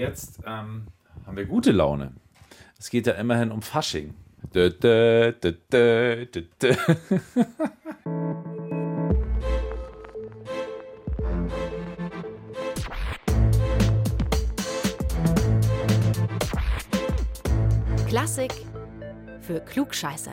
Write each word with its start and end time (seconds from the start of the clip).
jetzt 0.00 0.40
ähm, 0.46 0.86
haben 1.26 1.36
wir 1.36 1.44
gute 1.44 1.72
Laune. 1.72 2.12
Es 2.78 2.90
geht 2.90 3.06
ja 3.06 3.12
immerhin 3.14 3.52
um 3.52 3.62
Fasching. 3.62 4.14
Dö, 4.54 4.70
dö, 4.70 5.32
dö, 5.32 5.52
dö, 5.70 6.26
dö, 6.26 6.42
dö. 6.60 6.74
Klassik 18.08 18.52
für 19.42 19.60
Klugscheiße. 19.60 20.30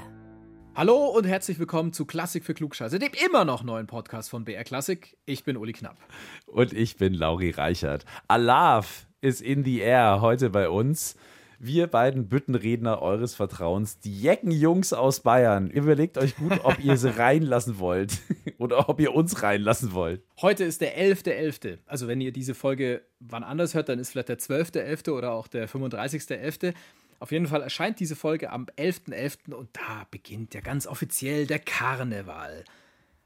Hallo 0.73 1.07
und 1.07 1.25
herzlich 1.25 1.59
willkommen 1.59 1.91
zu 1.91 2.05
Klassik 2.05 2.45
für 2.45 2.53
Klugscheiße, 2.53 2.99
dem 2.99 3.11
immer 3.25 3.45
noch 3.45 3.63
neuen 3.63 3.87
Podcast 3.87 4.29
von 4.29 4.45
BR 4.45 4.63
Klassik. 4.63 5.17
Ich 5.25 5.43
bin 5.43 5.57
Uli 5.57 5.73
Knapp. 5.73 5.97
Und 6.45 6.71
ich 6.71 6.97
bin 6.97 7.13
Lauri 7.13 7.49
Reichert. 7.49 8.05
Alav 8.27 9.06
ist 9.27 9.41
in 9.41 9.65
the 9.65 9.79
air 9.79 10.21
heute 10.21 10.49
bei 10.49 10.69
uns. 10.69 11.15
Wir 11.59 11.87
beiden 11.87 12.29
Büttenredner 12.29 13.01
eures 13.01 13.35
Vertrauens, 13.35 13.99
die 13.99 14.21
Jecken-Jungs 14.21 14.93
aus 14.93 15.19
Bayern. 15.19 15.69
Überlegt 15.69 16.17
euch 16.17 16.35
gut, 16.37 16.61
ob 16.63 16.79
ihr 16.79 16.95
sie 16.97 17.09
reinlassen 17.17 17.79
wollt 17.79 18.19
oder 18.57 18.87
ob 18.87 19.01
ihr 19.01 19.13
uns 19.13 19.43
reinlassen 19.43 19.91
wollt. 19.91 20.21
Heute 20.39 20.63
ist 20.63 20.79
der 20.79 20.97
11.11. 20.97 21.25
.11. 21.25 21.77
Also 21.87 22.07
wenn 22.07 22.21
ihr 22.21 22.31
diese 22.31 22.53
Folge 22.53 23.01
wann 23.19 23.43
anders 23.43 23.73
hört, 23.73 23.89
dann 23.89 23.99
ist 23.99 24.11
vielleicht 24.11 24.29
der 24.29 24.39
12.11. 24.39 25.11
oder 25.11 25.31
auch 25.31 25.47
der 25.47 25.67
35.11. 25.67 26.73
Auf 27.19 27.31
jeden 27.31 27.47
Fall 27.47 27.63
erscheint 27.63 27.99
diese 27.99 28.15
Folge 28.15 28.51
am 28.51 28.67
11.11. 28.77 29.11
.11. 29.49 29.53
und 29.53 29.69
da 29.73 30.07
beginnt 30.09 30.53
ja 30.53 30.61
ganz 30.61 30.87
offiziell 30.87 31.47
der 31.47 31.59
Karneval. 31.59 32.63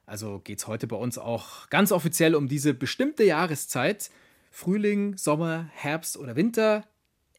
Also 0.07 0.39
geht 0.39 0.59
es 0.59 0.67
heute 0.67 0.87
bei 0.87 0.95
uns 0.95 1.17
auch 1.17 1.69
ganz 1.69 1.91
offiziell 1.91 2.33
um 2.35 2.47
diese 2.47 2.73
bestimmte 2.73 3.23
Jahreszeit. 3.23 4.09
Frühling, 4.51 5.17
Sommer, 5.17 5.69
Herbst 5.73 6.17
oder 6.17 6.35
Winter. 6.35 6.83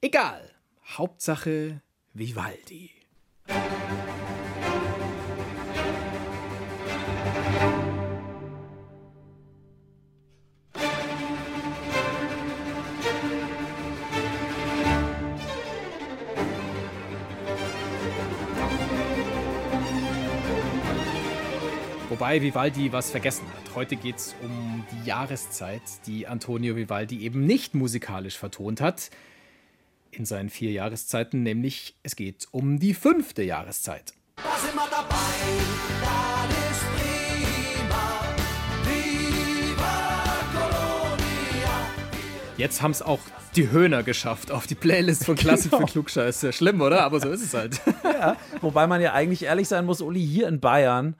Egal. 0.00 0.50
Hauptsache 0.84 1.82
Vivaldi. 2.14 2.90
Wobei 22.22 22.40
Vivaldi 22.40 22.92
was 22.92 23.10
vergessen 23.10 23.44
hat. 23.48 23.74
Heute 23.74 23.96
geht 23.96 24.14
es 24.14 24.36
um 24.44 24.84
die 24.92 25.08
Jahreszeit, 25.08 25.82
die 26.06 26.28
Antonio 26.28 26.76
Vivaldi 26.76 27.20
eben 27.24 27.46
nicht 27.46 27.74
musikalisch 27.74 28.38
vertont 28.38 28.80
hat. 28.80 29.10
In 30.12 30.24
seinen 30.24 30.48
vier 30.48 30.70
Jahreszeiten, 30.70 31.42
nämlich 31.42 31.96
es 32.04 32.14
geht 32.14 32.46
um 32.52 32.78
die 32.78 32.94
fünfte 32.94 33.42
Jahreszeit. 33.42 34.14
Da 34.36 34.42
sind 34.56 34.72
wir 34.72 34.88
dabei, 34.88 35.16
das 36.46 36.70
ist 36.70 36.84
prima. 36.94 38.20
Viva 38.84 40.22
Colonia. 40.52 41.90
Jetzt 42.56 42.82
haben 42.82 42.92
es 42.92 43.02
auch 43.02 43.18
die 43.56 43.72
Höhner 43.72 44.04
geschafft 44.04 44.52
auf 44.52 44.68
die 44.68 44.76
Playlist 44.76 45.24
von 45.24 45.34
Klassik 45.34 45.72
Genau. 45.72 45.88
für 45.88 45.92
Klugscheiße. 45.94 46.52
Schlimm, 46.52 46.82
oder? 46.82 47.02
Aber 47.02 47.18
so 47.18 47.30
ist 47.30 47.42
es 47.42 47.52
halt. 47.52 47.80
Ja, 48.04 48.36
wobei 48.60 48.86
man 48.86 49.00
ja 49.00 49.12
eigentlich 49.12 49.42
ehrlich 49.42 49.66
sein 49.66 49.84
muss, 49.86 50.00
Uli, 50.00 50.24
hier 50.24 50.46
in 50.46 50.60
Bayern, 50.60 51.16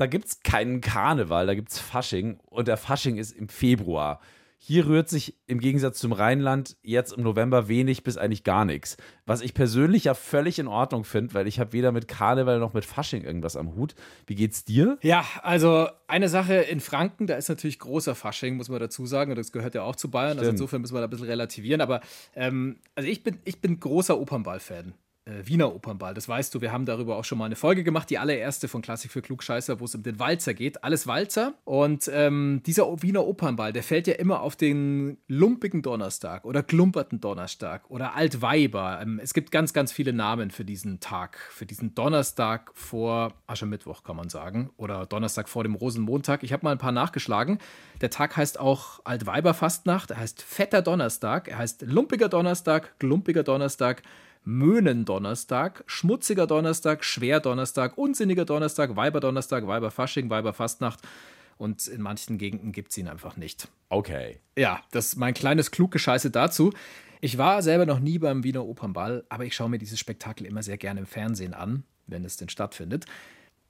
da 0.00 0.06
gibt 0.06 0.26
es 0.26 0.40
keinen 0.40 0.80
Karneval, 0.80 1.46
da 1.46 1.54
gibt 1.54 1.70
es 1.70 1.78
Fasching 1.78 2.38
und 2.46 2.68
der 2.68 2.76
Fasching 2.76 3.16
ist 3.18 3.32
im 3.32 3.48
Februar. 3.48 4.20
Hier 4.60 4.88
rührt 4.88 5.08
sich 5.08 5.36
im 5.46 5.60
Gegensatz 5.60 6.00
zum 6.00 6.10
Rheinland 6.10 6.76
jetzt 6.82 7.12
im 7.12 7.22
November 7.22 7.68
wenig 7.68 8.02
bis 8.02 8.16
eigentlich 8.16 8.42
gar 8.42 8.64
nichts. 8.64 8.96
Was 9.24 9.40
ich 9.40 9.54
persönlich 9.54 10.04
ja 10.04 10.14
völlig 10.14 10.58
in 10.58 10.66
Ordnung 10.66 11.04
finde, 11.04 11.32
weil 11.34 11.46
ich 11.46 11.60
habe 11.60 11.72
weder 11.72 11.92
mit 11.92 12.08
Karneval 12.08 12.58
noch 12.58 12.74
mit 12.74 12.84
Fasching 12.84 13.22
irgendwas 13.22 13.56
am 13.56 13.76
Hut. 13.76 13.94
Wie 14.26 14.34
geht's 14.34 14.64
dir? 14.64 14.98
Ja, 15.00 15.24
also 15.42 15.88
eine 16.08 16.28
Sache 16.28 16.54
in 16.54 16.80
Franken, 16.80 17.28
da 17.28 17.36
ist 17.36 17.48
natürlich 17.48 17.78
großer 17.78 18.16
Fasching, 18.16 18.56
muss 18.56 18.68
man 18.68 18.80
dazu 18.80 19.06
sagen. 19.06 19.30
Und 19.30 19.38
das 19.38 19.52
gehört 19.52 19.76
ja 19.76 19.82
auch 19.82 19.94
zu 19.94 20.10
Bayern. 20.10 20.30
Also 20.30 20.40
Stimmt. 20.40 20.54
insofern 20.54 20.80
müssen 20.80 20.94
wir 20.94 21.00
da 21.00 21.06
ein 21.06 21.10
bisschen 21.10 21.28
relativieren. 21.28 21.80
Aber 21.80 22.00
ähm, 22.34 22.80
also 22.96 23.08
ich 23.08 23.22
bin, 23.22 23.38
ich 23.44 23.60
bin 23.60 23.78
großer 23.78 24.18
Opernball-Fan. 24.18 24.92
Äh, 25.28 25.46
Wiener 25.46 25.74
Opernball, 25.74 26.14
das 26.14 26.28
weißt 26.28 26.54
du, 26.54 26.60
wir 26.60 26.72
haben 26.72 26.86
darüber 26.86 27.16
auch 27.16 27.24
schon 27.24 27.38
mal 27.38 27.44
eine 27.44 27.56
Folge 27.56 27.84
gemacht, 27.84 28.08
die 28.08 28.18
allererste 28.18 28.66
von 28.68 28.82
Klassik 28.82 29.12
für 29.12 29.20
Klugscheißer, 29.20 29.78
wo 29.80 29.84
es 29.84 29.94
um 29.94 30.02
den 30.02 30.18
Walzer 30.18 30.54
geht. 30.54 30.82
Alles 30.82 31.06
Walzer. 31.06 31.54
Und 31.64 32.10
ähm, 32.12 32.62
dieser 32.64 32.86
Wiener 33.02 33.26
Opernball, 33.26 33.72
der 33.72 33.82
fällt 33.82 34.06
ja 34.06 34.14
immer 34.14 34.40
auf 34.40 34.56
den 34.56 35.18
lumpigen 35.28 35.82
Donnerstag 35.82 36.44
oder 36.44 36.62
klumperten 36.62 37.20
Donnerstag 37.20 37.90
oder 37.90 38.14
Altweiber. 38.14 39.00
Ähm, 39.02 39.20
es 39.22 39.34
gibt 39.34 39.50
ganz, 39.50 39.72
ganz 39.72 39.92
viele 39.92 40.12
Namen 40.12 40.50
für 40.50 40.64
diesen 40.64 41.00
Tag, 41.00 41.38
für 41.50 41.66
diesen 41.66 41.94
Donnerstag 41.94 42.70
vor 42.74 43.34
Aschermittwoch, 43.46 44.04
kann 44.04 44.16
man 44.16 44.30
sagen. 44.30 44.70
Oder 44.76 45.04
Donnerstag 45.04 45.48
vor 45.48 45.62
dem 45.62 45.74
Rosenmontag. 45.74 46.42
Ich 46.42 46.52
habe 46.52 46.64
mal 46.64 46.72
ein 46.72 46.78
paar 46.78 46.92
nachgeschlagen. 46.92 47.58
Der 48.00 48.10
Tag 48.10 48.36
heißt 48.36 48.58
auch 48.60 49.00
Altweiberfastnacht, 49.04 50.12
er 50.12 50.18
heißt 50.18 50.42
Fetter 50.42 50.82
Donnerstag, 50.82 51.48
er 51.48 51.58
heißt 51.58 51.82
Lumpiger 51.82 52.28
Donnerstag, 52.28 52.98
Glumpiger 52.98 53.42
Donnerstag, 53.42 54.02
Möhnendonnerstag, 54.48 55.84
Schmutziger 55.86 56.46
Donnerstag, 56.46 57.04
Schwerdonnerstag, 57.04 57.98
Unsinniger 57.98 58.46
Donnerstag, 58.46 58.96
Weiberdonnerstag, 58.96 59.66
Weiberfasching, 59.66 60.30
Weiberfastnacht. 60.30 61.00
Und 61.58 61.86
in 61.86 62.00
manchen 62.00 62.38
Gegenden 62.38 62.72
gibt 62.72 62.92
es 62.92 62.96
ihn 62.96 63.08
einfach 63.08 63.36
nicht. 63.36 63.68
Okay. 63.90 64.40
Ja, 64.56 64.80
das 64.90 65.08
ist 65.08 65.16
mein 65.16 65.34
kleines 65.34 65.70
Kluggescheiße 65.70 66.30
dazu. 66.30 66.72
Ich 67.20 67.36
war 67.36 67.60
selber 67.62 67.84
noch 67.84 67.98
nie 68.00 68.18
beim 68.18 68.42
Wiener 68.42 68.64
Opernball, 68.64 69.26
aber 69.28 69.44
ich 69.44 69.54
schaue 69.54 69.68
mir 69.68 69.78
dieses 69.78 69.98
Spektakel 69.98 70.46
immer 70.46 70.62
sehr 70.62 70.78
gerne 70.78 71.00
im 71.00 71.06
Fernsehen 71.06 71.52
an, 71.52 71.82
wenn 72.06 72.24
es 72.24 72.38
denn 72.38 72.48
stattfindet. 72.48 73.04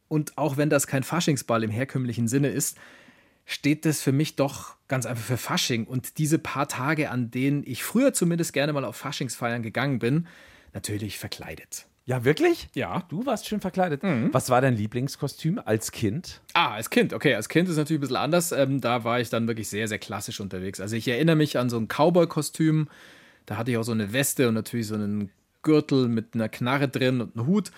Und 0.06 0.38
auch 0.38 0.58
wenn 0.58 0.70
das 0.70 0.86
kein 0.86 1.02
Faschingsball 1.02 1.64
im 1.64 1.70
herkömmlichen 1.70 2.28
Sinne 2.28 2.50
ist, 2.50 2.78
steht 3.46 3.84
das 3.84 4.00
für 4.00 4.12
mich 4.12 4.36
doch 4.36 4.76
ganz 4.86 5.06
einfach 5.06 5.24
für 5.24 5.38
Fasching. 5.38 5.86
Und 5.86 6.18
diese 6.18 6.38
paar 6.38 6.68
Tage, 6.68 7.10
an 7.10 7.32
denen 7.32 7.64
ich 7.66 7.82
früher 7.82 8.12
zumindest 8.12 8.52
gerne 8.52 8.72
mal 8.72 8.84
auf 8.84 8.94
Faschingsfeiern 8.94 9.62
gegangen 9.62 9.98
bin, 9.98 10.28
natürlich 10.74 11.18
verkleidet. 11.18 11.86
Ja, 12.08 12.24
wirklich? 12.24 12.68
Ja. 12.74 13.02
Du 13.10 13.26
warst 13.26 13.46
schön 13.46 13.60
verkleidet. 13.60 14.00
Was 14.32 14.48
war 14.48 14.62
dein 14.62 14.74
Lieblingskostüm 14.74 15.60
als 15.62 15.92
Kind? 15.92 16.40
Ah, 16.54 16.72
als 16.72 16.88
Kind, 16.88 17.12
okay. 17.12 17.34
Als 17.34 17.50
Kind 17.50 17.68
ist 17.68 17.76
natürlich 17.76 17.98
ein 17.98 18.00
bisschen 18.00 18.16
anders. 18.16 18.50
Ähm, 18.50 18.80
da 18.80 19.04
war 19.04 19.20
ich 19.20 19.28
dann 19.28 19.46
wirklich 19.46 19.68
sehr, 19.68 19.88
sehr 19.88 19.98
klassisch 19.98 20.40
unterwegs. 20.40 20.80
Also 20.80 20.96
ich 20.96 21.06
erinnere 21.06 21.36
mich 21.36 21.58
an 21.58 21.68
so 21.68 21.76
ein 21.76 21.86
Cowboy-Kostüm. 21.86 22.88
Da 23.44 23.58
hatte 23.58 23.72
ich 23.72 23.76
auch 23.76 23.82
so 23.82 23.92
eine 23.92 24.14
Weste 24.14 24.48
und 24.48 24.54
natürlich 24.54 24.86
so 24.86 24.94
einen 24.94 25.30
Gürtel 25.62 26.08
mit 26.08 26.34
einer 26.34 26.48
Knarre 26.48 26.88
drin 26.88 27.20
und 27.20 27.36
einen 27.36 27.46
Hut. 27.46 27.72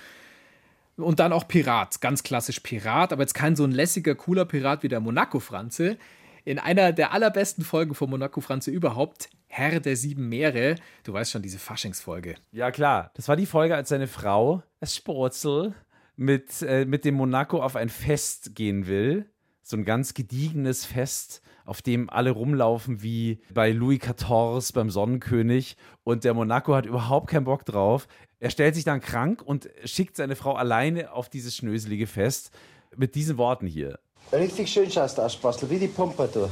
Und 0.97 1.19
dann 1.19 1.33
auch 1.33 1.49
Pirat, 1.49 2.01
ganz 2.01 2.23
klassisch 2.23 2.61
Pirat, 2.61 3.13
aber 3.13 3.23
jetzt 3.23 3.35
kein 3.35 3.57
so 3.57 3.65
ein 3.65 3.73
lässiger, 3.73 4.15
cooler 4.15 4.45
Pirat 4.45 4.85
wie 4.85 4.89
der 4.89 5.01
Monaco-Franze. 5.01 5.97
In 6.45 6.61
einer 6.61 6.93
der 6.93 7.13
allerbesten 7.13 7.65
Folgen 7.65 7.95
von 7.95 8.11
Monaco-Franze 8.11 8.71
überhaupt, 8.71 9.29
Herr 9.53 9.81
der 9.81 9.97
sieben 9.97 10.29
Meere. 10.29 10.77
Du 11.03 11.13
weißt 11.13 11.33
schon, 11.33 11.43
diese 11.43 11.59
Faschingsfolge. 11.59 12.37
Ja, 12.53 12.71
klar. 12.71 13.11
Das 13.15 13.27
war 13.27 13.35
die 13.35 13.47
Folge, 13.47 13.75
als 13.75 13.89
seine 13.89 14.07
Frau, 14.07 14.63
das 14.79 14.95
Sporzel, 14.95 15.75
mit, 16.15 16.63
äh, 16.63 16.85
mit 16.85 17.05
dem 17.05 17.17
Monaco 17.17 17.61
auf 17.61 17.75
ein 17.75 17.89
Fest 17.89 18.55
gehen 18.55 18.87
will. 18.87 19.29
So 19.63 19.77
ein 19.77 19.85
ganz 19.85 20.15
gediegenes 20.15 20.85
Fest, 20.85 21.43
auf 21.65 21.83
dem 21.83 22.09
alle 22.11 22.31
rumlaufen 22.31 23.03
wie 23.03 23.41
bei 23.53 23.73
Louis 23.73 23.99
XIV 23.99 24.73
beim 24.73 24.89
Sonnenkönig. 24.89 25.77
Und 26.05 26.23
der 26.23 26.35
Monaco 26.35 26.75
hat 26.75 26.87
überhaupt 26.87 27.29
keinen 27.29 27.45
Bock 27.45 27.65
drauf. 27.65 28.07
Er 28.39 28.51
stellt 28.51 28.77
sich 28.77 28.85
dann 28.85 29.01
krank 29.01 29.43
und 29.43 29.69
schickt 29.85 30.17
seine 30.17 30.37
Frau 30.37 30.55
alleine 30.55 31.13
auf 31.13 31.29
dieses 31.29 31.57
schnöselige 31.57 32.07
Fest 32.07 32.53
mit 32.97 33.17
diesen 33.17 33.37
Worten 33.37 33.67
hier. 33.67 33.99
Richtig 34.33 34.71
schön 34.71 34.89
schaust 34.89 35.19
du 35.19 35.23
aus, 35.23 35.37
Bastel, 35.37 35.69
wie 35.71 35.79
die 35.79 35.89
Pompadour. 35.89 36.51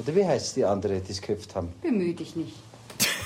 Oder 0.00 0.16
wie 0.16 0.24
heißt 0.24 0.56
die 0.56 0.64
andere, 0.64 1.00
die 1.00 1.12
es 1.12 1.20
geköpft 1.20 1.54
haben? 1.54 1.74
Bemühe 1.82 2.14
dich 2.14 2.34
nicht. 2.34 2.54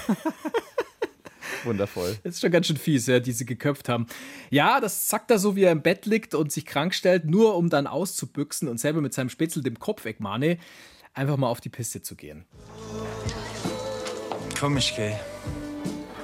Wundervoll. 1.65 2.19
Das 2.25 2.35
ist 2.35 2.41
schon 2.41 2.50
ganz 2.50 2.67
schön 2.67 2.76
fies, 2.76 3.06
ja, 3.06 3.21
die 3.21 3.32
sie 3.32 3.47
geköpft 3.47 3.88
haben. 3.88 4.06
Ja, 4.50 4.81
das 4.81 5.09
sagt 5.09 5.31
er 5.31 5.38
so, 5.38 5.55
wie 5.55 5.62
er 5.62 5.73
im 5.73 5.82
Bett 5.82 6.05
liegt 6.05 6.35
und 6.35 6.50
sich 6.50 6.67
krank 6.67 6.93
stellt, 6.93 7.26
nur 7.26 7.56
um 7.56 7.71
dann 7.71 7.87
auszubüchsen 7.87 8.69
und 8.69 8.79
selber 8.79 9.00
mit 9.00 9.15
seinem 9.15 9.29
Spitzel 9.29 9.62
dem 9.62 9.79
Kopf 9.79 10.05
wegmahne, 10.05 10.59
einfach 11.15 11.37
mal 11.37 11.49
auf 11.49 11.61
die 11.61 11.71
Piste 11.71 12.03
zu 12.03 12.17
gehen. 12.17 12.44
Komisch, 14.59 14.94
gell? 14.97 15.19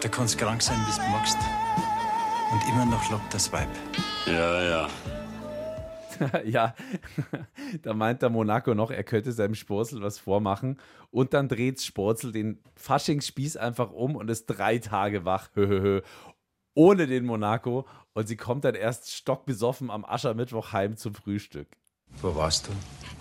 Da 0.01 0.09
kannst 0.09 0.37
krank 0.37 0.63
sein, 0.63 0.79
wie 0.89 0.97
du 1.01 1.09
magst. 1.11 1.39
Und 2.53 2.69
immer 2.69 2.87
noch 2.87 3.11
lobt 3.11 3.33
das 3.33 3.53
Weib. 3.53 3.69
Ja, 4.27 4.63
ja. 4.63 4.89
ja, 6.45 6.75
da 7.83 7.95
meint 7.95 8.23
der 8.23 8.31
Monaco 8.31 8.75
noch, 8.75 8.91
er 8.91 9.05
könnte 9.05 9.33
seinem 9.33 9.55
Sporzel 9.55 10.03
was 10.03 10.19
vormachen. 10.19 10.79
Und 11.11 11.35
dann 11.35 11.49
dreht 11.49 11.81
Sporzel 11.81 12.33
den 12.33 12.59
Faschingsspieß 12.77 13.57
einfach 13.57 13.91
um 13.91 14.17
und 14.17 14.31
ist 14.31 14.47
drei 14.47 14.79
Tage 14.79 15.25
wach. 15.25 15.51
Höhöhö. 15.55 16.03
Ohne 16.75 17.07
den 17.07 17.25
Monaco. 17.25 17.87
Und 18.13 18.27
sie 18.27 18.37
kommt 18.37 18.65
dann 18.65 18.75
erst 18.75 19.13
stockbesoffen 19.13 19.91
am 19.91 20.05
Aschermittwoch 20.05 20.73
heim 20.73 20.97
zum 20.97 21.15
Frühstück. 21.15 21.69
Wo 22.21 22.35
warst 22.35 22.67
du? 22.67 22.73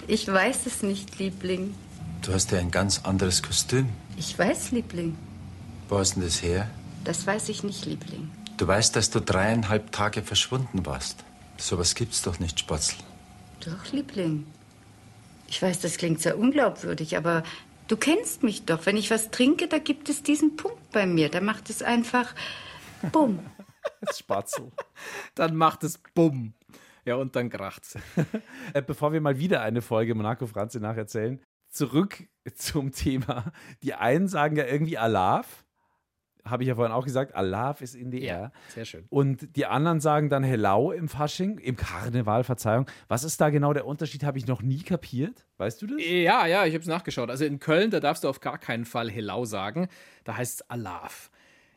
Ich 0.08 0.28
weiß 0.28 0.66
es 0.66 0.84
nicht, 0.84 1.20
Liebling. 1.20 1.76
Du 2.22 2.34
hast 2.34 2.52
ja 2.52 2.60
ein 2.60 2.72
ganz 2.72 3.06
anderes 3.06 3.44
Kostüm. 3.44 3.90
Ich 4.18 4.38
weiß, 4.38 4.72
Liebling. 4.72 5.18
Wo 5.88 5.98
hast 6.00 6.16
denn 6.16 6.24
das 6.24 6.42
her? 6.42 6.70
Das 7.04 7.26
weiß 7.26 7.50
ich 7.50 7.64
nicht, 7.64 7.86
Liebling. 7.86 8.30
Du 8.58 8.68
weißt, 8.68 8.96
dass 8.96 9.10
du 9.10 9.22
dreieinhalb 9.22 9.92
Tage 9.92 10.22
verschwunden 10.22 10.86
warst. 10.86 11.24
Sowas 11.60 11.96
gibt's 11.96 12.22
doch 12.22 12.40
nicht, 12.40 12.60
Spatzel. 12.60 12.98
Doch, 13.60 13.92
Liebling. 13.92 14.48
Ich 15.48 15.62
weiß, 15.62 15.80
das 15.80 15.98
klingt 15.98 16.22
sehr 16.22 16.38
unglaubwürdig, 16.38 17.18
aber 17.18 17.44
du 17.88 17.98
kennst 17.98 18.44
mich 18.44 18.66
doch. 18.66 18.86
Wenn 18.86 18.98
ich 18.98 19.12
was 19.12 19.32
trinke, 19.32 19.68
da 19.68 19.80
gibt 19.80 20.10
es 20.10 20.24
diesen 20.24 20.56
Punkt 20.56 20.92
bei 20.92 21.06
mir. 21.06 21.30
Da 21.30 21.42
macht 21.42 21.70
es 21.70 21.82
einfach 21.82 22.34
bumm. 23.12 23.40
Das 24.02 24.20
Spatzel. 24.20 24.72
Dann 25.36 25.56
macht 25.56 25.84
es 25.84 26.00
Bumm. 26.14 26.54
Ja, 27.06 27.16
und 27.16 27.36
dann 27.36 27.50
kracht's. 27.50 27.98
Äh, 28.74 28.82
Bevor 28.82 29.14
wir 29.14 29.22
mal 29.22 29.40
wieder 29.40 29.62
eine 29.62 29.82
Folge 29.82 30.14
Monaco 30.14 30.46
Franzi 30.46 30.80
nacherzählen, 30.80 31.42
zurück 31.70 32.28
zum 32.56 32.92
Thema. 32.92 33.52
Die 33.82 33.96
einen 33.96 34.28
sagen 34.28 34.58
ja 34.58 34.66
irgendwie 34.66 34.98
Alaf. 34.98 35.66
Habe 36.46 36.64
ich 36.64 36.70
ja 36.70 36.76
vorhin 36.76 36.94
auch 36.94 37.06
gesagt, 37.06 37.36
Alaf 37.36 37.82
ist 37.82 37.96
in 37.96 38.12
the 38.12 38.22
air. 38.22 38.52
Sehr 38.70 38.86
schön. 38.86 39.06
Und 39.10 39.56
die 39.56 39.66
anderen 39.66 40.00
sagen 40.00 40.30
dann 40.30 40.44
Hello 40.44 40.92
im 40.92 41.08
Fasching, 41.10 41.58
im 41.60 41.76
Karneval, 41.76 42.44
Verzeihung. 42.44 42.86
Was 43.08 43.24
ist 43.24 43.40
da 43.42 43.50
genau 43.50 43.74
der 43.74 43.86
Unterschied? 43.86 44.24
Habe 44.24 44.38
ich 44.38 44.48
noch 44.48 44.62
nie 44.62 44.82
kapiert. 44.82 45.46
Weißt 45.58 45.82
du 45.82 45.88
das? 45.88 45.98
Ja, 46.00 46.46
ja, 46.48 46.66
ich 46.66 46.74
habe 46.74 46.82
es 46.82 46.88
nachgeschaut. 46.88 47.30
Also 47.30 47.46
in 47.46 47.60
Köln, 47.60 47.92
da 47.92 48.00
darfst 48.00 48.24
du 48.24 48.30
auf 48.30 48.40
gar 48.40 48.58
keinen 48.58 48.86
Fall 48.86 49.12
Helau 49.12 49.46
sagen. 49.46 49.90
Da 50.24 50.38
heißt 50.38 50.62
es 50.62 50.70
Alaf. 50.70 51.30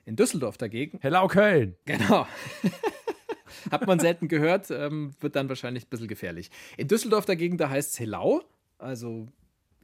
In 0.05 0.17
Düsseldorf 0.17 0.57
dagegen, 0.59 0.99
Hello 1.01 1.27
Köln. 1.29 1.77
genau. 1.85 2.27
Hat 3.71 3.87
man 3.87 4.01
selten 4.01 4.29
gehört, 4.29 4.71
ähm, 4.71 5.15
wird 5.21 5.37
dann 5.37 5.49
wahrscheinlich 5.49 5.87
ein 5.87 5.89
bisschen 5.91 6.09
gefährlich. 6.09 6.51
In 6.77 6.89
Düsseldorf 6.89 7.25
dagegen, 7.25 7.57
da 7.59 7.69
heißt 7.69 7.93
es 7.93 8.01
Helau, 8.01 8.43
also 8.79 9.29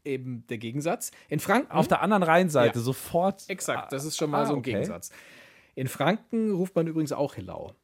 eben 0.08 0.44
der 0.49 0.58
Gegensatz. 0.58 1.12
In 1.28 1.38
Franken. 1.40 1.70
Auf 1.70 1.87
der 1.88 2.02
anderen 2.02 2.22
Rheinseite 2.25 2.78
Ja. 2.78 2.84
sofort. 2.84 3.44
Exakt, 3.49 3.93
das 3.93 4.05
ist 4.05 4.16
schon 4.16 4.31
mal 4.31 4.43
Ah, 4.43 4.46
so 4.46 4.55
ein 4.55 4.58
okay. 4.60 4.72
Gegensatz. 4.72 5.10
In 5.75 5.87
Franken 5.87 6.50
ruft 6.50 6.75
man 6.75 6.87
übrigens 6.88 7.12
auch 7.12 7.37
Helau. 7.37 7.75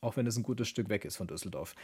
Auch 0.00 0.16
wenn 0.16 0.26
es 0.26 0.36
ein 0.36 0.42
gutes 0.42 0.68
Stück 0.68 0.88
weg 0.88 1.04
ist 1.04 1.16
von 1.16 1.26
Düsseldorf. 1.28 1.74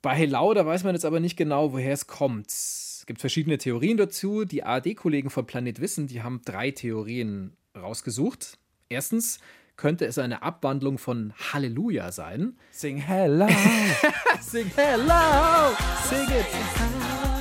Bei 0.00 0.14
Helau, 0.14 0.52
da 0.54 0.66
weiß 0.66 0.82
man 0.82 0.94
jetzt 0.96 1.04
aber 1.04 1.20
nicht 1.20 1.36
genau, 1.36 1.72
woher 1.72 1.92
es 1.92 2.08
kommt. 2.08 2.48
Es 2.48 3.04
gibt 3.06 3.20
verschiedene 3.20 3.58
Theorien 3.58 3.96
dazu. 3.96 4.44
Die 4.44 4.64
ARD-Kollegen 4.64 5.30
von 5.30 5.46
Planet 5.46 5.80
Wissen, 5.80 6.08
die 6.08 6.22
haben 6.22 6.40
drei 6.44 6.72
Theorien 6.72 7.56
rausgesucht. 7.76 8.58
Erstens 8.88 9.38
könnte 9.76 10.04
es 10.06 10.18
eine 10.18 10.42
Abwandlung 10.42 10.98
von 10.98 11.32
Halleluja 11.52 12.12
sein. 12.12 12.56
Sing 12.72 12.96
Hello. 12.98 13.46
Sing 14.40 14.70
Hello, 14.76 15.74
sing 16.08 16.28
it. 16.28 17.31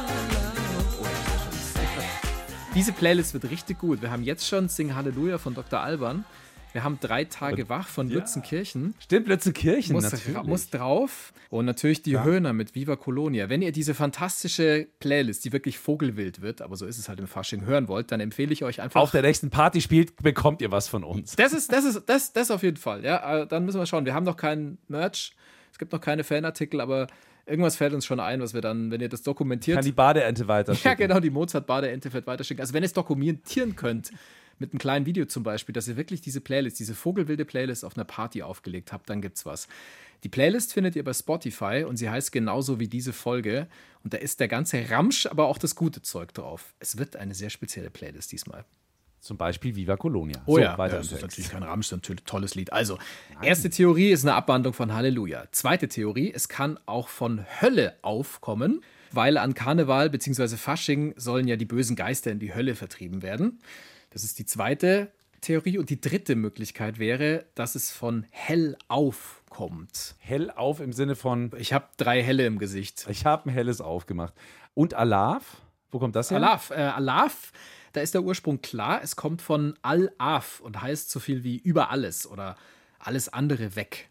Diese 2.73 2.93
Playlist 2.93 3.33
wird 3.33 3.49
richtig 3.49 3.79
gut. 3.79 4.01
Wir 4.01 4.11
haben 4.11 4.23
jetzt 4.23 4.47
schon 4.47 4.69
Sing 4.69 4.95
Halleluja 4.95 5.37
von 5.37 5.53
Dr. 5.53 5.81
Alban. 5.81 6.23
Wir 6.71 6.85
haben 6.85 6.97
drei 7.01 7.25
Tage 7.25 7.67
wach 7.67 7.85
von 7.85 8.09
Lützenkirchen. 8.09 8.95
Stimmt, 8.99 9.27
Lützenkirchen 9.27 9.93
Muss, 9.93 10.09
natürlich. 10.09 10.43
muss 10.43 10.69
drauf. 10.69 11.33
Und 11.49 11.65
natürlich 11.65 12.01
die 12.01 12.17
Höhner 12.17 12.53
mit 12.53 12.73
Viva 12.73 12.95
Colonia. 12.95 13.49
Wenn 13.49 13.61
ihr 13.61 13.73
diese 13.73 13.93
fantastische 13.93 14.87
Playlist, 14.99 15.43
die 15.43 15.51
wirklich 15.51 15.79
vogelwild 15.79 16.41
wird, 16.41 16.61
aber 16.61 16.77
so 16.77 16.85
ist 16.85 16.97
es 16.97 17.09
halt 17.09 17.19
im 17.19 17.27
Fasching, 17.27 17.65
hören 17.65 17.89
wollt, 17.89 18.09
dann 18.13 18.21
empfehle 18.21 18.53
ich 18.53 18.63
euch 18.63 18.79
einfach. 18.79 19.01
Auf 19.01 19.11
der 19.11 19.23
nächsten 19.23 19.49
Party 19.49 19.81
spielt, 19.81 20.15
bekommt 20.23 20.61
ihr 20.61 20.71
was 20.71 20.87
von 20.87 21.03
uns. 21.03 21.35
Das 21.35 21.51
ist, 21.51 21.73
das 21.73 21.83
ist, 21.83 22.03
das, 22.05 22.31
das 22.31 22.51
auf 22.51 22.63
jeden 22.63 22.77
Fall. 22.77 23.03
Ja, 23.03 23.41
äh, 23.41 23.47
dann 23.47 23.65
müssen 23.65 23.79
wir 23.81 23.85
schauen. 23.85 24.05
Wir 24.05 24.13
haben 24.13 24.23
noch 24.23 24.37
keinen 24.37 24.77
Merch. 24.87 25.33
Es 25.73 25.77
gibt 25.77 25.91
noch 25.91 25.99
keine 25.99 26.23
Fanartikel, 26.23 26.79
aber 26.79 27.07
irgendwas 27.45 27.75
fällt 27.75 27.93
uns 27.93 28.05
schon 28.05 28.19
ein, 28.19 28.41
was 28.41 28.53
wir 28.53 28.61
dann, 28.61 28.91
wenn 28.91 29.01
ihr 29.01 29.09
das 29.09 29.21
dokumentiert. 29.23 29.75
Kann 29.75 29.85
die 29.85 29.91
Badeente 29.91 30.47
weiter 30.47 30.73
ja, 30.83 30.93
genau, 30.93 31.19
die 31.19 31.29
Mozart-Badeente 31.29 32.11
fällt 32.11 32.27
weiterschicken. 32.27 32.61
Also, 32.61 32.73
wenn 32.73 32.83
ihr 32.83 32.87
es 32.87 32.93
dokumentieren 32.93 33.75
könnt, 33.75 34.11
mit 34.59 34.71
einem 34.71 34.79
kleinen 34.79 35.05
Video 35.05 35.25
zum 35.25 35.43
Beispiel, 35.43 35.73
dass 35.73 35.87
ihr 35.87 35.97
wirklich 35.97 36.21
diese 36.21 36.39
Playlist, 36.39 36.79
diese 36.79 36.95
vogelwilde 36.95 37.45
Playlist 37.45 37.83
auf 37.83 37.97
einer 37.97 38.05
Party 38.05 38.43
aufgelegt 38.43 38.93
habt, 38.93 39.09
dann 39.09 39.21
gibt's 39.21 39.45
was. 39.45 39.67
Die 40.23 40.29
Playlist 40.29 40.73
findet 40.73 40.95
ihr 40.95 41.03
bei 41.03 41.13
Spotify 41.13 41.83
und 41.87 41.97
sie 41.97 42.09
heißt 42.09 42.31
genauso 42.31 42.79
wie 42.79 42.87
diese 42.87 43.11
Folge. 43.11 43.67
Und 44.03 44.13
da 44.13 44.17
ist 44.17 44.39
der 44.39 44.47
ganze 44.47 44.89
Ramsch, 44.89 45.25
aber 45.25 45.47
auch 45.47 45.57
das 45.57 45.75
gute 45.75 46.03
Zeug 46.03 46.33
drauf. 46.33 46.75
Es 46.79 46.97
wird 46.97 47.15
eine 47.15 47.33
sehr 47.33 47.49
spezielle 47.49 47.89
Playlist 47.89 48.31
diesmal. 48.31 48.65
Zum 49.21 49.37
Beispiel 49.37 49.75
Viva 49.75 49.97
Colonia. 49.97 50.41
Oh 50.47 50.55
so, 50.55 50.61
ja, 50.61 50.77
weiter 50.79 50.95
ja, 50.95 50.99
das 51.01 51.11
ist 51.11 51.21
natürlich 51.21 51.51
kein 51.51 51.61
Ramsch, 51.61 51.91
natürlich 51.91 52.23
ein 52.23 52.25
tolles 52.25 52.55
Lied. 52.55 52.73
Also, 52.73 52.97
erste 53.41 53.69
Theorie 53.69 54.09
ist 54.09 54.25
eine 54.25 54.33
Abwandlung 54.33 54.73
von 54.73 54.93
Halleluja. 54.93 55.45
Zweite 55.51 55.87
Theorie, 55.87 56.33
es 56.33 56.49
kann 56.49 56.79
auch 56.87 57.07
von 57.07 57.45
Hölle 57.61 57.95
aufkommen, 58.01 58.83
weil 59.11 59.37
an 59.37 59.53
Karneval 59.53 60.09
bzw. 60.09 60.57
Fasching 60.57 61.13
sollen 61.17 61.47
ja 61.47 61.55
die 61.55 61.65
bösen 61.65 61.95
Geister 61.95 62.31
in 62.31 62.39
die 62.39 62.55
Hölle 62.55 62.73
vertrieben 62.75 63.21
werden. 63.21 63.61
Das 64.09 64.23
ist 64.23 64.39
die 64.39 64.45
zweite 64.45 65.11
Theorie. 65.41 65.77
Und 65.77 65.89
die 65.89 66.01
dritte 66.01 66.35
Möglichkeit 66.35 66.97
wäre, 66.97 67.45
dass 67.55 67.75
es 67.75 67.91
von 67.91 68.25
hell 68.31 68.75
auf 68.87 69.43
kommt. 69.49 70.15
Hell 70.19 70.49
auf 70.49 70.79
im 70.79 70.93
Sinne 70.93 71.15
von, 71.15 71.51
Ich 71.57 71.73
habe 71.73 71.85
drei 71.97 72.23
Helle 72.23 72.45
im 72.45 72.57
Gesicht. 72.57 73.05
ich 73.09 73.25
habe 73.25 73.49
ein 73.49 73.53
helles 73.53 73.81
aufgemacht. 73.81 74.33
Und 74.73 74.93
Alaf? 74.93 75.57
Wo 75.91 75.99
kommt 75.99 76.15
das 76.15 76.31
her? 76.31 76.37
Alaf, 76.37 76.71
äh, 76.71 76.75
Alaf, 76.75 77.51
da 77.93 78.01
ist 78.01 78.13
der 78.13 78.23
Ursprung 78.23 78.61
klar. 78.61 79.01
Es 79.03 79.15
kommt 79.15 79.41
von 79.41 79.75
Al-Af 79.81 80.59
und 80.59 80.81
heißt 80.81 81.11
so 81.11 81.19
viel 81.19 81.43
wie 81.43 81.57
über 81.57 81.89
alles 81.89 82.27
oder 82.27 82.55
alles 82.99 83.29
andere 83.29 83.75
weg. 83.75 84.09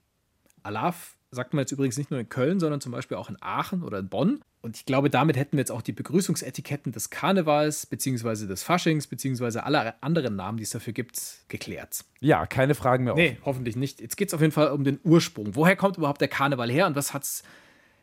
Alaf 0.62 1.16
sagt 1.30 1.54
man 1.54 1.62
jetzt 1.62 1.72
übrigens 1.72 1.96
nicht 1.96 2.10
nur 2.10 2.20
in 2.20 2.28
Köln, 2.28 2.60
sondern 2.60 2.80
zum 2.80 2.92
Beispiel 2.92 3.16
auch 3.16 3.30
in 3.30 3.36
Aachen 3.40 3.82
oder 3.82 3.98
in 3.98 4.08
Bonn. 4.08 4.40
Und 4.62 4.76
ich 4.76 4.84
glaube, 4.84 5.08
damit 5.08 5.36
hätten 5.36 5.52
wir 5.56 5.60
jetzt 5.60 5.70
auch 5.70 5.80
die 5.80 5.92
Begrüßungsetiketten 5.92 6.92
des 6.92 7.08
Karnevals, 7.08 7.86
beziehungsweise 7.86 8.46
des 8.46 8.62
Faschings, 8.62 9.06
beziehungsweise 9.06 9.64
aller 9.64 9.94
anderen 10.02 10.36
Namen, 10.36 10.58
die 10.58 10.64
es 10.64 10.70
dafür 10.70 10.92
gibt, 10.92 11.18
geklärt. 11.48 12.04
Ja, 12.20 12.46
keine 12.46 12.74
Fragen 12.74 13.04
mehr. 13.04 13.14
Nee, 13.14 13.38
hoffentlich 13.44 13.76
nicht. 13.76 14.00
Jetzt 14.00 14.16
geht 14.16 14.28
es 14.28 14.34
auf 14.34 14.40
jeden 14.40 14.52
Fall 14.52 14.72
um 14.72 14.84
den 14.84 15.00
Ursprung. 15.02 15.54
Woher 15.54 15.76
kommt 15.76 15.96
überhaupt 15.96 16.20
der 16.20 16.28
Karneval 16.28 16.70
her 16.70 16.86
und 16.86 16.96
was 16.96 17.14
hat 17.14 17.22
es 17.22 17.42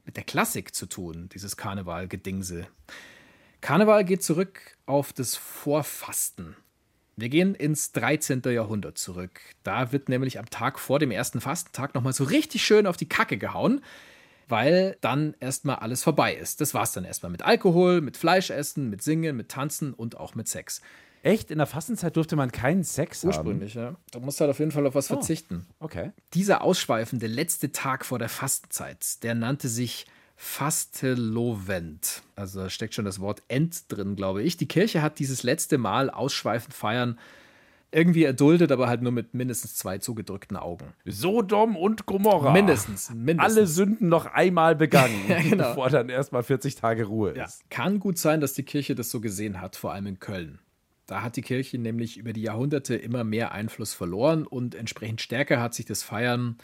mit 0.05 0.15
der 0.15 0.23
Klassik 0.23 0.73
zu 0.73 0.87
tun, 0.87 1.29
dieses 1.33 1.57
Karneval-Gedingse? 1.57 2.65
Karneval 3.61 4.05
geht 4.05 4.23
zurück 4.23 4.77
auf 4.85 5.13
das 5.13 5.35
Vorfasten. 5.35 6.55
Wir 7.15 7.29
gehen 7.29 7.55
ins 7.55 7.91
13. 7.93 8.43
Jahrhundert 8.45 8.97
zurück. 8.97 9.41
Da 9.63 9.91
wird 9.91 10.07
nämlich 10.07 10.37
am 10.37 10.49
Tag 10.49 10.77
vor 10.79 10.99
dem 10.99 11.09
ersten 11.09 11.41
Fastentag 11.41 11.95
nochmal 11.95 12.13
so 12.13 12.23
richtig 12.23 12.63
schön 12.63 12.85
auf 12.85 12.95
die 12.95 13.09
Kacke 13.09 13.37
gehauen, 13.37 13.81
weil 14.47 14.97
dann 15.01 15.35
erstmal 15.39 15.77
alles 15.77 16.03
vorbei 16.03 16.35
ist. 16.35 16.61
Das 16.61 16.75
war's 16.75 16.91
dann 16.91 17.05
erstmal 17.05 17.31
mit 17.31 17.41
Alkohol, 17.41 18.01
mit 18.01 18.17
Fleischessen, 18.17 18.89
mit 18.89 19.01
Singen, 19.01 19.35
mit 19.35 19.49
Tanzen 19.49 19.93
und 19.93 20.15
auch 20.15 20.35
mit 20.35 20.47
Sex. 20.47 20.81
Echt? 21.23 21.49
In 21.49 21.57
der 21.57 21.67
Fastenzeit 21.67 22.15
durfte 22.15 22.35
man 22.35 22.51
keinen 22.51 22.83
Sex 22.83 23.23
Ursprünglich, 23.23 23.73
ja. 23.73 23.95
Da 24.11 24.19
musst 24.19 24.39
du 24.39 24.43
halt 24.43 24.51
auf 24.51 24.59
jeden 24.59 24.71
Fall 24.71 24.85
auf 24.85 24.93
was 24.93 25.07
verzichten. 25.07 25.55
haben? 25.55 25.75
Okay. 25.79 26.11
Dieser 26.35 26.61
ausschweifende 26.61 27.25
letzte 27.25 27.71
Tag 27.71 28.05
vor 28.05 28.19
der 28.19 28.29
Fastenzeit, 28.29 29.23
der 29.23 29.33
nannte 29.33 29.67
sich 29.67 30.05
Fastelovent. 30.37 32.21
Also 32.35 32.61
da 32.61 32.69
steckt 32.69 32.93
schon 32.93 33.05
das 33.05 33.19
Wort 33.19 33.43
End 33.47 33.91
drin, 33.91 34.15
glaube 34.15 34.43
ich. 34.43 34.55
Die 34.57 34.67
Kirche 34.67 35.01
hat 35.01 35.19
dieses 35.19 35.43
letzte 35.43 35.77
Mal 35.77 36.09
ausschweifend 36.09 36.73
feiern 36.73 37.19
irgendwie 37.91 38.25
erduldet, 38.25 38.71
aber 38.71 38.87
halt 38.87 39.01
nur 39.01 39.13
mit 39.13 39.33
mindestens 39.33 39.75
zwei 39.75 39.97
zugedrückten 39.97 40.57
Augen. 40.57 40.93
Sodom 41.05 41.77
und 41.77 42.05
Gomorra. 42.05 42.51
Mindestens, 42.51 43.09
mindestens. 43.11 43.57
Alle 43.57 43.65
Sünden 43.67 44.09
noch 44.09 44.25
einmal 44.25 44.75
begangen, 44.75 45.15
genau. 45.49 45.69
bevor 45.69 45.89
dann 45.89 46.09
erstmal 46.09 46.43
40 46.43 46.75
Tage 46.75 47.05
Ruhe 47.05 47.35
Ja. 47.35 47.45
ist. 47.45 47.69
Kann 47.69 47.99
gut 47.99 48.17
sein, 48.17 48.41
dass 48.41 48.53
die 48.53 48.63
Kirche 48.63 48.93
das 48.93 49.09
so 49.09 49.21
gesehen 49.21 49.61
hat, 49.61 49.75
vor 49.77 49.93
allem 49.93 50.05
in 50.07 50.19
Köln. 50.19 50.59
Da 51.05 51.21
hat 51.21 51.37
die 51.37 51.41
Kirche 51.41 51.77
nämlich 51.77 52.17
über 52.17 52.33
die 52.33 52.41
Jahrhunderte 52.41 52.95
immer 52.95 53.23
mehr 53.23 53.53
Einfluss 53.53 53.93
verloren 53.93 54.45
und 54.45 54.75
entsprechend 54.75 55.21
stärker 55.21 55.61
hat 55.61 55.73
sich 55.73 55.85
das 55.85 56.03
Feiern 56.03 56.57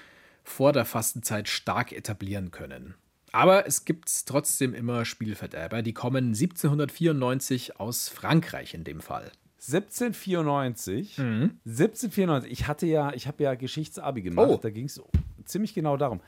vor 0.44 0.74
der 0.74 0.84
Fastenzeit 0.84 1.48
stark 1.48 1.94
etablieren 1.94 2.52
können. 2.52 2.96
Aber 3.34 3.68
es 3.68 3.84
gibt 3.84 4.26
trotzdem 4.28 4.74
immer 4.74 5.06
Spielverderber, 5.06 5.82
die 5.82 5.94
kommen 5.94 6.28
1794 6.28 7.80
aus 7.80 8.08
Frankreich 8.08 8.74
in 8.74 8.84
dem 8.84 9.02
Fall. 9.02 9.32
1794. 9.58 11.18
1794. 11.20 12.52
Ich 12.52 12.68
hatte 12.68 12.86
ja, 12.86 13.12
ich 13.14 13.28
habe 13.28 13.44
ja 13.44 13.56
Geschichtsabi 13.56 14.22
gemacht. 14.22 14.50
Oh. 14.50 14.60
Da 14.62 14.70
ging 14.70 14.86
es 14.86 15.02
ziemlich 15.46 15.74
genau 15.74 15.98
darum. 15.98 16.22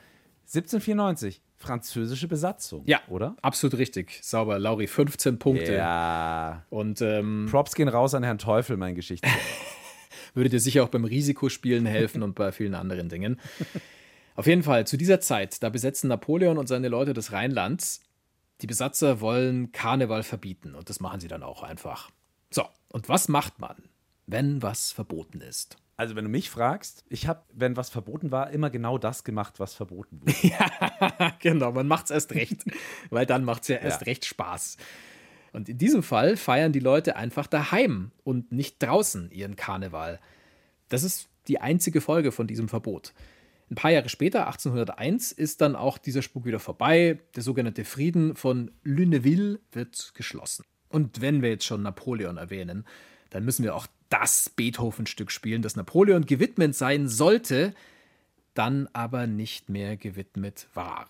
1794. 0.46 1.42
Französische 1.58 2.28
Besatzung. 2.28 2.82
Ja, 2.86 3.00
Oder? 3.08 3.36
Absolut 3.40 3.78
richtig. 3.78 4.18
Sauber, 4.22 4.58
Lauri, 4.58 4.86
15 4.86 5.38
Punkte. 5.38 5.74
Ja. 5.74 6.64
Und 6.70 7.00
ähm, 7.00 7.46
Props 7.50 7.74
gehen 7.74 7.88
raus 7.88 8.14
an 8.14 8.22
Herrn 8.24 8.38
Teufel, 8.38 8.76
mein 8.76 8.94
Geschichts. 8.94 9.28
würde 10.34 10.50
dir 10.50 10.60
sicher 10.60 10.84
auch 10.84 10.88
beim 10.88 11.04
Risikospielen 11.04 11.86
helfen 11.86 12.22
und 12.22 12.34
bei 12.34 12.52
vielen 12.52 12.74
anderen 12.74 13.08
Dingen. 13.08 13.40
Auf 14.36 14.46
jeden 14.46 14.62
Fall, 14.62 14.86
zu 14.86 14.96
dieser 14.96 15.20
Zeit, 15.20 15.62
da 15.62 15.70
besetzen 15.70 16.08
Napoleon 16.08 16.58
und 16.58 16.66
seine 16.68 16.88
Leute 16.88 17.14
das 17.14 17.32
Rheinland. 17.32 18.00
Die 18.60 18.66
Besatzer 18.66 19.20
wollen 19.20 19.72
Karneval 19.72 20.22
verbieten 20.22 20.74
und 20.74 20.88
das 20.88 21.00
machen 21.00 21.20
sie 21.20 21.28
dann 21.28 21.42
auch 21.42 21.62
einfach. 21.62 22.10
So, 22.50 22.64
und 22.90 23.08
was 23.08 23.28
macht 23.28 23.58
man, 23.58 23.76
wenn 24.26 24.62
was 24.62 24.92
verboten 24.92 25.40
ist? 25.40 25.76
Also, 25.98 26.14
wenn 26.14 26.24
du 26.24 26.30
mich 26.30 26.50
fragst, 26.50 27.04
ich 27.08 27.26
habe, 27.26 27.42
wenn 27.54 27.76
was 27.76 27.88
verboten 27.88 28.30
war, 28.30 28.50
immer 28.50 28.68
genau 28.68 28.98
das 28.98 29.24
gemacht, 29.24 29.58
was 29.58 29.72
verboten 29.72 30.20
wurde. 30.20 31.32
genau, 31.38 31.72
man 31.72 31.88
macht's 31.88 32.10
erst 32.10 32.34
recht, 32.34 32.64
weil 33.10 33.24
dann 33.24 33.44
macht's 33.44 33.68
ja 33.68 33.76
erst 33.76 34.02
Ja. 34.02 34.04
recht 34.04 34.26
Spaß. 34.26 34.76
Und 35.54 35.70
in 35.70 35.78
diesem 35.78 36.02
Fall 36.02 36.36
feiern 36.36 36.72
die 36.72 36.80
Leute 36.80 37.16
einfach 37.16 37.46
daheim 37.46 38.10
und 38.24 38.52
nicht 38.52 38.82
draußen 38.82 39.30
ihren 39.30 39.56
Karneval. 39.56 40.20
Das 40.90 41.02
ist 41.02 41.30
die 41.48 41.60
einzige 41.62 42.02
Folge 42.02 42.30
von 42.30 42.46
diesem 42.46 42.68
Verbot. 42.68 43.14
Ein 43.68 43.74
paar 43.74 43.90
Jahre 43.90 44.08
später, 44.08 44.46
1801, 44.46 45.32
ist 45.32 45.60
dann 45.60 45.74
auch 45.74 45.98
dieser 45.98 46.22
Spuk 46.22 46.44
wieder 46.44 46.60
vorbei. 46.60 47.18
Der 47.34 47.42
sogenannte 47.42 47.84
Frieden 47.84 48.36
von 48.36 48.70
Lunéville 48.84 49.58
wird 49.72 50.12
geschlossen. 50.14 50.64
Und 50.88 51.20
wenn 51.20 51.42
wir 51.42 51.50
jetzt 51.50 51.64
schon 51.64 51.82
Napoleon 51.82 52.36
erwähnen, 52.36 52.86
dann 53.30 53.44
müssen 53.44 53.64
wir 53.64 53.74
auch 53.74 53.88
das 54.08 54.50
Beethoven-Stück 54.50 55.32
spielen, 55.32 55.62
das 55.62 55.74
Napoleon 55.74 56.26
gewidmet 56.26 56.76
sein 56.76 57.08
sollte, 57.08 57.74
dann 58.54 58.88
aber 58.92 59.26
nicht 59.26 59.68
mehr 59.68 59.96
gewidmet 59.96 60.68
war. 60.72 61.08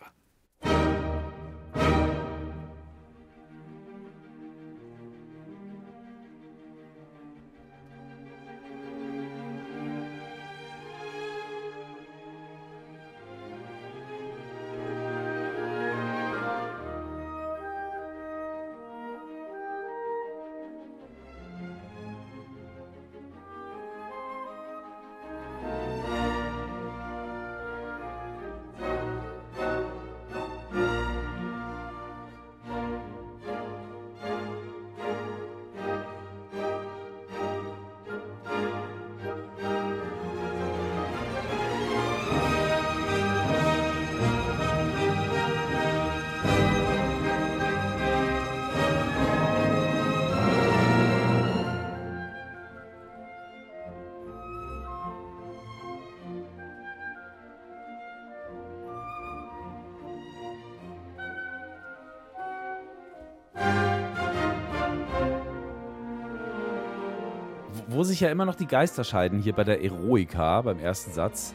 Wo 67.96 68.04
sich 68.04 68.20
ja 68.20 68.28
immer 68.28 68.44
noch 68.44 68.56
die 68.56 68.66
Geister 68.66 69.04
scheiden, 69.04 69.40
hier 69.40 69.54
bei 69.54 69.64
der 69.64 69.82
Eroica, 69.82 70.60
beim 70.60 70.78
ersten 70.78 71.12
Satz, 71.12 71.54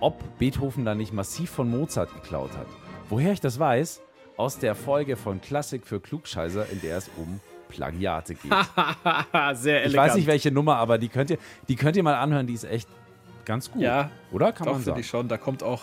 ob 0.00 0.20
Beethoven 0.38 0.84
da 0.84 0.96
nicht 0.96 1.12
massiv 1.12 1.48
von 1.50 1.70
Mozart 1.70 2.12
geklaut 2.12 2.50
hat. 2.56 2.66
Woher 3.08 3.32
ich 3.32 3.40
das 3.40 3.58
weiß? 3.58 4.02
Aus 4.36 4.58
der 4.58 4.74
Folge 4.74 5.14
von 5.14 5.40
Klassik 5.40 5.86
für 5.86 6.00
Klugscheißer, 6.00 6.68
in 6.70 6.80
der 6.80 6.98
es 6.98 7.08
um 7.16 7.38
Plagiate 7.68 8.34
geht. 8.34 8.52
Sehr 9.52 9.84
elegant. 9.84 9.86
Ich 9.86 9.96
weiß 9.96 10.14
nicht, 10.16 10.26
welche 10.26 10.50
Nummer, 10.50 10.76
aber 10.76 10.98
die 10.98 11.08
könnt 11.08 11.30
ihr, 11.30 11.38
die 11.68 11.76
könnt 11.76 11.96
ihr 11.96 12.02
mal 12.02 12.16
anhören, 12.16 12.48
die 12.48 12.54
ist 12.54 12.64
echt 12.64 12.88
ganz 13.44 13.70
gut. 13.70 13.82
Ja, 13.82 14.10
Oder? 14.32 14.52
Kann 14.52 14.66
Doch, 14.66 14.74
man 14.74 14.82
sagen. 14.82 14.98
ich 14.98 15.06
schon. 15.06 15.28
Da 15.28 15.36
kommt 15.36 15.62
auch 15.62 15.82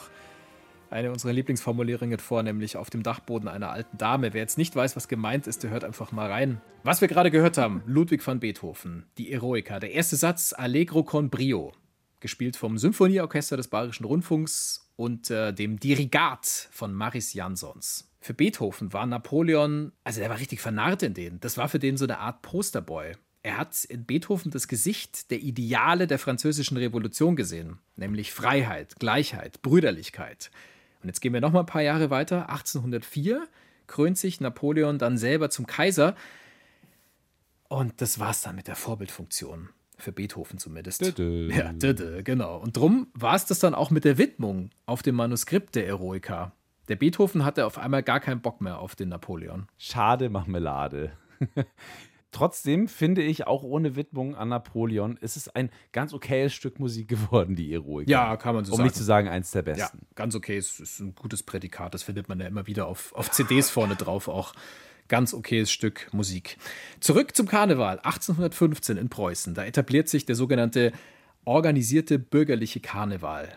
eine 0.92 1.12
unserer 1.12 1.34
Lieblingsformulierungen 1.34 2.20
vor, 2.20 2.44
nämlich 2.44 2.78
auf 2.78 2.90
dem 2.90 3.04
Dachboden 3.04 3.48
einer 3.48 3.72
alten 3.72 3.98
Dame. 3.98 4.34
Wer 4.34 4.42
jetzt 4.42 4.58
nicht 4.58 4.76
weiß, 4.76 4.96
was 4.96 5.08
gemeint 5.08 5.48
ist, 5.48 5.64
der 5.64 5.70
hört 5.70 5.84
einfach 5.84 6.12
mal 6.12 6.30
rein. 6.30 6.62
Was 6.84 7.02
wir 7.02 7.08
gerade 7.08 7.32
gehört 7.32 7.58
haben, 7.58 7.82
Ludwig 7.86 8.26
van 8.26 8.40
Beethoven, 8.40 9.06
die 9.18 9.32
Eroica. 9.32 9.80
Der 9.80 9.92
erste 9.92 10.16
Satz, 10.16 10.54
Allegro 10.54 11.04
con 11.04 11.30
brio, 11.30 11.72
gespielt 12.20 12.56
vom 12.56 12.78
Symphonieorchester 12.78 13.58
des 13.58 13.68
Bayerischen 13.68 14.06
Rundfunks 14.06 14.90
und 14.96 15.30
äh, 15.32 15.54
dem 15.54 15.80
Dirigat 15.80 16.46
von 16.72 16.94
Maris 16.94 17.34
Jansons. 17.34 18.10
Für 18.20 18.34
Beethoven 18.34 18.94
war 18.94 19.06
Napoleon, 19.06 19.94
also 20.04 20.20
der 20.20 20.30
war 20.30 20.40
richtig 20.40 20.62
vernarrt 20.62 21.02
in 21.04 21.16
den. 21.16 21.40
Das 21.40 21.58
war 21.58 21.70
für 21.70 21.80
den 21.80 21.98
so 21.98 22.06
eine 22.06 22.20
Art 22.20 22.44
Posterboy. 22.44 23.14
Er 23.44 23.58
hat 23.58 23.84
in 23.86 24.06
Beethoven 24.06 24.52
das 24.52 24.68
Gesicht 24.68 25.32
der 25.32 25.40
Ideale 25.40 26.06
der 26.06 26.20
französischen 26.20 26.78
Revolution 26.78 27.36
gesehen, 27.36 27.80
nämlich 27.96 28.32
Freiheit, 28.32 28.96
Gleichheit, 29.00 29.64
Brüderlichkeit. 29.64 30.52
Und 31.02 31.08
jetzt 31.08 31.22
gehen 31.22 31.34
wir 31.34 31.42
noch 31.42 31.52
mal 31.52 31.62
ein 31.62 31.66
paar 31.66 31.82
Jahre 31.82 32.10
weiter. 32.10 32.50
1804 32.50 33.48
krönt 33.88 34.18
sich 34.18 34.40
Napoleon 34.40 34.98
dann 34.98 35.18
selber 35.18 35.50
zum 35.50 35.68
Kaiser. 35.68 36.16
Und 37.68 38.02
das 38.02 38.20
war's 38.20 38.42
dann 38.42 38.56
mit 38.56 38.68
der 38.68 38.76
Vorbildfunktion. 38.76 39.70
Für 39.98 40.12
Beethoven 40.12 40.58
zumindest. 40.58 41.02
Dödö. 41.02 41.52
Ja, 41.54 41.74
dödö, 41.74 42.24
genau. 42.24 42.58
Und 42.58 42.76
drum 42.76 43.08
war 43.14 43.36
es 43.36 43.46
das 43.46 43.60
dann 43.60 43.76
auch 43.76 43.92
mit 43.92 44.04
der 44.04 44.18
Widmung 44.18 44.72
auf 44.88 45.04
dem 45.04 45.16
Manuskript 45.16 45.76
der 45.76 45.88
Eroica. 45.88 46.54
Der 46.88 46.96
Beethoven 46.96 47.46
hatte 47.46 47.66
auf 47.66 47.78
einmal 47.78 48.02
gar 48.02 48.20
keinen 48.20 48.42
Bock 48.42 48.62
mehr 48.62 48.80
auf 48.80 48.96
den 48.96 49.10
Napoleon. 49.10 49.68
Schade 49.78 50.30
Marmelade. 50.30 51.12
Trotzdem 52.32 52.88
finde 52.88 53.22
ich, 53.22 53.46
auch 53.46 53.62
ohne 53.64 53.96
Widmung 53.98 54.36
an 54.36 54.50
Napoleon, 54.50 55.18
ist 55.18 55.36
es 55.36 55.50
ein 55.50 55.70
ganz 55.92 56.14
okayes 56.14 56.54
Stück 56.54 56.80
Musik 56.80 57.08
geworden, 57.10 57.56
die 57.56 57.74
Eroica. 57.74 58.10
Ja, 58.10 58.38
kann 58.38 58.56
man 58.56 58.64
so 58.66 58.72
um 58.72 58.78
sagen. 58.78 58.88
nicht 58.88 58.96
zu 58.96 59.04
sagen, 59.04 59.28
eins 59.28 59.52
der 59.52 59.64
Ja, 59.64 59.74
besten. 59.74 60.06
ganz 60.16 60.34
okay. 60.36 60.58
Es 60.58 60.80
ist 60.80 61.00
ein 61.02 61.14
gutes 61.16 61.44
Prädikat. 61.44 61.94
Das 61.94 62.04
findet 62.04 62.30
man 62.30 62.40
ja 62.40 62.48
immer 62.48 62.68
wieder 62.68 62.88
auf, 62.88 63.14
auf 63.16 63.32
CDs 63.32 63.70
vorne 63.70 63.96
drauf 63.96 64.28
auch. 64.28 64.54
Ganz 65.10 65.34
okayes 65.34 65.70
Stück 65.72 66.08
Musik. 66.14 66.58
Zurück 67.02 67.36
zum 67.36 67.48
Karneval. 67.48 68.00
1815 68.00 68.96
in 68.96 69.10
Preußen. 69.10 69.54
Da 69.54 69.66
etabliert 69.66 70.08
sich 70.08 70.26
der 70.26 70.36
sogenannte 70.36 70.94
organisierte 71.44 72.18
bürgerliche 72.18 72.80
Karneval. 72.80 73.50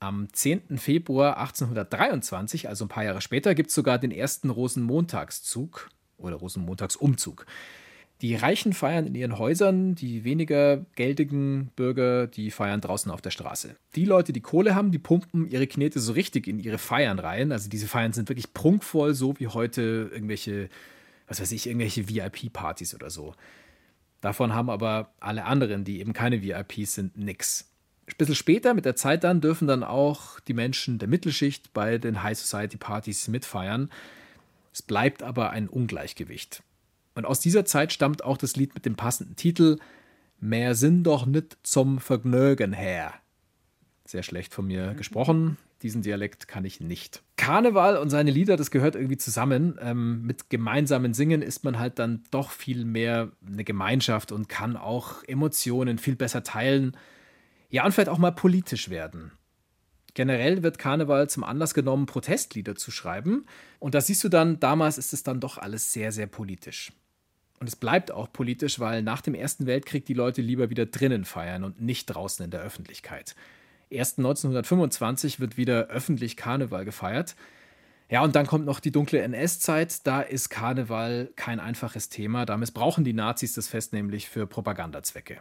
Am 0.00 0.28
10. 0.30 0.76
Februar 0.76 1.38
1823, 1.38 2.68
also 2.68 2.84
ein 2.84 2.88
paar 2.88 3.04
Jahre 3.04 3.22
später, 3.22 3.54
gibt 3.54 3.70
es 3.70 3.74
sogar 3.74 3.98
den 3.98 4.10
ersten 4.10 4.50
Rosenmontagszug 4.50 5.88
oder 6.18 6.36
Rosenmontagsumzug. 6.36 7.46
Die 8.24 8.36
Reichen 8.36 8.72
feiern 8.72 9.06
in 9.06 9.14
ihren 9.14 9.36
Häusern, 9.36 9.96
die 9.96 10.24
weniger 10.24 10.78
geldigen 10.94 11.70
Bürger, 11.76 12.26
die 12.26 12.50
feiern 12.50 12.80
draußen 12.80 13.12
auf 13.12 13.20
der 13.20 13.30
Straße. 13.30 13.76
Die 13.96 14.06
Leute, 14.06 14.32
die 14.32 14.40
Kohle 14.40 14.74
haben, 14.74 14.92
die 14.92 14.98
pumpen 14.98 15.46
ihre 15.46 15.66
Knete 15.66 16.00
so 16.00 16.14
richtig 16.14 16.46
in 16.46 16.58
ihre 16.58 16.78
Feiern 16.78 17.18
rein. 17.18 17.52
Also 17.52 17.68
diese 17.68 17.86
Feiern 17.86 18.14
sind 18.14 18.30
wirklich 18.30 18.54
prunkvoll, 18.54 19.12
so 19.12 19.38
wie 19.38 19.48
heute 19.48 20.08
irgendwelche, 20.10 20.70
was 21.28 21.38
weiß 21.38 21.52
ich, 21.52 21.66
irgendwelche 21.66 22.08
VIP-Partys 22.08 22.94
oder 22.94 23.10
so. 23.10 23.34
Davon 24.22 24.54
haben 24.54 24.70
aber 24.70 25.12
alle 25.20 25.44
anderen, 25.44 25.84
die 25.84 26.00
eben 26.00 26.14
keine 26.14 26.40
VIPs 26.40 26.94
sind, 26.94 27.18
nix. 27.18 27.74
Ein 28.06 28.14
bisschen 28.16 28.36
später, 28.36 28.72
mit 28.72 28.86
der 28.86 28.96
Zeit 28.96 29.22
dann, 29.22 29.42
dürfen 29.42 29.68
dann 29.68 29.84
auch 29.84 30.40
die 30.40 30.54
Menschen 30.54 30.98
der 30.98 31.08
Mittelschicht 31.08 31.74
bei 31.74 31.98
den 31.98 32.22
High 32.22 32.38
Society 32.38 32.78
Partys 32.78 33.28
mitfeiern. 33.28 33.90
Es 34.72 34.80
bleibt 34.80 35.22
aber 35.22 35.50
ein 35.50 35.68
Ungleichgewicht. 35.68 36.62
Und 37.14 37.26
aus 37.26 37.40
dieser 37.40 37.64
Zeit 37.64 37.92
stammt 37.92 38.24
auch 38.24 38.36
das 38.36 38.56
Lied 38.56 38.74
mit 38.74 38.86
dem 38.86 38.96
passenden 38.96 39.36
Titel 39.36 39.78
Mehr 40.40 40.74
sind 40.74 41.04
doch 41.04 41.26
nicht 41.26 41.56
zum 41.62 41.98
Vergnügen 41.98 42.72
her. 42.72 43.14
Sehr 44.04 44.22
schlecht 44.22 44.52
von 44.52 44.66
mir 44.66 44.94
gesprochen. 44.94 45.56
Diesen 45.82 46.02
Dialekt 46.02 46.48
kann 46.48 46.64
ich 46.64 46.80
nicht. 46.80 47.22
Karneval 47.36 47.96
und 47.96 48.10
seine 48.10 48.30
Lieder, 48.30 48.56
das 48.56 48.70
gehört 48.70 48.94
irgendwie 48.94 49.16
zusammen. 49.16 49.78
Ähm, 49.80 50.22
mit 50.22 50.50
gemeinsamen 50.50 51.14
Singen 51.14 51.42
ist 51.42 51.64
man 51.64 51.78
halt 51.78 51.98
dann 51.98 52.24
doch 52.30 52.50
viel 52.50 52.84
mehr 52.84 53.32
eine 53.46 53.64
Gemeinschaft 53.64 54.32
und 54.32 54.48
kann 54.48 54.76
auch 54.76 55.22
Emotionen 55.26 55.98
viel 55.98 56.16
besser 56.16 56.42
teilen. 56.42 56.96
Ja, 57.70 57.84
und 57.84 57.92
vielleicht 57.92 58.08
auch 58.08 58.18
mal 58.18 58.32
politisch 58.32 58.88
werden. 58.88 59.32
Generell 60.14 60.62
wird 60.62 60.78
Karneval 60.78 61.28
zum 61.28 61.42
Anlass 61.42 61.74
genommen, 61.74 62.06
Protestlieder 62.06 62.76
zu 62.76 62.90
schreiben. 62.90 63.46
Und 63.78 63.94
da 63.94 64.00
siehst 64.00 64.22
du 64.24 64.28
dann, 64.28 64.60
damals 64.60 64.96
ist 64.96 65.12
es 65.12 65.22
dann 65.22 65.40
doch 65.40 65.58
alles 65.58 65.92
sehr, 65.92 66.12
sehr 66.12 66.26
politisch. 66.28 66.92
Und 67.60 67.68
es 67.68 67.76
bleibt 67.76 68.10
auch 68.10 68.32
politisch, 68.32 68.80
weil 68.80 69.02
nach 69.02 69.20
dem 69.20 69.34
Ersten 69.34 69.66
Weltkrieg 69.66 70.04
die 70.06 70.14
Leute 70.14 70.42
lieber 70.42 70.70
wieder 70.70 70.86
drinnen 70.86 71.24
feiern 71.24 71.64
und 71.64 71.80
nicht 71.80 72.06
draußen 72.06 72.44
in 72.44 72.50
der 72.50 72.60
Öffentlichkeit. 72.60 73.34
Erst 73.90 74.18
1925 74.18 75.40
wird 75.40 75.56
wieder 75.56 75.86
öffentlich 75.86 76.36
Karneval 76.36 76.84
gefeiert. 76.84 77.36
Ja, 78.10 78.22
und 78.22 78.36
dann 78.36 78.46
kommt 78.46 78.66
noch 78.66 78.80
die 78.80 78.90
dunkle 78.90 79.20
NS-Zeit. 79.20 80.06
Da 80.06 80.20
ist 80.20 80.50
Karneval 80.50 81.30
kein 81.36 81.58
einfaches 81.58 82.08
Thema. 82.08 82.44
Da 82.44 82.56
missbrauchen 82.56 83.04
die 83.04 83.12
Nazis 83.12 83.54
das 83.54 83.68
Fest 83.68 83.92
nämlich 83.92 84.28
für 84.28 84.46
Propagandazwecke. 84.46 85.38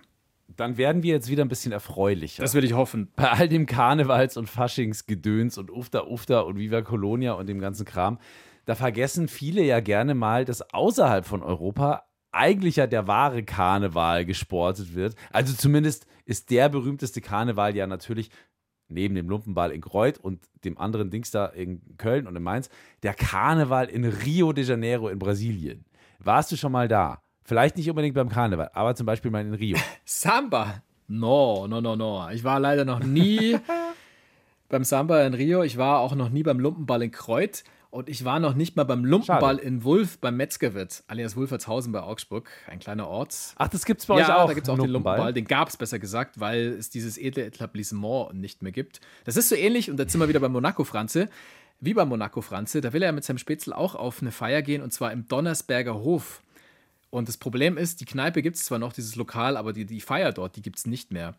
Dann 0.56 0.78
werden 0.78 1.04
wir 1.04 1.14
jetzt 1.14 1.30
wieder 1.30 1.44
ein 1.44 1.50
bisschen 1.50 1.72
erfreulicher. 1.72 2.44
Das 2.44 2.54
will 2.54 2.64
ich 2.64 2.74
hoffen. 2.74 3.10
bei 3.16 3.30
all 3.32 3.50
dem 3.50 3.66
Karnevals- 3.66 4.38
und 4.38 4.50
Faschingsgedöns 4.50 5.58
und 5.58 5.72
Ufta 5.72 6.04
Ufta 6.04 6.42
und 6.42 6.58
Viva 6.58 6.82
Colonia 6.82 7.34
und 7.34 7.48
dem 7.48 7.60
ganzen 7.60 7.86
Kram, 7.86 8.20
da 8.66 8.76
vergessen 8.76 9.28
viele 9.28 9.64
ja 9.64 9.80
gerne 9.80 10.16
mal, 10.16 10.46
dass 10.46 10.74
außerhalb 10.74 11.26
von 11.26 11.44
Europa 11.44 12.04
eigentlich 12.32 12.78
ja 12.78 12.88
der 12.88 13.08
wahre 13.08 13.44
Karneval 13.44 14.26
gesportet 14.26 14.96
wird. 14.96 15.16
Also 15.32 15.54
zumindest 15.54 16.08
ist 16.26 16.50
der 16.50 16.70
berühmteste 16.70 17.22
Karneval 17.22 17.76
ja 17.76 17.86
natürlich 17.88 18.30
neben 18.90 19.16
dem 19.16 19.30
Lumpenball 19.30 19.72
in 19.72 19.82
Kreuth 19.82 20.18
und 20.18 20.40
dem 20.64 20.78
anderen 20.78 21.10
Dings 21.10 21.32
da 21.32 21.46
in 21.48 21.82
Köln 21.98 22.28
und 22.28 22.36
in 22.36 22.44
Mainz, 22.44 22.70
der 23.02 23.14
Karneval 23.14 23.88
in 23.88 24.06
Rio 24.06 24.54
de 24.54 24.64
Janeiro 24.64 25.10
in 25.10 25.20
Brasilien. 25.20 25.86
Warst 26.20 26.52
du 26.52 26.56
schon 26.56 26.72
mal 26.72 26.88
da? 26.88 27.22
Vielleicht 27.44 27.76
nicht 27.76 27.90
unbedingt 27.90 28.16
beim 28.16 28.30
Karneval, 28.30 28.70
aber 28.74 28.96
zum 28.96 29.06
Beispiel 29.06 29.32
mal 29.32 29.46
in 29.46 29.54
Rio. 29.54 29.78
Samba. 30.06 30.82
No, 31.08 31.68
no, 31.68 31.82
no, 31.82 31.96
no. 31.96 32.30
Ich 32.30 32.44
war 32.44 32.60
leider 32.60 32.86
noch 32.86 33.02
nie 33.02 33.58
beim 34.70 34.84
Samba 34.84 35.24
in 35.24 35.34
Rio. 35.34 35.64
Ich 35.64 35.78
war 35.78 36.00
auch 36.00 36.16
noch 36.16 36.30
nie 36.30 36.44
beim 36.44 36.60
Lumpenball 36.60 37.02
in 37.04 37.12
Kreuth. 37.12 37.64
Und 37.94 38.10
ich 38.10 38.26
war 38.26 38.40
noch 38.40 38.56
nicht 38.56 38.76
mal 38.76 38.86
beim 38.86 39.06
Lumpenball 39.06 39.58
Schade. 39.58 39.68
in 39.68 39.84
Wulf 39.84 40.18
beim 40.18 40.36
Metzgerwirt, 40.36 41.04
alias 41.06 41.36
Wulfertshausen 41.36 41.92
bei 41.92 42.02
Augsburg, 42.02 42.50
ein 42.66 42.80
kleiner 42.80 43.08
Ort. 43.08 43.54
Ach, 43.56 43.68
das 43.68 43.86
gibt's 43.86 44.08
bei 44.08 44.16
euch 44.16 44.28
ja, 44.28 44.42
auch. 44.42 44.48
da 44.48 44.56
gibt 44.56 44.66
es 44.66 44.74
auch 44.74 44.80
den 44.80 44.90
Lumpenball? 44.90 45.18
Lumpenball. 45.18 45.34
Den 45.34 45.46
gab 45.46 45.70
es 45.70 45.78
besser 45.78 46.00
gesagt, 46.00 46.40
weil 46.40 46.70
es 46.70 46.90
dieses 46.90 47.20
edle 47.20 47.46
Etablissement 47.46 48.34
nicht 48.34 48.64
mehr 48.64 48.72
gibt. 48.72 49.00
Das 49.26 49.38
ist 49.38 49.48
so 49.48 49.54
ähnlich, 49.54 49.92
und 49.92 50.00
jetzt 50.00 50.12
sind 50.12 50.20
wir 50.20 50.28
wieder 50.28 50.40
bei 50.40 50.50
Monaco 50.50 50.84
Franze, 50.84 51.30
wie 51.82 51.94
bei 51.94 52.04
Monaco 52.04 52.42
Franze. 52.42 52.82
Da 52.82 52.94
will 52.94 53.04
er 53.04 53.12
mit 53.12 53.26
seinem 53.26 53.38
Spätzle 53.38 53.78
auch 53.78 53.94
auf 53.94 54.24
eine 54.24 54.32
Feier 54.32 54.64
gehen, 54.64 54.82
und 54.82 54.92
zwar 54.92 55.12
im 55.12 55.28
Donnersberger 55.28 55.94
Hof. 55.94 56.42
Und 57.12 57.28
das 57.28 57.38
Problem 57.38 57.78
ist, 57.78 58.02
die 58.02 58.06
Kneipe 58.06 58.42
gibt 58.42 58.56
es 58.56 58.66
zwar 58.66 58.80
noch, 58.80 58.94
dieses 58.94 59.16
Lokal, 59.18 59.56
aber 59.56 59.72
die, 59.72 59.86
die 59.86 60.02
Feier 60.02 60.32
dort, 60.32 60.56
die 60.56 60.64
gibt 60.64 60.80
es 60.80 60.88
nicht 60.88 61.12
mehr. 61.12 61.36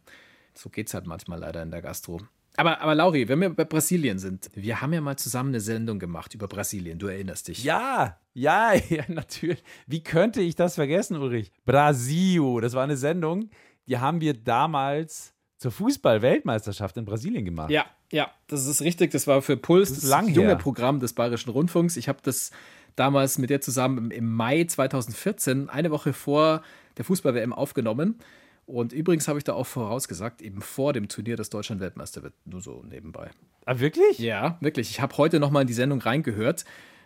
So 0.54 0.70
geht 0.70 0.86
es 0.86 0.94
halt 0.94 1.08
manchmal 1.08 1.40
leider 1.40 1.64
in 1.64 1.72
der 1.72 1.82
Gastro. 1.82 2.20
Aber, 2.56 2.80
aber 2.80 2.94
Lauri, 2.94 3.28
wenn 3.28 3.40
wir 3.40 3.50
bei 3.50 3.64
Brasilien 3.64 4.18
sind, 4.18 4.50
wir 4.54 4.80
haben 4.80 4.92
ja 4.92 5.00
mal 5.00 5.16
zusammen 5.16 5.50
eine 5.50 5.60
Sendung 5.60 5.98
gemacht 5.98 6.34
über 6.34 6.46
Brasilien, 6.46 6.98
du 6.98 7.08
erinnerst 7.08 7.48
dich. 7.48 7.64
Ja, 7.64 8.18
ja, 8.32 8.74
ja, 8.88 9.02
natürlich. 9.08 9.62
Wie 9.86 10.02
könnte 10.02 10.40
ich 10.40 10.54
das 10.54 10.76
vergessen, 10.76 11.16
Ulrich? 11.16 11.52
Brasil, 11.64 12.60
das 12.60 12.74
war 12.74 12.84
eine 12.84 12.96
Sendung, 12.96 13.50
die 13.86 13.98
haben 13.98 14.20
wir 14.20 14.34
damals 14.34 15.34
zur 15.58 15.72
Fußball-Weltmeisterschaft 15.72 16.96
in 16.96 17.04
Brasilien 17.04 17.44
gemacht. 17.44 17.70
Ja, 17.70 17.86
ja, 18.12 18.30
das 18.46 18.66
ist 18.66 18.82
richtig. 18.82 19.10
Das 19.10 19.26
war 19.26 19.42
für 19.42 19.56
Puls, 19.56 19.88
Das 19.88 20.00
das, 20.00 20.10
lang 20.10 20.28
junge 20.28 20.48
her. 20.48 20.56
Programm 20.56 21.00
des 21.00 21.14
Bayerischen 21.14 21.50
Rundfunks. 21.50 21.96
Ich 21.96 22.08
habe 22.08 22.18
das 22.22 22.50
damals 22.96 23.38
mit 23.38 23.50
dir 23.50 23.60
zusammen 23.60 23.98
im, 23.98 24.10
im 24.10 24.32
Mai 24.32 24.64
2014, 24.64 25.68
eine 25.68 25.90
Woche 25.90 26.12
vor 26.12 26.62
der 26.96 27.04
Fußball-WM 27.04 27.52
aufgenommen. 27.52 28.18
Und 28.66 28.92
übrigens 28.92 29.28
habe 29.28 29.38
ich 29.38 29.44
da 29.44 29.52
auch 29.52 29.66
vorausgesagt, 29.66 30.40
eben 30.42 30.60
vor 30.62 30.92
dem 30.92 31.08
Turnier, 31.08 31.36
dass 31.36 31.50
Deutschland 31.50 31.80
Weltmeister 31.80 32.22
wird. 32.22 32.34
Nur 32.46 32.60
so 32.62 32.82
nebenbei. 32.88 33.30
Ah, 33.66 33.78
wirklich? 33.78 34.18
Ja, 34.18 34.56
wirklich. 34.60 34.90
Ich 34.90 35.00
habe 35.00 35.16
heute 35.18 35.38
nochmal 35.40 35.62
in 35.62 35.68
die 35.68 35.74
Sendung 35.74 36.00
reingehört. 36.00 36.64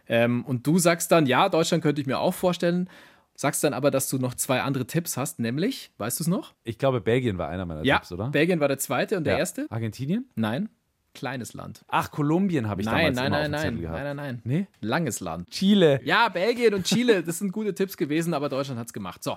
Ähm, 0.08 0.44
und 0.44 0.66
du 0.66 0.78
sagst 0.78 1.10
dann, 1.12 1.26
ja, 1.26 1.48
Deutschland 1.48 1.82
könnte 1.82 2.00
ich 2.00 2.06
mir 2.06 2.18
auch 2.18 2.34
vorstellen. 2.34 2.88
Sagst 3.34 3.62
dann 3.62 3.72
aber, 3.72 3.90
dass 3.92 4.08
du 4.08 4.18
noch 4.18 4.34
zwei 4.34 4.62
andere 4.62 4.86
Tipps 4.86 5.16
hast, 5.16 5.38
nämlich, 5.38 5.92
weißt 5.98 6.18
du 6.18 6.24
es 6.24 6.28
noch? 6.28 6.54
Ich 6.64 6.76
glaube, 6.78 7.00
Belgien 7.00 7.38
war 7.38 7.48
einer 7.48 7.66
meiner 7.66 7.84
ja, 7.84 7.98
Tipps, 7.98 8.10
oder? 8.10 8.30
Belgien 8.30 8.58
war 8.58 8.66
der 8.66 8.78
zweite 8.78 9.16
und 9.16 9.24
der 9.24 9.34
Ja. 9.34 9.38
erste? 9.38 9.66
Argentinien? 9.70 10.28
Nein, 10.34 10.68
kleines 11.14 11.54
Land. 11.54 11.84
Ach, 11.86 12.10
Kolumbien 12.10 12.68
habe 12.68 12.80
ich 12.80 12.86
Nein, 12.86 13.14
damals 13.14 13.16
nein, 13.16 13.30
nein, 13.30 13.50
nein, 13.52 13.60
Zettel 13.60 13.80
gehabt. 13.80 13.98
nein, 14.02 14.16
nein, 14.16 14.40
nein. 14.42 14.42
Nee? 14.42 14.66
Langes 14.80 15.20
Land. 15.20 15.50
Chile. 15.50 16.00
Ja, 16.02 16.28
Belgien 16.30 16.74
und 16.74 16.84
Chile, 16.84 17.22
das 17.22 17.38
sind 17.38 17.52
gute 17.52 17.74
Tipps 17.74 17.96
gewesen, 17.96 18.34
aber 18.34 18.48
Deutschland 18.48 18.80
hat 18.80 18.88
es 18.88 18.92
gemacht. 18.92 19.22
So, 19.22 19.36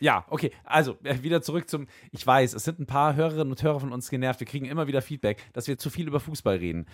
Ja, 0.00 0.24
okay. 0.28 0.52
Also 0.64 0.96
äh, 1.02 1.22
wieder 1.22 1.42
zurück 1.42 1.68
zum. 1.68 1.86
Ich 2.12 2.26
weiß, 2.26 2.54
es 2.54 2.64
sind 2.64 2.78
ein 2.78 2.86
paar 2.86 3.14
Hörerinnen 3.14 3.50
und 3.50 3.62
Hörer 3.62 3.80
von 3.80 3.92
uns 3.92 4.10
genervt. 4.10 4.40
Wir 4.40 4.46
kriegen 4.46 4.66
immer 4.66 4.86
wieder 4.86 5.02
Feedback, 5.02 5.42
dass 5.52 5.68
wir 5.68 5.78
zu 5.78 5.90
viel 5.90 6.06
über 6.06 6.20
Fußball 6.20 6.56
reden. 6.56 6.86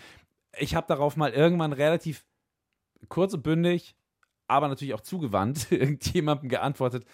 Ich 0.59 0.75
habe 0.75 0.87
darauf 0.87 1.17
mal 1.17 1.33
irgendwann 1.33 1.73
relativ 1.73 2.25
kurz 3.09 3.35
und 3.35 3.43
bündig, 3.43 3.97
aber 4.47 4.69
natürlich 4.69 4.95
auch 4.95 5.01
zugewandt 5.01 5.67
irgendjemandem 5.71 6.49
geantwortet. 6.49 7.05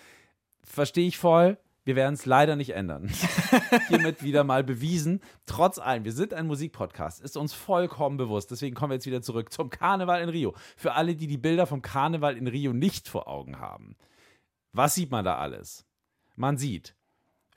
Verstehe 0.62 1.08
ich 1.08 1.18
voll. 1.18 1.58
Wir 1.84 1.96
werden 1.96 2.14
es 2.14 2.26
leider 2.26 2.56
nicht 2.56 2.70
ändern. 2.70 3.10
Hiermit 3.88 4.22
wieder 4.22 4.44
mal 4.44 4.62
bewiesen. 4.62 5.20
Trotz 5.46 5.78
allem, 5.78 6.04
wir 6.04 6.12
sind 6.12 6.34
ein 6.34 6.46
Musikpodcast, 6.46 7.22
ist 7.22 7.38
uns 7.38 7.54
vollkommen 7.54 8.18
bewusst. 8.18 8.50
Deswegen 8.50 8.76
kommen 8.76 8.90
wir 8.90 8.96
jetzt 8.96 9.06
wieder 9.06 9.22
zurück 9.22 9.50
zum 9.50 9.70
Karneval 9.70 10.22
in 10.22 10.28
Rio. 10.28 10.54
Für 10.76 10.92
alle, 10.92 11.16
die 11.16 11.26
die 11.26 11.38
Bilder 11.38 11.66
vom 11.66 11.80
Karneval 11.80 12.36
in 12.36 12.46
Rio 12.46 12.74
nicht 12.74 13.08
vor 13.08 13.28
Augen 13.28 13.58
haben. 13.58 13.96
Was 14.72 14.94
sieht 14.94 15.10
man 15.10 15.24
da 15.24 15.36
alles? 15.36 15.84
Man 16.36 16.56
sieht 16.56 16.94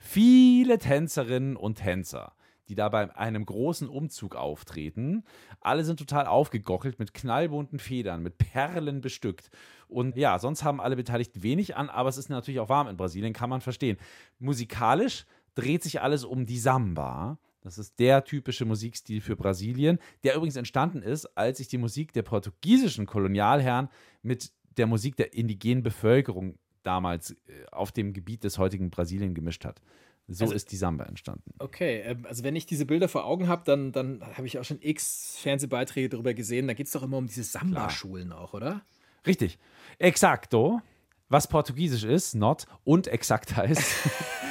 viele 0.00 0.78
Tänzerinnen 0.78 1.56
und 1.56 1.76
Tänzer, 1.76 2.34
die 2.68 2.74
da 2.74 2.88
bei 2.88 3.14
einem 3.16 3.46
großen 3.46 3.88
Umzug 3.88 4.34
auftreten. 4.34 5.22
Alle 5.60 5.84
sind 5.84 5.98
total 5.98 6.26
aufgegockelt 6.26 6.98
mit 6.98 7.14
knallbunten 7.14 7.78
Federn, 7.78 8.22
mit 8.22 8.38
Perlen 8.38 9.00
bestückt. 9.00 9.50
Und 9.86 10.16
ja, 10.16 10.38
sonst 10.38 10.64
haben 10.64 10.80
alle 10.80 10.96
Beteiligten 10.96 11.42
wenig 11.42 11.76
an, 11.76 11.88
aber 11.88 12.08
es 12.08 12.18
ist 12.18 12.30
natürlich 12.30 12.60
auch 12.60 12.68
warm 12.68 12.88
in 12.88 12.96
Brasilien, 12.96 13.32
kann 13.32 13.50
man 13.50 13.60
verstehen. 13.60 13.96
Musikalisch 14.38 15.24
dreht 15.54 15.84
sich 15.84 16.00
alles 16.02 16.24
um 16.24 16.46
die 16.46 16.58
Samba. 16.58 17.38
Das 17.60 17.78
ist 17.78 17.98
der 17.98 18.24
typische 18.24 18.64
Musikstil 18.64 19.20
für 19.20 19.36
Brasilien, 19.36 19.98
der 20.24 20.34
übrigens 20.34 20.56
entstanden 20.56 21.00
ist, 21.00 21.26
als 21.36 21.58
sich 21.58 21.68
die 21.68 21.78
Musik 21.78 22.12
der 22.12 22.22
portugiesischen 22.22 23.06
Kolonialherren 23.06 23.88
mit 24.20 24.52
der 24.76 24.86
Musik 24.86 25.16
der 25.16 25.32
indigenen 25.32 25.82
Bevölkerung 25.82 26.58
damals 26.84 27.32
äh, 27.32 27.36
auf 27.72 27.90
dem 27.92 28.12
Gebiet 28.12 28.44
des 28.44 28.58
heutigen 28.58 28.90
Brasilien 28.90 29.34
gemischt 29.34 29.64
hat. 29.64 29.80
So 30.28 30.44
Also- 30.44 30.54
ist 30.54 30.72
die 30.72 30.76
Samba 30.76 31.04
entstanden. 31.04 31.52
okay. 31.58 32.00
ähm, 32.02 32.24
Also, 32.26 32.44
wenn 32.44 32.56
ich 32.56 32.64
diese 32.66 32.86
Bilder 32.86 33.08
vor 33.08 33.26
Augen 33.26 33.46
habe, 33.48 33.62
dann, 33.66 33.92
dann 33.92 34.22
habe 34.36 34.46
ich 34.46 34.58
auch 34.58 34.64
schon 34.64 34.78
x 34.80 35.36
Fernsehbeiträge 35.40 36.08
darüber 36.08 36.32
gesehen. 36.32 36.66
Da 36.66 36.72
geht 36.74 36.86
es 36.86 36.92
doch 36.92 37.02
immer 37.02 37.18
um 37.18 37.26
diese 37.26 37.42
Samba-Schulen 37.42 38.32
auch, 38.32 38.54
oder? 38.54 38.82
Richtig. 39.26 39.58
Exacto, 39.98 40.80
was 41.28 41.46
portugiesisch 41.48 42.04
ist, 42.04 42.34
not, 42.34 42.66
und 42.84 43.06
exakt 43.06 43.54
heißt. 43.56 43.82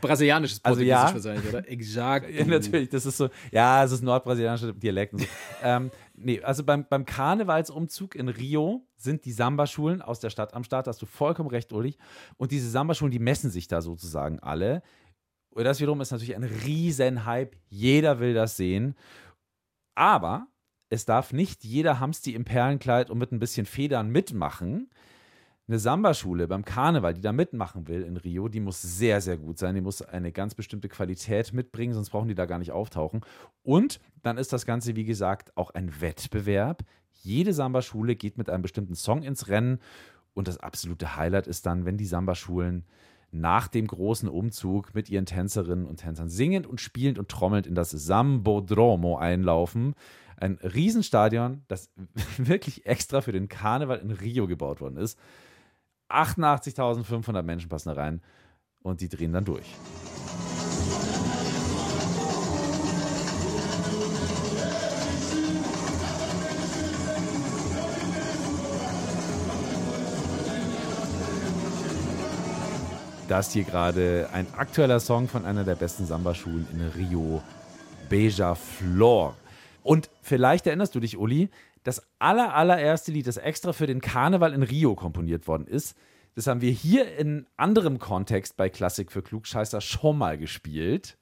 Brasilianisches 0.00 0.64
Also 0.64 0.80
Portugiesisch 0.80 0.90
ja. 0.90 1.14
wahrscheinlich, 1.14 1.48
oder? 1.48 1.68
Exakt. 1.68 2.30
Ja, 2.30 2.44
natürlich, 2.44 2.88
das 2.88 3.06
ist 3.06 3.16
so, 3.16 3.28
ja, 3.50 3.84
es 3.84 3.92
ist 3.92 4.02
nordbrasilianischer 4.02 4.72
Dialekt. 4.72 5.18
So. 5.18 5.26
ähm, 5.62 5.90
nee, 6.14 6.40
also 6.42 6.64
beim, 6.64 6.86
beim 6.88 7.04
Karnevalsumzug 7.04 8.14
in 8.14 8.28
Rio 8.28 8.86
sind 8.96 9.24
die 9.24 9.32
Samba-Schulen 9.32 10.02
aus 10.02 10.20
der 10.20 10.30
Stadt 10.30 10.54
am 10.54 10.64
Start, 10.64 10.86
da 10.86 10.90
hast 10.90 11.02
du 11.02 11.06
vollkommen 11.06 11.50
recht, 11.50 11.72
Ulrich. 11.72 11.98
Und 12.36 12.52
diese 12.52 12.68
Samba-Schulen, 12.68 13.12
die 13.12 13.18
messen 13.18 13.50
sich 13.50 13.68
da 13.68 13.80
sozusagen 13.80 14.40
alle. 14.40 14.82
Und 15.50 15.64
das 15.64 15.80
wiederum 15.80 16.00
ist 16.00 16.12
natürlich 16.12 16.36
ein 16.36 16.44
Riesenhype. 16.44 17.56
Jeder 17.68 18.20
will 18.20 18.34
das 18.34 18.56
sehen. 18.56 18.94
Aber 19.94 20.46
es 20.90 21.04
darf 21.04 21.32
nicht 21.32 21.64
jeder 21.64 22.00
Hamsti 22.00 22.34
im 22.34 22.44
Perlenkleid 22.44 23.10
und 23.10 23.18
mit 23.18 23.32
ein 23.32 23.38
bisschen 23.38 23.66
Federn 23.66 24.10
mitmachen. 24.10 24.90
Eine 25.70 25.78
Samba-Schule 25.78 26.48
beim 26.48 26.64
Karneval, 26.64 27.14
die 27.14 27.20
da 27.20 27.30
mitmachen 27.30 27.86
will 27.86 28.02
in 28.02 28.16
Rio, 28.16 28.48
die 28.48 28.58
muss 28.58 28.82
sehr, 28.82 29.20
sehr 29.20 29.36
gut 29.36 29.56
sein. 29.56 29.76
Die 29.76 29.80
muss 29.80 30.02
eine 30.02 30.32
ganz 30.32 30.56
bestimmte 30.56 30.88
Qualität 30.88 31.52
mitbringen, 31.52 31.94
sonst 31.94 32.10
brauchen 32.10 32.26
die 32.26 32.34
da 32.34 32.46
gar 32.46 32.58
nicht 32.58 32.72
auftauchen. 32.72 33.20
Und 33.62 34.00
dann 34.24 34.36
ist 34.36 34.52
das 34.52 34.66
Ganze, 34.66 34.96
wie 34.96 35.04
gesagt, 35.04 35.56
auch 35.56 35.70
ein 35.70 36.00
Wettbewerb. 36.00 36.82
Jede 37.22 37.52
Samba-Schule 37.52 38.16
geht 38.16 38.36
mit 38.36 38.50
einem 38.50 38.62
bestimmten 38.62 38.96
Song 38.96 39.22
ins 39.22 39.46
Rennen. 39.46 39.78
Und 40.34 40.48
das 40.48 40.58
absolute 40.58 41.14
Highlight 41.14 41.46
ist 41.46 41.66
dann, 41.66 41.84
wenn 41.84 41.96
die 41.96 42.04
Samba-Schulen 42.04 42.84
nach 43.30 43.68
dem 43.68 43.86
großen 43.86 44.28
Umzug 44.28 44.92
mit 44.92 45.08
ihren 45.08 45.26
Tänzerinnen 45.26 45.86
und 45.86 45.98
Tänzern 45.98 46.28
singend 46.28 46.66
und 46.66 46.80
spielend 46.80 47.16
und 47.16 47.28
trommelnd 47.28 47.68
in 47.68 47.76
das 47.76 47.92
Sambodromo 47.92 49.18
einlaufen. 49.18 49.94
Ein 50.36 50.58
Riesenstadion, 50.64 51.62
das 51.68 51.92
wirklich 52.38 52.86
extra 52.86 53.20
für 53.20 53.30
den 53.30 53.48
Karneval 53.48 54.00
in 54.00 54.10
Rio 54.10 54.48
gebaut 54.48 54.80
worden 54.80 54.96
ist. 54.96 55.16
88.500 56.10 57.42
Menschen 57.42 57.68
passen 57.68 57.88
da 57.88 57.94
rein 57.94 58.20
und 58.82 59.00
die 59.00 59.08
drehen 59.08 59.32
dann 59.32 59.44
durch. 59.44 59.66
Das 73.28 73.52
hier 73.52 73.62
gerade 73.62 74.28
ein 74.32 74.52
aktueller 74.54 74.98
Song 74.98 75.28
von 75.28 75.44
einer 75.44 75.62
der 75.62 75.76
besten 75.76 76.04
Samba-Schulen 76.04 76.66
in 76.72 76.80
Rio, 76.88 77.40
Beja 78.08 78.56
Flor. 78.56 79.36
Und 79.84 80.10
vielleicht 80.20 80.66
erinnerst 80.66 80.96
du 80.96 81.00
dich, 81.00 81.16
Uli, 81.16 81.48
das 81.82 82.02
aller, 82.18 82.54
allererste 82.54 83.12
Lied, 83.12 83.26
das 83.26 83.36
extra 83.36 83.72
für 83.72 83.86
den 83.86 84.00
Karneval 84.00 84.52
in 84.52 84.62
Rio 84.62 84.94
komponiert 84.94 85.48
worden 85.48 85.66
ist, 85.66 85.96
das 86.34 86.46
haben 86.46 86.60
wir 86.60 86.70
hier 86.70 87.16
in 87.16 87.46
anderem 87.56 87.98
Kontext 87.98 88.56
bei 88.56 88.68
Klassik 88.68 89.10
für 89.10 89.22
Klugscheißer 89.22 89.80
schon 89.80 90.16
mal 90.16 90.38
gespielt. 90.38 91.18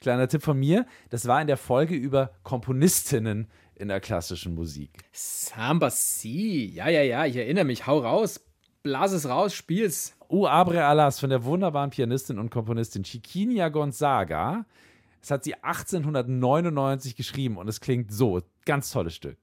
Kleiner 0.00 0.28
Tipp 0.28 0.42
von 0.42 0.58
mir, 0.58 0.86
das 1.10 1.26
war 1.26 1.40
in 1.40 1.46
der 1.46 1.56
Folge 1.56 1.94
über 1.94 2.32
Komponistinnen 2.42 3.48
in 3.74 3.88
der 3.88 4.00
klassischen 4.00 4.54
Musik. 4.54 4.90
Samba 5.12 5.90
Si. 5.90 6.66
Ja, 6.66 6.88
ja, 6.88 7.02
ja, 7.02 7.26
ich 7.26 7.36
erinnere 7.36 7.64
mich. 7.64 7.86
Hau 7.86 7.98
raus. 7.98 8.40
Blas 8.82 9.12
es 9.12 9.28
raus, 9.28 9.54
spiel's. 9.54 10.16
U 10.28 10.46
Abre 10.46 10.84
Alas 10.84 11.20
von 11.20 11.30
der 11.30 11.44
wunderbaren 11.44 11.90
Pianistin 11.90 12.38
und 12.38 12.50
Komponistin 12.50 13.04
Chiquinha 13.04 13.68
Gonzaga. 13.68 14.66
Das 15.20 15.30
hat 15.30 15.44
sie 15.44 15.54
1899 15.54 17.14
geschrieben 17.14 17.56
und 17.56 17.68
es 17.68 17.80
klingt 17.80 18.12
so. 18.12 18.40
Ganz 18.64 18.90
tolles 18.90 19.14
Stück. 19.14 19.38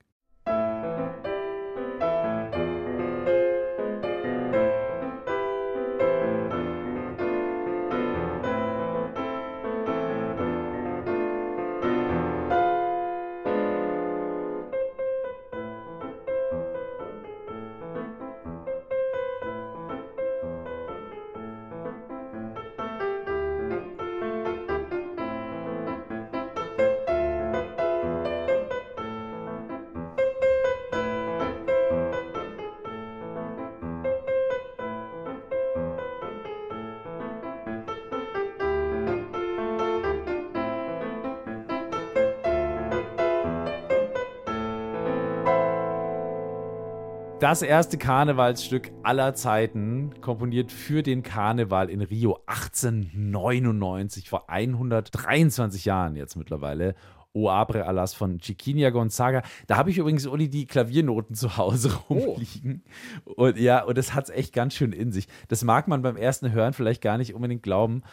Das 47.40 47.62
erste 47.62 47.98
Karnevalsstück 47.98 48.92
aller 49.02 49.34
Zeiten, 49.34 50.20
komponiert 50.20 50.74
für 50.74 51.04
den 51.04 51.24
Karneval 51.24 51.90
in 51.90 52.02
Rio 52.02 52.38
1899, 52.48 54.28
vor 54.30 54.50
123 54.50 55.86
Jahren 55.86 56.18
jetzt 56.18 56.36
mittlerweile. 56.36 56.96
O 57.32 57.48
Abre 57.48 57.86
Alas 57.86 58.14
von 58.14 58.40
Chiquinha 58.40 58.90
Gonzaga. 58.90 59.44
Da 59.68 59.78
habe 59.78 59.90
ich 59.90 60.00
übrigens, 60.00 60.28
Uli, 60.28 60.50
die 60.50 60.66
Klaviernoten 60.66 61.34
zu 61.34 61.56
Hause 61.56 61.96
rumliegen. 62.10 62.84
Und 63.24 63.58
ja, 63.58 63.84
und 63.86 63.98
das 63.98 64.14
hat 64.14 64.26
es 64.26 64.32
echt 64.32 64.52
ganz 64.52 64.74
schön 64.74 64.92
in 64.92 65.14
sich. 65.14 65.30
Das 65.48 65.64
mag 65.64 65.88
man 65.88 66.02
beim 66.02 66.18
ersten 66.18 66.52
Hören 66.52 66.74
vielleicht 66.74 67.02
gar 67.02 67.18
nicht 67.18 67.34
unbedingt 67.36 67.64
glauben, 67.64 68.04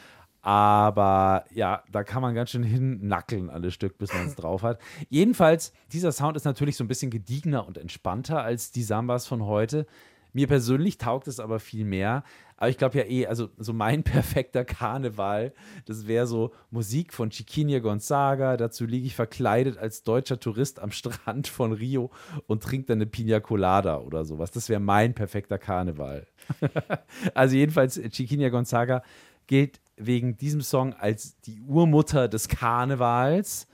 aber 0.46 1.44
ja, 1.52 1.82
da 1.90 2.04
kann 2.04 2.22
man 2.22 2.37
ganz 2.37 2.50
schön 2.50 2.62
hinnackeln, 2.62 3.50
alles 3.50 3.74
Stück, 3.74 3.98
bis 3.98 4.14
man 4.14 4.28
es 4.28 4.37
drauf 4.37 4.62
hat. 4.62 4.78
Jedenfalls, 5.09 5.72
dieser 5.90 6.12
Sound 6.12 6.37
ist 6.37 6.44
natürlich 6.44 6.76
so 6.76 6.85
ein 6.85 6.88
bisschen 6.88 7.11
gediegener 7.11 7.66
und 7.66 7.76
entspannter 7.76 8.42
als 8.44 8.70
die 8.70 8.85
Sambas 8.85 9.26
von 9.26 9.44
heute. 9.44 9.88
Mir 10.32 10.46
persönlich 10.46 10.98
taugt 10.98 11.26
es 11.26 11.40
aber 11.40 11.59
viel 11.59 11.85
mehr. 11.85 12.22
Aber 12.59 12.70
ich 12.70 12.78
glaube 12.78 12.96
ja 12.96 13.04
eh, 13.04 13.26
also 13.26 13.48
so 13.59 13.72
mein 13.72 14.02
perfekter 14.04 14.64
Karneval, 14.64 15.52
das 15.85 16.06
wäre 16.06 16.28
so 16.28 16.52
Musik 16.70 17.12
von 17.12 17.30
Chiquinha 17.30 17.80
Gonzaga. 17.80 18.56
Dazu 18.56 18.87
liege 18.87 19.06
ich 19.06 19.16
verkleidet 19.16 19.78
als 19.78 20.04
deutscher 20.04 20.38
Tourist 20.38 20.78
am 20.78 20.92
Strand 20.92 21.48
von 21.48 21.72
Rio 21.72 22.12
und 22.46 22.62
trinke 22.62 22.87
dann 22.87 22.98
eine 22.98 23.06
Pina 23.06 23.40
Colada 23.40 23.98
oder 23.98 24.24
sowas. 24.24 24.52
Das 24.52 24.68
wäre 24.68 24.78
mein 24.78 25.12
perfekter 25.12 25.59
Karneval. 25.59 26.28
also 27.35 27.56
jedenfalls, 27.56 28.00
Chiquinha 28.11 28.48
Gonzaga 28.48 29.02
gilt 29.46 29.80
wegen 29.96 30.37
diesem 30.37 30.61
Song 30.61 30.94
als 30.94 31.40
die 31.40 31.61
Urmutter 31.61 32.28
des 32.28 32.48
Karnevals. 32.48 33.66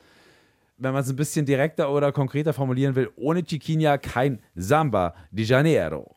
Wenn 0.79 0.93
man 0.93 1.03
es 1.03 1.11
ein 1.11 1.17
bisschen 1.17 1.47
direkter 1.47 1.93
oder 1.93 2.13
konkreter 2.13 2.53
formulieren 2.53 2.95
will, 2.95 3.11
ohne 3.17 3.45
Chiquinha 3.45 3.99
kein 3.99 4.41
Samba 4.55 5.15
de 5.31 5.45
Janeiro. 5.45 6.17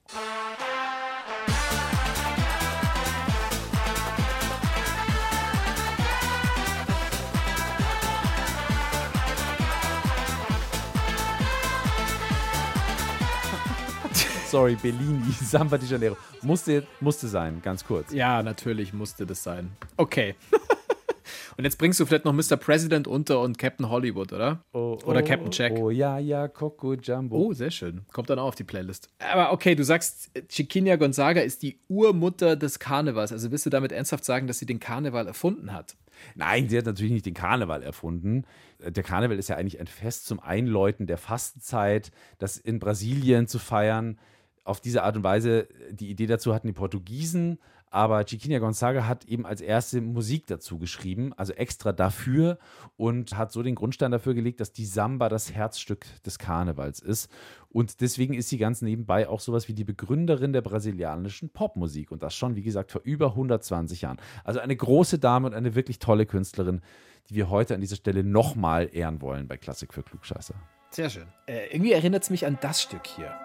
Sorry, 14.55 14.77
Bellini, 14.81 15.33
Samba 15.41 15.77
de 15.77 15.85
Janeiro. 15.85 16.15
Musste, 16.41 16.87
musste 17.01 17.27
sein, 17.27 17.61
ganz 17.61 17.83
kurz. 17.83 18.13
Ja, 18.13 18.41
natürlich 18.41 18.93
musste 18.93 19.25
das 19.25 19.43
sein. 19.43 19.69
Okay. 19.97 20.35
Und 21.57 21.65
jetzt 21.65 21.77
bringst 21.77 21.99
du 21.99 22.05
vielleicht 22.05 22.23
noch 22.23 22.31
Mr. 22.31 22.55
President 22.55 23.05
unter 23.05 23.41
und 23.41 23.57
Captain 23.57 23.89
Hollywood, 23.89 24.31
oder? 24.31 24.63
Oh, 24.71 24.97
Oder 25.05 25.21
oh, 25.21 25.27
Captain 25.27 25.51
Jack. 25.51 25.73
Oh, 25.73 25.89
ja, 25.89 26.19
ja, 26.19 26.47
Coco 26.47 26.93
Jumbo. 26.93 27.35
Oh, 27.35 27.53
sehr 27.53 27.69
schön. 27.69 28.05
Kommt 28.13 28.29
dann 28.29 28.39
auch 28.39 28.47
auf 28.47 28.55
die 28.55 28.63
Playlist. 28.63 29.09
Aber 29.19 29.51
okay, 29.51 29.75
du 29.75 29.83
sagst, 29.83 30.31
Chiquinha 30.47 30.95
Gonzaga 30.95 31.41
ist 31.41 31.61
die 31.61 31.79
Urmutter 31.89 32.55
des 32.55 32.79
Karnevals. 32.79 33.33
Also 33.33 33.51
willst 33.51 33.65
du 33.65 33.69
damit 33.69 33.91
ernsthaft 33.91 34.23
sagen, 34.23 34.47
dass 34.47 34.59
sie 34.59 34.65
den 34.65 34.79
Karneval 34.79 35.27
erfunden 35.27 35.73
hat? 35.73 35.97
Nein, 36.35 36.69
sie 36.69 36.77
hat 36.77 36.85
natürlich 36.85 37.11
nicht 37.11 37.25
den 37.25 37.33
Karneval 37.33 37.83
erfunden. 37.83 38.45
Der 38.79 39.03
Karneval 39.03 39.37
ist 39.37 39.49
ja 39.49 39.57
eigentlich 39.57 39.81
ein 39.81 39.87
Fest 39.87 40.27
zum 40.27 40.39
Einläuten 40.39 41.07
der 41.07 41.17
Fastenzeit, 41.17 42.11
das 42.37 42.55
in 42.57 42.79
Brasilien 42.79 43.47
zu 43.47 43.59
feiern. 43.59 44.17
Auf 44.65 44.81
diese 44.81 45.03
Art 45.03 45.15
und 45.15 45.23
Weise, 45.23 45.67
die 45.91 46.09
Idee 46.09 46.25
dazu 46.25 46.53
hatten 46.53 46.67
die 46.67 46.73
Portugiesen, 46.73 47.59
aber 47.91 48.25
Chiquinha 48.25 48.59
Gonzaga 48.59 49.07
hat 49.07 49.23
eben 49.23 49.45
als 49.45 49.61
erste 49.61 50.01
Musik 50.01 50.47
dazu 50.47 50.79
geschrieben, 50.79 51.31
also 51.37 51.53
extra 51.53 51.93
dafür 51.93 52.57
und 52.97 53.37
hat 53.37 53.53
so 53.53 53.63
den 53.63 53.75
Grundstein 53.75 54.11
dafür 54.11 54.33
gelegt, 54.33 54.59
dass 54.59 54.73
die 54.73 54.85
Samba 54.85 55.29
das 55.29 55.53
Herzstück 55.53 56.05
des 56.23 56.37
Karnevals 56.37 56.99
ist. 56.99 57.31
Und 57.69 58.01
deswegen 58.01 58.33
ist 58.33 58.49
sie 58.49 58.57
ganz 58.57 58.81
nebenbei 58.81 59.29
auch 59.29 59.39
sowas 59.39 59.69
wie 59.69 59.73
die 59.73 59.85
Begründerin 59.85 60.51
der 60.51 60.61
brasilianischen 60.61 61.49
Popmusik 61.49 62.11
und 62.11 62.21
das 62.21 62.35
schon, 62.35 62.55
wie 62.55 62.63
gesagt, 62.63 62.91
vor 62.91 63.01
über 63.05 63.27
120 63.27 64.01
Jahren. 64.01 64.17
Also 64.43 64.59
eine 64.59 64.75
große 64.75 65.19
Dame 65.19 65.47
und 65.47 65.53
eine 65.53 65.75
wirklich 65.75 65.99
tolle 65.99 66.25
Künstlerin, 66.25 66.81
die 67.29 67.35
wir 67.35 67.49
heute 67.49 67.75
an 67.75 67.81
dieser 67.81 67.95
Stelle 67.97 68.23
nochmal 68.23 68.89
ehren 68.91 69.21
wollen 69.21 69.47
bei 69.47 69.57
Klassik 69.57 69.93
für 69.93 70.03
Klugscheißer. 70.03 70.55
Sehr 70.89 71.09
schön. 71.09 71.27
Äh, 71.45 71.67
irgendwie 71.71 71.93
erinnert 71.93 72.23
es 72.23 72.29
mich 72.29 72.45
an 72.45 72.57
das 72.61 72.81
Stück 72.81 73.05
hier. 73.05 73.44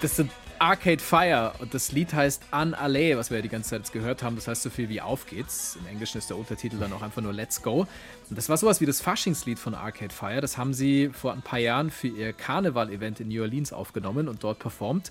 Das 0.00 0.16
sind 0.16 0.30
Arcade 0.58 1.02
Fire 1.02 1.52
und 1.58 1.74
das 1.74 1.92
Lied 1.92 2.14
heißt 2.14 2.42
An 2.52 2.72
Alley, 2.72 3.18
was 3.18 3.30
wir 3.30 3.36
ja 3.36 3.42
die 3.42 3.50
ganze 3.50 3.70
Zeit 3.70 3.92
gehört 3.92 4.22
haben. 4.22 4.34
Das 4.34 4.48
heißt 4.48 4.62
so 4.62 4.70
viel 4.70 4.88
wie 4.88 5.02
Auf 5.02 5.26
geht's. 5.26 5.76
Im 5.78 5.86
Englischen 5.86 6.16
ist 6.16 6.30
der 6.30 6.38
Untertitel 6.38 6.78
dann 6.78 6.90
auch 6.94 7.02
einfach 7.02 7.20
nur 7.20 7.34
Let's 7.34 7.62
Go. 7.62 7.86
Und 8.30 8.38
das 8.38 8.48
war 8.48 8.56
sowas 8.56 8.80
wie 8.80 8.86
das 8.86 9.02
Faschingslied 9.02 9.58
von 9.58 9.74
Arcade 9.74 10.14
Fire. 10.14 10.40
Das 10.40 10.56
haben 10.56 10.72
sie 10.72 11.10
vor 11.10 11.34
ein 11.34 11.42
paar 11.42 11.58
Jahren 11.58 11.90
für 11.90 12.08
ihr 12.08 12.32
Karneval-Event 12.32 13.20
in 13.20 13.28
New 13.28 13.42
Orleans 13.42 13.74
aufgenommen 13.74 14.26
und 14.26 14.42
dort 14.42 14.58
performt. 14.58 15.10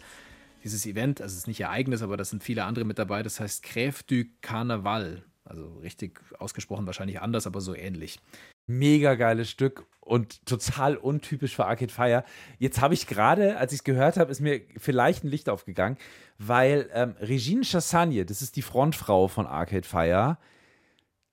Dieses 0.64 0.88
Event, 0.88 1.22
also 1.22 1.34
es 1.34 1.42
ist 1.42 1.48
nicht 1.48 1.60
ihr 1.60 1.70
eigenes, 1.70 2.02
aber 2.02 2.18
da 2.18 2.26
sind 2.26 2.44
viele 2.44 2.64
andere 2.64 2.84
mit 2.84 2.98
dabei. 2.98 3.22
Das 3.22 3.40
heißt 3.40 3.64
Crève 3.64 4.02
du 4.08 4.28
Carnaval. 4.42 5.24
Also 5.46 5.68
richtig 5.84 6.20
ausgesprochen 6.40 6.88
wahrscheinlich 6.88 7.22
anders, 7.22 7.46
aber 7.46 7.62
so 7.62 7.76
ähnlich. 7.76 8.20
Mega 8.70 9.16
geiles 9.16 9.50
Stück 9.50 9.86
und 10.00 10.46
total 10.46 10.96
untypisch 10.96 11.56
für 11.56 11.66
Arcade 11.66 11.92
Fire. 11.92 12.24
Jetzt 12.60 12.82
habe 12.82 12.94
ich 12.94 13.08
gerade, 13.08 13.58
als 13.58 13.74
ich 13.74 13.80
es 13.80 13.84
gehört 13.84 14.18
habe, 14.18 14.32
ist 14.32 14.42
mir 14.42 14.62
vielleicht 14.78 15.24
ein 15.24 15.28
Licht 15.28 15.50
aufgegangen, 15.50 15.98
weil 16.38 16.90
ähm, 16.94 17.16
Regine 17.20 17.64
Chassagne, 17.64 18.26
das 18.26 18.42
ist 18.42 18.56
die 18.56 18.62
Frontfrau 18.62 19.28
von 19.28 19.48
Arcade 19.48 19.88
Fire, 19.88 20.38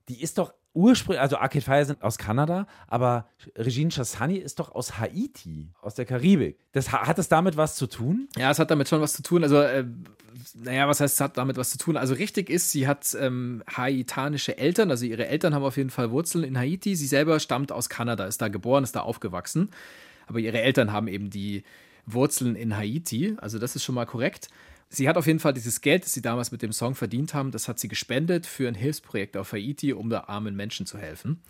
die 0.09 0.23
ist 0.23 0.39
doch 0.39 0.55
ursprünglich, 0.77 1.21
also 1.21 1.39
Arcade 1.39 1.65
Fire 1.65 1.85
sind 1.85 2.03
aus 2.03 2.19
Kanada, 2.19 2.67
aber 2.87 3.27
Regine 3.57 3.91
Chassagne 3.91 4.39
ist 4.39 4.61
doch 4.61 4.75
aus 4.75 4.99
Haiti, 4.99 5.73
aus 5.81 5.95
der 5.95 6.05
Karibik. 6.05 6.59
Das, 6.73 6.93
hat 6.93 7.19
das 7.19 7.29
damit 7.29 7.57
was 7.57 7.77
zu 7.77 7.87
tun? 7.87 8.29
Ja, 8.37 8.51
es 8.51 8.59
hat 8.59 8.71
damit 8.71 8.89
schon 8.89 9.01
was 9.01 9.15
zu 9.15 9.23
tun. 9.23 9.43
Also, 9.43 9.59
äh, 9.59 9.85
naja, 10.55 10.87
was 10.87 11.01
heißt, 11.01 11.15
es 11.15 11.21
hat 11.21 11.39
damit 11.39 11.57
was 11.57 11.71
zu 11.71 11.79
tun? 11.79 11.97
Also, 11.97 12.15
richtig 12.15 12.51
ist, 12.51 12.71
sie 12.71 12.87
hat 12.87 13.17
ähm, 13.19 13.63
haitanische 13.75 14.59
Eltern. 14.59 14.91
Also, 14.91 15.07
ihre 15.07 15.27
Eltern 15.27 15.55
haben 15.55 15.65
auf 15.65 15.79
jeden 15.79 15.91
Fall 15.91 16.11
Wurzeln 16.11 16.45
in 16.45 16.59
Haiti. 16.59 16.95
Sie 16.95 17.07
selber 17.07 17.41
stammt 17.41 17.73
aus 17.73 17.89
Kanada, 17.89 18.27
ist 18.27 18.43
da 18.43 18.49
geboren, 18.49 18.85
ist 18.85 18.95
da 18.95 19.01
aufgewachsen. 19.01 19.71
Aber 20.27 20.39
ihre 20.41 20.61
Eltern 20.61 20.93
haben 20.93 21.09
eben 21.09 21.31
die 21.31 21.65
Wurzeln 22.05 22.55
in 22.55 22.77
Haiti. 22.77 23.35
Also, 23.41 23.59
das 23.59 23.77
ist 23.77 23.85
schon 23.85 23.95
mal 23.95 24.07
korrekt. 24.07 24.51
Sie 24.89 25.09
hat 25.09 25.17
auf 25.17 25.27
jeden 25.27 25.41
Fall 25.41 25.53
dieses 25.53 25.81
Geld, 25.81 26.05
das 26.05 26.13
sie 26.13 26.23
damals 26.23 26.53
mit 26.53 26.63
dem 26.63 26.73
Song 26.73 26.95
verdient 26.95 27.35
haben, 27.35 27.51
das 27.51 27.69
hat 27.69 27.79
sie 27.79 27.89
gespendet 27.89 28.47
für 28.47 28.69
ein 28.69 28.75
Hilfsprojekt 28.75 29.37
auf 29.37 29.53
Haiti, 29.53 29.93
um 29.93 30.11
da 30.11 30.25
armen 30.29 30.55
Menschen 30.55 30.87
zu 30.87 30.99
helfen. 30.99 31.43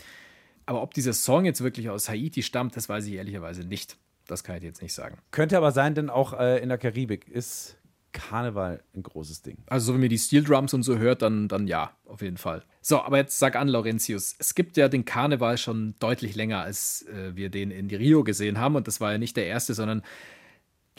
Aber 0.64 0.82
ob 0.82 0.94
dieser 0.94 1.12
Song 1.12 1.44
jetzt 1.44 1.62
wirklich 1.62 1.90
aus 1.90 2.08
Haiti 2.08 2.42
stammt, 2.42 2.76
das 2.76 2.88
weiß 2.88 3.06
ich 3.06 3.14
ehrlicherweise 3.14 3.62
nicht. 3.62 3.96
Das 4.26 4.42
kann 4.42 4.56
ich 4.56 4.64
jetzt 4.64 4.82
nicht 4.82 4.94
sagen. 4.94 5.18
Könnte 5.30 5.56
aber 5.56 5.70
sein, 5.70 5.94
denn 5.94 6.10
auch 6.10 6.32
äh, 6.32 6.60
in 6.60 6.68
der 6.68 6.78
Karibik 6.78 7.28
ist 7.28 7.76
Karneval 8.16 8.82
ein 8.94 9.02
großes 9.02 9.42
Ding. 9.42 9.58
Also, 9.66 9.86
so 9.86 9.92
wenn 9.92 10.00
man 10.00 10.08
die 10.08 10.18
Steel 10.18 10.42
Drums 10.42 10.72
und 10.72 10.82
so 10.82 10.96
hört, 10.96 11.22
dann, 11.22 11.48
dann 11.48 11.66
ja, 11.66 11.92
auf 12.06 12.22
jeden 12.22 12.38
Fall. 12.38 12.64
So, 12.80 13.02
aber 13.02 13.18
jetzt 13.18 13.38
sag 13.38 13.56
an, 13.56 13.68
Laurentius. 13.68 14.34
Es 14.38 14.54
gibt 14.54 14.76
ja 14.78 14.88
den 14.88 15.04
Karneval 15.04 15.58
schon 15.58 15.94
deutlich 15.98 16.34
länger, 16.34 16.62
als 16.62 17.02
äh, 17.02 17.36
wir 17.36 17.50
den 17.50 17.70
in 17.70 17.88
Rio 17.88 18.24
gesehen 18.24 18.58
haben. 18.58 18.74
Und 18.74 18.88
das 18.88 19.00
war 19.00 19.12
ja 19.12 19.18
nicht 19.18 19.36
der 19.36 19.46
erste, 19.46 19.74
sondern 19.74 20.02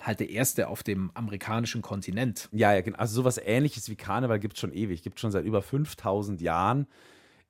halt 0.01 0.19
der 0.19 0.29
erste 0.29 0.67
auf 0.67 0.83
dem 0.83 1.11
amerikanischen 1.13 1.81
Kontinent. 1.81 2.49
Ja, 2.51 2.73
ja, 2.73 2.81
genau. 2.81 2.97
Also 2.97 3.15
sowas 3.15 3.39
ähnliches 3.43 3.89
wie 3.89 3.95
Karneval 3.95 4.39
gibt 4.39 4.55
es 4.55 4.59
schon 4.59 4.73
ewig. 4.73 5.01
Gibt 5.03 5.19
schon 5.19 5.31
seit 5.31 5.45
über 5.45 5.61
5000 5.61 6.41
Jahren. 6.41 6.87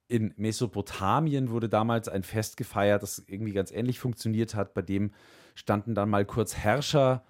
In 0.08 0.34
Mesopotamien 0.38 1.50
wurde 1.50 1.68
damals 1.68 2.08
ein 2.08 2.24
Fest 2.24 2.56
gefeiert, 2.56 3.04
das 3.04 3.24
irgendwie 3.28 3.52
ganz 3.52 3.72
ähnlich 3.72 4.00
funktioniert 4.00 4.56
hat. 4.56 4.74
Bei 4.74 4.82
dem 4.82 5.12
standen 5.56 5.96
dann 5.96 6.10
mal 6.10 6.24
kurz 6.24 6.56
Herrscher 6.56 7.24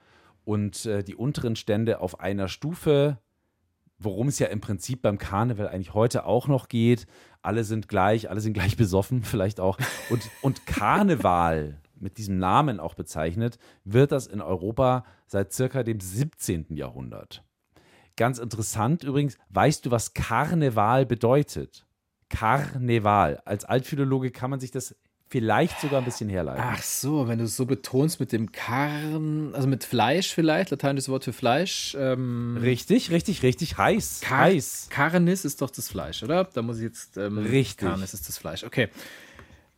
und 0.45 0.85
äh, 0.85 1.03
die 1.03 1.15
unteren 1.15 1.55
Stände 1.55 1.99
auf 1.99 2.19
einer 2.19 2.47
Stufe, 2.47 3.17
worum 3.97 4.27
es 4.27 4.37
ja 4.37 4.47
im 4.47 4.61
Prinzip 4.61 5.01
beim 5.01 5.17
Karneval 5.17 5.67
eigentlich 5.67 5.93
heute 5.95 6.25
auch 6.25 6.47
noch 6.47 6.67
geht. 6.67 7.07
Alle 7.41 7.63
sind 7.63 7.87
gleich, 7.87 8.29
alle 8.29 8.41
sind 8.41 8.53
gleich 8.53 8.77
besoffen, 8.77 9.23
vielleicht 9.23 9.59
auch. 9.59 9.79
Und, 10.09 10.29
und 10.41 10.67
Karneval 10.67 11.81
mit 11.99 12.17
diesem 12.17 12.37
Namen 12.37 12.79
auch 12.79 12.93
bezeichnet, 12.93 13.57
wird 13.83 14.11
das 14.11 14.27
in 14.27 14.41
Europa 14.41 15.05
seit 15.25 15.53
circa 15.53 15.83
dem 15.83 15.99
17. 15.99 16.67
Jahrhundert. 16.75 17.43
Ganz 18.15 18.39
interessant 18.39 19.03
übrigens, 19.03 19.37
weißt 19.49 19.85
du, 19.85 19.91
was 19.91 20.13
Karneval 20.13 21.05
bedeutet? 21.05 21.85
Karneval. 22.29 23.41
Als 23.45 23.63
Altphilologe 23.63 24.31
kann 24.31 24.49
man 24.49 24.59
sich 24.59 24.71
das 24.71 24.95
vielleicht 25.29 25.79
sogar 25.81 25.99
ein 26.01 26.05
bisschen 26.05 26.29
herleiten. 26.29 26.63
Ach 26.65 26.81
so, 26.81 27.27
wenn 27.27 27.37
du 27.37 27.45
es 27.45 27.55
so 27.55 27.65
betonst 27.65 28.19
mit 28.19 28.31
dem 28.31 28.51
Karn, 28.51 29.53
also 29.53 29.67
mit 29.67 29.83
Fleisch 29.83 30.33
vielleicht, 30.33 30.71
lateinisches 30.71 31.09
Wort 31.09 31.25
für 31.25 31.33
Fleisch. 31.33 31.95
Ähm, 31.99 32.57
Richtig, 32.61 33.11
richtig, 33.11 33.43
richtig. 33.43 33.77
Heiß. 33.77 34.21
Kar 34.23 34.39
heiß. 34.39 34.87
Carnis 34.89 35.45
ist 35.45 35.61
doch 35.61 35.69
das 35.69 35.89
Fleisch, 35.89 36.23
oder? 36.23 36.45
Da 36.45 36.61
muss 36.61 36.77
ich 36.77 36.83
jetzt. 36.83 37.17
Ähm, 37.17 37.37
Richtig. 37.37 37.87
Carnis 37.87 38.13
ist 38.13 38.27
das 38.27 38.37
Fleisch. 38.37 38.63
Okay. 38.63 38.89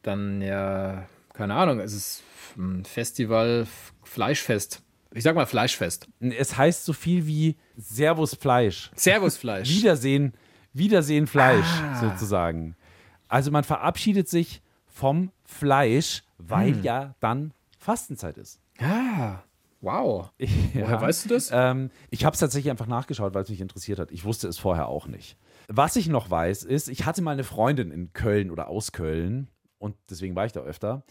Dann 0.01 0.41
ja, 0.41 1.07
keine 1.39 1.55
Ahnung, 1.55 1.79
es 1.79 1.93
ist 1.93 2.21
ein 2.57 2.83
Festival, 2.83 3.65
Fleischfest. 4.03 4.81
Ich 5.13 5.23
sag 5.23 5.35
mal 5.35 5.45
Fleischfest. 5.45 6.09
Es 6.19 6.57
heißt 6.57 6.83
so 6.83 6.91
viel 6.91 7.25
wie 7.27 7.55
Servus 7.77 8.35
Fleisch. 8.35 8.91
Servusfleisch. 8.93 9.69
Wiedersehen, 9.77 10.33
Wiedersehen 10.73 11.27
Fleisch 11.27 11.65
Ah. 11.65 12.01
sozusagen. 12.01 12.75
Also 13.29 13.51
man 13.51 13.63
verabschiedet 13.63 14.27
sich 14.27 14.61
vom 14.85 15.31
Fleisch, 15.45 16.23
weil 16.37 16.73
Hm. 16.75 16.83
ja 16.83 17.15
dann 17.21 17.53
Fastenzeit 17.77 18.37
ist. 18.37 18.59
Ja. 18.81 19.43
Wow. 19.81 20.31
Woher 20.37 21.01
weißt 21.01 21.23
du 21.25 21.29
das? 21.29 21.51
Ähm, 21.53 21.89
ich 22.09 22.25
habe 22.25 22.33
es 22.33 22.41
tatsächlich 22.41 22.69
einfach 22.69 22.85
nachgeschaut, 22.87 23.33
weil 23.33 23.43
es 23.43 23.49
mich 23.49 23.61
interessiert 23.61 23.97
hat. 23.99 24.11
Ich 24.11 24.25
wusste 24.25 24.49
es 24.49 24.57
vorher 24.57 24.89
auch 24.89 25.07
nicht. 25.07 25.37
Was 25.69 25.95
ich 25.95 26.09
noch 26.09 26.29
weiß, 26.29 26.63
ist, 26.63 26.89
ich 26.89 27.05
hatte 27.05 27.21
mal 27.21 27.31
eine 27.31 27.45
Freundin 27.45 27.91
in 27.91 28.11
Köln 28.11 28.51
oder 28.51 28.67
aus 28.67 28.91
Köln 28.91 29.47
und 29.79 29.95
deswegen 30.09 30.35
war 30.35 30.45
ich 30.45 30.51
da 30.51 30.61
öfter. 30.61 31.03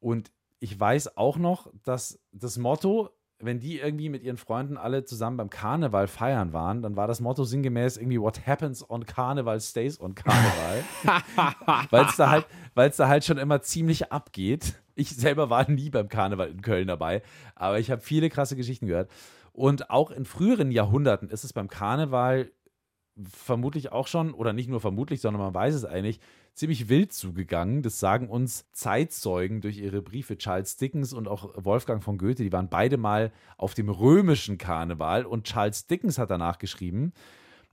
Und 0.00 0.30
ich 0.58 0.78
weiß 0.78 1.16
auch 1.16 1.36
noch, 1.36 1.70
dass 1.84 2.20
das 2.32 2.56
Motto, 2.56 3.10
wenn 3.40 3.58
die 3.58 3.80
irgendwie 3.80 4.08
mit 4.08 4.22
ihren 4.22 4.36
Freunden 4.36 4.76
alle 4.76 5.04
zusammen 5.04 5.36
beim 5.36 5.50
Karneval 5.50 6.06
feiern 6.06 6.52
waren, 6.52 6.82
dann 6.82 6.96
war 6.96 7.08
das 7.08 7.20
Motto 7.20 7.44
sinngemäß 7.44 7.96
irgendwie 7.96 8.20
What 8.20 8.46
happens 8.46 8.88
on 8.88 9.04
Carnival 9.04 9.60
stays 9.60 10.00
on 10.00 10.14
Carnival. 10.14 10.84
weil 11.90 12.04
es 12.06 12.16
da, 12.16 12.30
halt, 12.30 12.46
da 12.76 13.08
halt 13.08 13.24
schon 13.24 13.38
immer 13.38 13.60
ziemlich 13.62 14.12
abgeht. 14.12 14.74
Ich 14.94 15.10
selber 15.16 15.50
war 15.50 15.68
nie 15.68 15.90
beim 15.90 16.08
Karneval 16.08 16.50
in 16.50 16.62
Köln 16.62 16.86
dabei, 16.86 17.22
aber 17.56 17.80
ich 17.80 17.90
habe 17.90 18.00
viele 18.00 18.30
krasse 18.30 18.56
Geschichten 18.56 18.86
gehört. 18.86 19.10
Und 19.52 19.90
auch 19.90 20.10
in 20.10 20.24
früheren 20.24 20.70
Jahrhunderten 20.70 21.28
ist 21.28 21.44
es 21.44 21.52
beim 21.52 21.68
Karneval 21.68 22.50
vermutlich 23.30 23.92
auch 23.92 24.06
schon, 24.06 24.32
oder 24.32 24.52
nicht 24.52 24.68
nur 24.68 24.80
vermutlich, 24.80 25.20
sondern 25.20 25.42
man 25.42 25.54
weiß 25.54 25.74
es 25.74 25.84
eigentlich, 25.84 26.20
ziemlich 26.54 26.88
wild 26.88 27.12
zugegangen. 27.12 27.82
Das 27.82 27.98
sagen 27.98 28.28
uns 28.28 28.66
Zeitzeugen 28.72 29.60
durch 29.60 29.78
ihre 29.78 30.02
Briefe. 30.02 30.36
Charles 30.36 30.76
Dickens 30.76 31.12
und 31.12 31.28
auch 31.28 31.52
Wolfgang 31.56 32.02
von 32.02 32.18
Goethe, 32.18 32.42
die 32.42 32.52
waren 32.52 32.68
beide 32.68 32.96
mal 32.96 33.32
auf 33.56 33.74
dem 33.74 33.88
römischen 33.88 34.58
Karneval 34.58 35.24
und 35.24 35.44
Charles 35.44 35.86
Dickens 35.86 36.18
hat 36.18 36.30
danach 36.30 36.58
geschrieben, 36.58 37.12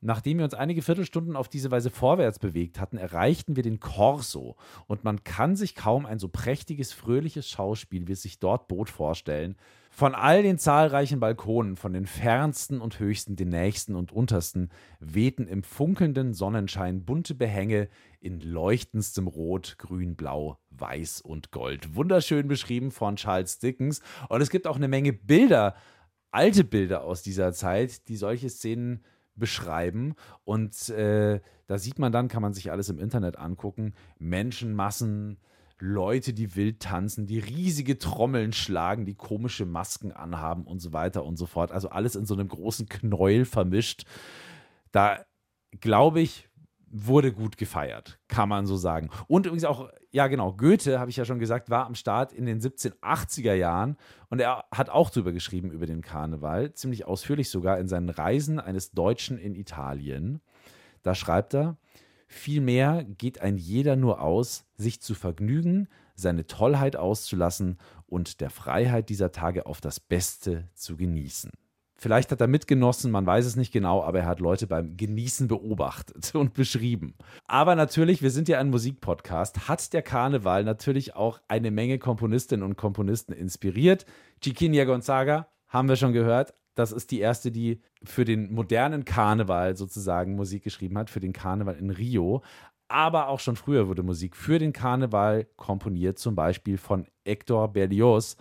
Nachdem 0.02 0.38
wir 0.38 0.46
uns 0.46 0.54
einige 0.54 0.82
Viertelstunden 0.82 1.36
auf 1.36 1.50
diese 1.50 1.72
Weise 1.72 1.90
vorwärts 1.90 2.40
bewegt 2.40 2.80
hatten, 2.80 2.98
erreichten 2.98 3.56
wir 3.56 3.64
den 3.64 3.82
Corso. 3.82 4.56
Und 4.88 5.04
man 5.04 5.24
kann 5.24 5.56
sich 5.58 5.76
kaum 5.76 6.06
ein 6.06 6.20
so 6.20 6.30
prächtiges, 6.30 6.94
fröhliches 6.94 7.50
Schauspiel, 7.50 8.08
wie 8.08 8.14
es 8.14 8.22
sich 8.22 8.40
dort 8.40 8.70
bot, 8.70 8.90
vorstellen. 8.90 9.58
Von 10.00 10.16
all 10.16 10.44
den 10.44 10.58
zahlreichen 10.58 11.20
Balkonen, 11.20 11.76
von 11.76 11.92
den 11.92 12.06
fernsten 12.06 12.80
und 12.80 13.00
höchsten, 13.00 13.36
den 13.36 13.50
nächsten 13.50 13.96
und 13.96 14.14
untersten, 14.14 14.70
wehten 15.02 15.46
im 15.46 15.62
funkelnden 15.62 16.34
Sonnenschein 16.34 17.04
bunte 17.04 17.36
Behänge 17.36 17.90
in 18.22 18.40
leuchtendstem 18.40 19.28
Rot, 19.28 19.76
Grün, 19.78 20.16
Blau, 20.16 20.58
Weiß 20.70 21.20
und 21.20 21.52
Gold. 21.52 21.96
Wunderschön 21.96 22.48
beschrieben 22.48 22.92
von 22.92 23.18
Charles 23.18 23.60
Dickens. 23.60 24.00
Und 24.30 24.40
es 24.40 24.50
gibt 24.50 24.68
auch 24.68 24.78
eine 24.78 24.88
Menge 24.88 25.12
Bilder, 25.12 25.76
alte 26.32 26.64
Bilder 26.64 27.04
aus 27.04 27.22
dieser 27.22 27.52
Zeit, 27.52 28.08
die 28.08 28.16
solche 28.16 28.50
Szenen 28.50 29.04
beschreiben. 29.36 30.16
Und 30.46 30.88
äh, 30.92 31.42
da 31.68 31.78
sieht 31.78 32.00
man 32.00 32.14
dann, 32.14 32.30
kann 32.30 32.42
man 32.42 32.54
sich 32.54 32.72
alles 32.72 32.88
im 32.88 33.00
Internet 33.00 33.38
angucken, 33.38 33.94
Menschenmassen, 34.18 35.40
Leute, 35.80 36.34
die 36.34 36.56
wild 36.56 36.82
tanzen, 36.82 37.26
die 37.26 37.40
riesige 37.40 37.98
Trommeln 37.98 38.54
schlagen, 38.54 39.06
die 39.06 39.16
komische 39.16 39.66
Masken 39.66 40.12
anhaben 40.12 40.66
und 40.66 40.80
so 40.80 40.94
weiter 40.94 41.24
und 41.24 41.38
so 41.38 41.46
fort. 41.46 41.72
Also 41.72 41.90
alles 41.90 42.16
in 42.16 42.26
so 42.26 42.34
einem 42.34 42.48
großen 42.48 42.88
Knäuel 42.90 43.46
vermischt. 43.46 44.04
Da 44.92 45.26
glaube 45.80 46.22
ich, 46.22 46.50
wurde 46.92 47.32
gut 47.32 47.58
gefeiert, 47.58 48.20
kann 48.28 48.50
man 48.50 48.66
so 48.66 48.76
sagen. 48.76 49.10
Und 49.28 49.46
übrigens 49.46 49.66
auch, 49.66 49.90
ja 50.12 50.28
genau, 50.28 50.54
Goethe, 50.54 51.00
habe 51.00 51.12
ich 51.12 51.18
ja 51.18 51.26
schon 51.26 51.40
gesagt, 51.40 51.70
war 51.70 51.86
am 51.86 51.96
Start 51.96 52.34
in 52.34 52.46
den 52.46 52.60
1780er 52.60 53.54
Jahren 53.54 53.96
und 54.30 54.42
er 54.42 54.66
hat 54.72 54.90
auch 54.90 55.10
drüber 55.10 55.32
geschrieben, 55.32 55.72
über 55.72 55.86
den 55.86 56.02
Karneval, 56.02 56.74
ziemlich 56.74 57.06
ausführlich 57.06 57.50
sogar 57.50 57.78
in 57.80 57.88
seinen 57.88 58.10
Reisen 58.10 58.60
eines 58.60 58.92
Deutschen 58.92 59.38
in 59.38 59.56
Italien. 59.56 60.42
Da 61.04 61.14
schreibt 61.16 61.54
er, 61.54 61.78
vielmehr 62.30 63.04
geht 63.04 63.42
ein 63.42 63.58
jeder 63.58 63.96
nur 63.96 64.22
aus, 64.22 64.66
sich 64.78 65.02
zu 65.02 65.16
vergnügen, 65.16 65.90
seine 66.16 66.46
Tollheit 66.46 66.96
auszulassen 66.96 67.78
und 68.06 68.40
der 68.40 68.50
Freiheit 68.50 69.10
dieser 69.10 69.32
Tage 69.32 69.66
auf 69.66 69.82
das 69.82 70.00
Beste 70.00 70.70
zu 70.76 70.96
genießen. 70.96 71.52
Vielleicht 71.96 72.32
hat 72.32 72.40
er 72.40 72.48
mitgenossen, 72.48 73.12
man 73.12 73.26
weiß 73.26 73.46
es 73.46 73.58
nicht 73.58 73.74
genau, 73.74 74.04
aber 74.04 74.20
er 74.20 74.26
hat 74.26 74.40
Leute 74.40 74.68
beim 74.68 74.96
Genießen 74.96 75.50
beobachtet 75.50 76.32
und 76.36 76.54
beschrieben. 76.54 77.16
Aber 77.46 77.76
natürlich, 77.76 78.22
wir 78.22 78.32
sind 78.32 78.48
ja 78.48 78.60
ein 78.60 78.70
Musikpodcast, 78.70 79.68
hat 79.68 79.92
der 79.92 80.02
Karneval 80.02 80.64
natürlich 80.64 81.16
auch 81.16 81.42
eine 81.50 81.72
Menge 81.72 82.00
Komponistinnen 82.00 82.64
und 82.64 82.78
Komponisten 82.78 83.34
inspiriert. 83.34 84.06
Chiquinia 84.42 84.86
Gonzaga, 84.86 85.50
haben 85.68 85.90
wir 85.90 85.98
schon 85.98 86.14
gehört, 86.14 86.54
das 86.80 86.94
ist 86.94 87.12
die 87.12 87.20
erste, 87.20 87.52
die 87.52 87.82
für 88.04 88.24
den 88.24 88.54
modernen 88.54 89.04
Karneval 89.04 89.76
sozusagen 89.76 90.36
Musik 90.36 90.64
geschrieben 90.64 90.98
hat, 90.98 91.10
für 91.10 91.20
den 91.20 91.34
Karneval 91.34 91.76
in 91.76 91.90
Rio. 91.90 92.42
Aber 92.88 93.28
auch 93.28 93.42
schon 93.42 93.58
früher 93.58 93.88
wurde 93.90 94.02
Musik 94.02 94.36
für 94.36 94.60
den 94.60 94.72
Karneval 94.72 95.46
komponiert, 95.58 96.18
zum 96.18 96.36
Beispiel 96.36 96.78
von 96.78 97.06
Hector 97.26 97.68
Berlioz. 97.74 98.38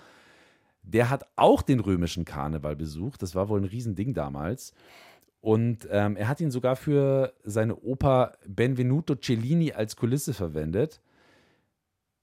Der 0.83 1.11
hat 1.11 1.27
auch 1.35 1.63
den 1.63 1.81
römischen 1.81 2.25
Karneval 2.25 2.77
besucht. 2.77 3.23
Das 3.23 3.35
war 3.35 3.49
wohl 3.49 3.61
ein 3.61 3.65
Riesending 3.65 4.15
damals. 4.15 4.73
Und 5.41 5.89
ähm, 5.91 6.17
er 6.17 6.29
hat 6.29 6.41
ihn 6.41 6.53
sogar 6.53 6.77
für 6.77 7.35
seine 7.43 7.77
Oper 7.77 8.33
Benvenuto 8.47 9.17
Cellini 9.17 9.73
als 9.73 9.97
Kulisse 9.97 10.33
verwendet. 10.33 11.01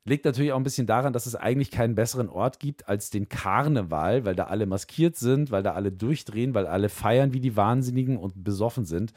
Liegt 0.08 0.26
natürlich 0.26 0.52
auch 0.52 0.58
ein 0.58 0.64
bisschen 0.64 0.86
daran, 0.86 1.14
dass 1.14 1.26
es 1.26 1.36
eigentlich 1.36 1.72
keinen 1.72 1.96
besseren 1.96 2.30
Ort 2.30 2.60
gibt 2.60 2.88
als 2.88 3.10
den 3.10 3.28
Karneval, 3.28 4.24
weil 4.24 4.36
da 4.36 4.46
alle 4.46 4.68
maskiert 4.68 5.16
sind, 5.16 5.50
weil 5.50 5.64
da 5.64 5.74
alle 5.74 5.92
durchdrehen, 5.92 6.54
weil 6.54 6.68
alle 6.68 6.90
feiern 6.90 7.34
wie 7.34 7.40
die 7.40 7.58
Wahnsinnigen 7.58 8.18
und 8.18 8.44
besoffen 8.44 8.86
sind. 8.86 9.14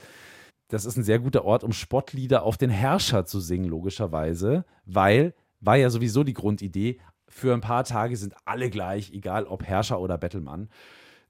Das 0.69 0.87
ist 0.87 0.97
ein 0.97 1.05
sehr 1.05 1.19
guter 1.19 1.45
Ort, 1.45 1.63
um 1.63 1.73
Spottlieder 1.73 2.43
auf 2.43 2.57
den 2.57 2.71
Herrscher 2.71 3.27
zu 3.27 3.39
singen, 3.39 3.67
logischerweise, 3.67 4.65
weil 4.87 5.35
war 5.61 5.77
ja 5.77 5.91
sowieso 5.91 6.25
die 6.25 6.35
Grundidee, 6.35 7.01
für 7.29 7.53
ein 7.53 7.61
paar 7.61 7.85
Tage 7.85 8.17
sind 8.17 8.35
alle 8.45 8.71
gleich, 8.71 9.13
egal 9.13 9.45
ob 9.45 9.65
Herrscher 9.65 10.01
oder 10.01 10.17
Bettelmann. 10.19 10.69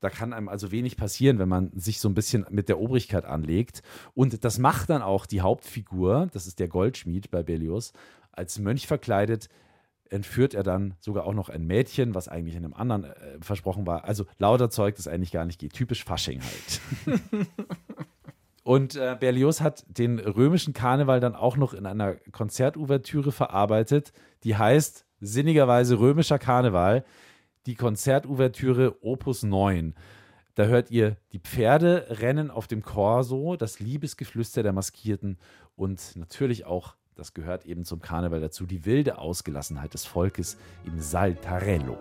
Da 0.01 0.11
kann 0.11 0.33
einem 0.33 0.49
also 0.49 0.71
wenig 0.71 0.97
passieren, 0.97 1.41
wenn 1.41 1.49
man 1.49 1.73
sich 1.75 1.99
so 1.99 2.09
ein 2.09 2.15
bisschen 2.15 2.47
mit 2.51 2.69
der 2.69 2.79
Obrigkeit 2.79 3.25
anlegt. 3.25 3.83
Und 4.15 4.45
das 4.45 4.59
macht 4.59 4.91
dann 4.91 5.03
auch 5.03 5.27
die 5.27 5.41
Hauptfigur, 5.41 6.29
das 6.33 6.47
ist 6.47 6.61
der 6.61 6.69
Goldschmied 6.69 7.33
bei 7.33 7.43
Berlioz, 7.43 7.93
als 8.39 8.59
Mönch 8.59 8.87
verkleidet, 8.87 9.49
entführt 10.11 10.55
er 10.55 10.63
dann 10.63 10.95
sogar 11.01 11.27
auch 11.27 11.35
noch 11.35 11.51
ein 11.51 11.67
Mädchen, 11.67 12.15
was 12.15 12.29
eigentlich 12.29 12.57
in 12.57 12.65
einem 12.65 12.75
anderen 12.75 13.05
äh, 13.05 13.39
versprochen 13.41 13.87
war. 13.87 14.05
Also 14.05 14.25
lauter 14.39 14.71
Zeug, 14.71 14.97
das 14.97 15.07
eigentlich 15.07 15.33
gar 15.33 15.45
nicht 15.45 15.61
geht. 15.61 15.75
Typisch 15.75 16.05
Fasching 16.05 16.41
halt. 16.41 17.21
Und 18.65 18.97
äh, 18.97 19.17
Berlioz 19.19 19.61
hat 19.61 19.85
den 19.89 20.19
römischen 20.19 20.75
Karneval 20.75 21.21
dann 21.21 21.35
auch 21.35 21.57
noch 21.57 21.73
in 21.73 21.87
einer 21.87 22.17
Konzertouvertüre 22.33 23.33
verarbeitet, 23.33 24.13
die 24.45 24.57
heißt 24.57 25.07
sinnigerweise 25.21 25.99
römischer 25.99 26.39
Karneval, 26.39 27.05
die 27.67 27.75
Konzertouvertüre 27.75 29.03
Opus 29.03 29.43
9. 29.43 29.95
Da 30.55 30.65
hört 30.65 30.91
ihr 30.91 31.17
die 31.33 31.39
Pferde 31.39 32.07
rennen 32.21 32.51
auf 32.51 32.67
dem 32.67 32.83
Corso, 32.83 33.57
das 33.57 33.81
Liebesgeflüster 33.81 34.63
der 34.63 34.73
Maskierten 34.73 35.39
und 35.77 36.17
natürlich 36.17 36.67
auch, 36.67 36.97
das 37.19 37.35
gehört 37.35 37.67
eben 37.67 37.85
zum 37.85 38.01
Karneval 38.01 38.41
dazu, 38.41 38.65
die 38.65 38.85
wilde 38.85 39.19
Ausgelassenheit 39.19 39.93
des 39.93 40.07
Volkes 40.07 40.57
im 40.85 41.01
Saltarello. 41.01 41.99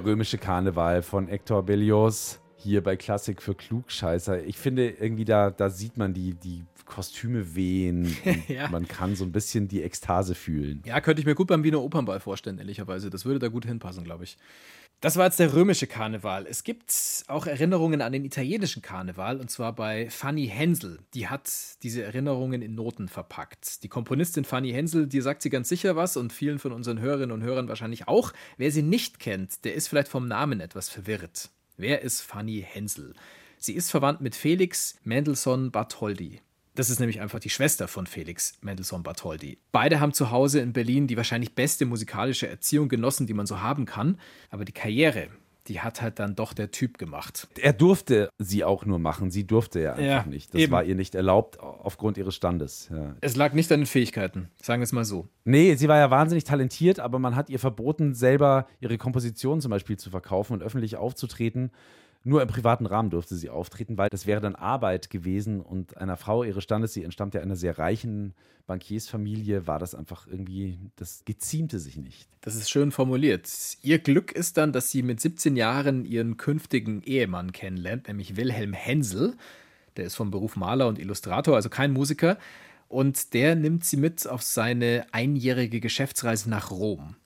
Der 0.00 0.06
römische 0.06 0.38
Karneval 0.38 1.02
von 1.02 1.26
Hector 1.28 1.62
Berlioz 1.62 2.40
hier 2.56 2.82
bei 2.82 2.96
Klassik 2.96 3.42
für 3.42 3.54
Klugscheißer. 3.54 4.44
Ich 4.44 4.56
finde 4.56 4.88
irgendwie 4.88 5.26
da, 5.26 5.50
da 5.50 5.68
sieht 5.68 5.98
man 5.98 6.14
die, 6.14 6.32
die 6.32 6.64
Kostüme 6.90 7.54
wehen. 7.54 8.16
Ja. 8.48 8.68
Man 8.68 8.88
kann 8.88 9.14
so 9.14 9.24
ein 9.24 9.32
bisschen 9.32 9.68
die 9.68 9.82
Ekstase 9.82 10.34
fühlen. 10.34 10.82
Ja, 10.84 11.00
könnte 11.00 11.20
ich 11.20 11.26
mir 11.26 11.34
gut 11.34 11.46
beim 11.46 11.62
Wiener 11.62 11.80
Opernball 11.82 12.18
vorstellen, 12.18 12.58
ehrlicherweise. 12.58 13.10
Das 13.10 13.24
würde 13.24 13.38
da 13.38 13.48
gut 13.48 13.64
hinpassen, 13.64 14.02
glaube 14.02 14.24
ich. 14.24 14.38
Das 15.00 15.16
war 15.16 15.26
jetzt 15.26 15.38
der 15.38 15.54
römische 15.54 15.86
Karneval. 15.86 16.46
Es 16.46 16.64
gibt 16.64 16.92
auch 17.28 17.46
Erinnerungen 17.46 18.02
an 18.02 18.12
den 18.12 18.24
italienischen 18.24 18.82
Karneval, 18.82 19.40
und 19.40 19.50
zwar 19.50 19.74
bei 19.74 20.10
Fanny 20.10 20.48
Hensel. 20.48 20.98
Die 21.14 21.28
hat 21.28 21.50
diese 21.82 22.02
Erinnerungen 22.02 22.60
in 22.60 22.74
Noten 22.74 23.08
verpackt. 23.08 23.82
Die 23.84 23.88
Komponistin 23.88 24.44
Fanny 24.44 24.72
Hensel, 24.72 25.06
die 25.06 25.20
sagt 25.20 25.42
sie 25.42 25.50
ganz 25.50 25.68
sicher 25.68 25.96
was 25.96 26.16
und 26.16 26.32
vielen 26.32 26.58
von 26.58 26.72
unseren 26.72 27.00
Hörerinnen 27.00 27.32
und 27.32 27.42
Hörern 27.42 27.68
wahrscheinlich 27.68 28.08
auch. 28.08 28.32
Wer 28.56 28.72
sie 28.72 28.82
nicht 28.82 29.20
kennt, 29.20 29.64
der 29.64 29.74
ist 29.74 29.88
vielleicht 29.88 30.08
vom 30.08 30.26
Namen 30.26 30.60
etwas 30.60 30.88
verwirrt. 30.88 31.50
Wer 31.76 32.02
ist 32.02 32.20
Fanny 32.20 32.66
Hensel? 32.68 33.14
Sie 33.58 33.74
ist 33.74 33.90
verwandt 33.90 34.20
mit 34.20 34.34
Felix 34.34 34.96
Mendelssohn 35.04 35.70
Bartholdy. 35.70 36.40
Das 36.80 36.88
ist 36.88 36.98
nämlich 36.98 37.20
einfach 37.20 37.40
die 37.40 37.50
Schwester 37.50 37.88
von 37.88 38.06
Felix 38.06 38.54
Mendelssohn 38.62 39.02
Bartholdy. 39.02 39.58
Beide 39.70 40.00
haben 40.00 40.14
zu 40.14 40.30
Hause 40.30 40.60
in 40.60 40.72
Berlin 40.72 41.06
die 41.06 41.18
wahrscheinlich 41.18 41.54
beste 41.54 41.84
musikalische 41.84 42.48
Erziehung 42.48 42.88
genossen, 42.88 43.26
die 43.26 43.34
man 43.34 43.44
so 43.44 43.60
haben 43.60 43.84
kann. 43.84 44.18
Aber 44.48 44.64
die 44.64 44.72
Karriere, 44.72 45.26
die 45.66 45.80
hat 45.82 46.00
halt 46.00 46.18
dann 46.18 46.36
doch 46.36 46.54
der 46.54 46.70
Typ 46.70 46.96
gemacht. 46.96 47.48
Er 47.60 47.74
durfte 47.74 48.30
sie 48.38 48.64
auch 48.64 48.86
nur 48.86 48.98
machen. 48.98 49.30
Sie 49.30 49.46
durfte 49.46 49.78
ja 49.80 49.90
einfach 49.92 50.02
Ja, 50.02 50.24
nicht. 50.24 50.54
Das 50.54 50.62
eben. 50.62 50.72
war 50.72 50.82
ihr 50.82 50.94
nicht 50.94 51.14
erlaubt 51.14 51.60
aufgrund 51.60 52.16
ihres 52.16 52.34
Standes. 52.34 52.88
Ja. 52.90 53.14
Es 53.20 53.36
lag 53.36 53.52
nicht 53.52 53.70
an 53.72 53.80
den 53.80 53.86
Fähigkeiten, 53.86 54.48
sagen 54.62 54.80
wir 54.80 54.84
es 54.84 54.92
mal 54.92 55.04
so. 55.04 55.28
Nee, 55.44 55.74
sie 55.74 55.86
war 55.86 55.98
ja 55.98 56.10
wahnsinnig 56.10 56.44
talentiert, 56.44 56.98
aber 56.98 57.18
man 57.18 57.36
hat 57.36 57.50
ihr 57.50 57.58
verboten, 57.58 58.14
selber 58.14 58.66
ihre 58.80 58.96
Kompositionen 58.96 59.60
zum 59.60 59.68
Beispiel 59.70 59.98
zu 59.98 60.08
verkaufen 60.08 60.54
und 60.54 60.62
öffentlich 60.62 60.96
aufzutreten. 60.96 61.72
Nur 62.22 62.42
im 62.42 62.48
privaten 62.48 62.84
Rahmen 62.84 63.08
durfte 63.08 63.34
sie 63.34 63.48
auftreten, 63.48 63.96
weil 63.96 64.10
das 64.10 64.26
wäre 64.26 64.42
dann 64.42 64.54
Arbeit 64.54 65.08
gewesen 65.08 65.60
und 65.60 65.96
einer 65.96 66.18
Frau 66.18 66.44
ihres 66.44 66.62
Standes, 66.62 66.92
sie 66.92 67.02
entstammt 67.02 67.34
ja 67.34 67.40
einer 67.40 67.56
sehr 67.56 67.78
reichen 67.78 68.34
Bankiersfamilie, 68.66 69.66
war 69.66 69.78
das 69.78 69.94
einfach 69.94 70.26
irgendwie, 70.26 70.78
das 70.96 71.24
geziemte 71.24 71.78
sich 71.78 71.96
nicht. 71.96 72.28
Das 72.42 72.54
ist 72.54 72.68
schön 72.70 72.92
formuliert. 72.92 73.48
Ihr 73.82 73.98
Glück 73.98 74.32
ist 74.32 74.58
dann, 74.58 74.72
dass 74.72 74.90
sie 74.90 75.02
mit 75.02 75.18
17 75.20 75.56
Jahren 75.56 76.04
ihren 76.04 76.36
künftigen 76.36 77.02
Ehemann 77.02 77.52
kennenlernt, 77.52 78.08
nämlich 78.08 78.36
Wilhelm 78.36 78.74
Hensel. 78.74 79.34
Der 79.96 80.04
ist 80.04 80.14
vom 80.14 80.30
Beruf 80.30 80.56
Maler 80.56 80.88
und 80.88 80.98
Illustrator, 80.98 81.56
also 81.56 81.70
kein 81.70 81.92
Musiker. 81.92 82.38
Und 82.88 83.32
der 83.34 83.54
nimmt 83.54 83.84
sie 83.84 83.96
mit 83.96 84.26
auf 84.28 84.42
seine 84.42 85.06
einjährige 85.12 85.80
Geschäftsreise 85.80 86.50
nach 86.50 86.70
Rom. 86.70 87.16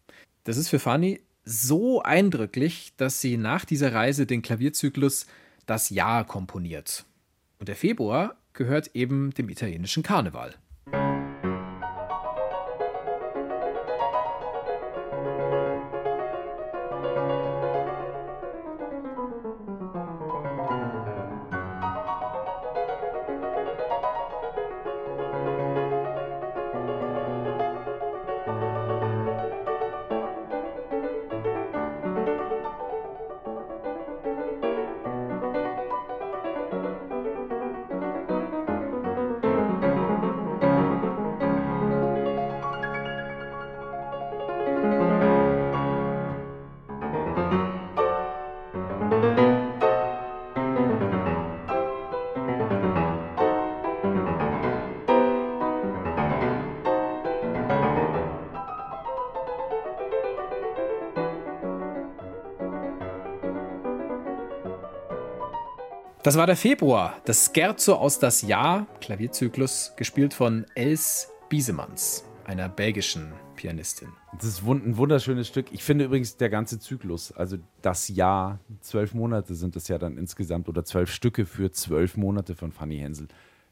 Das 0.45 0.57
ist 0.57 0.69
für 0.69 0.79
Fanny 0.79 1.21
so 1.45 2.03
eindrücklich, 2.03 2.93
dass 2.97 3.21
sie 3.21 3.37
nach 3.37 3.65
dieser 3.65 3.93
Reise 3.93 4.27
den 4.27 4.43
Klavierzyklus 4.43 5.27
Das 5.67 5.91
Jahr 5.91 6.25
komponiert. 6.25 7.05
Und 7.59 7.69
der 7.69 7.77
Februar 7.77 8.37
gehört 8.53 8.95
eben 8.95 9.33
dem 9.33 9.49
italienischen 9.49 10.03
Karneval. 10.03 10.55
Das 66.25 66.39
war 66.39 66.47
der 66.47 66.57
Februar, 66.57 67.21
das 67.27 67.51
Scherzo 67.55 67.97
aus 67.97 68.19
das 68.19 68.41
Jahr, 68.41 68.87
Klavierzyklus, 69.03 69.93
gespielt 69.95 70.33
von 70.33 70.65
Els 70.75 71.29
Biesemanns, 71.51 72.25
einer 72.47 72.71
belgischen 72.71 73.35
Pianistin. 73.57 74.09
Das 74.33 74.47
ist 74.47 74.63
ein 74.63 74.97
wunderschönes 74.97 75.49
Stück. 75.49 75.67
Ich 75.71 75.85
finde 75.85 76.07
übrigens 76.07 76.39
der 76.39 76.49
ganze 76.49 76.79
Zyklus, 76.79 77.31
also 77.31 77.59
das 77.83 78.09
Jahr, 78.09 78.59
zwölf 78.81 79.13
Monate 79.13 79.55
sind 79.55 79.77
es 79.77 79.87
ja 79.89 79.99
dann 79.99 80.17
insgesamt 80.17 80.67
oder 80.71 80.83
zwölf 80.87 81.13
Stücke 81.13 81.45
für 81.45 81.73
zwölf 81.73 82.17
Monate 82.17 82.55
von 82.55 82.73
Fanny 82.73 82.97
Hensel. 83.01 83.29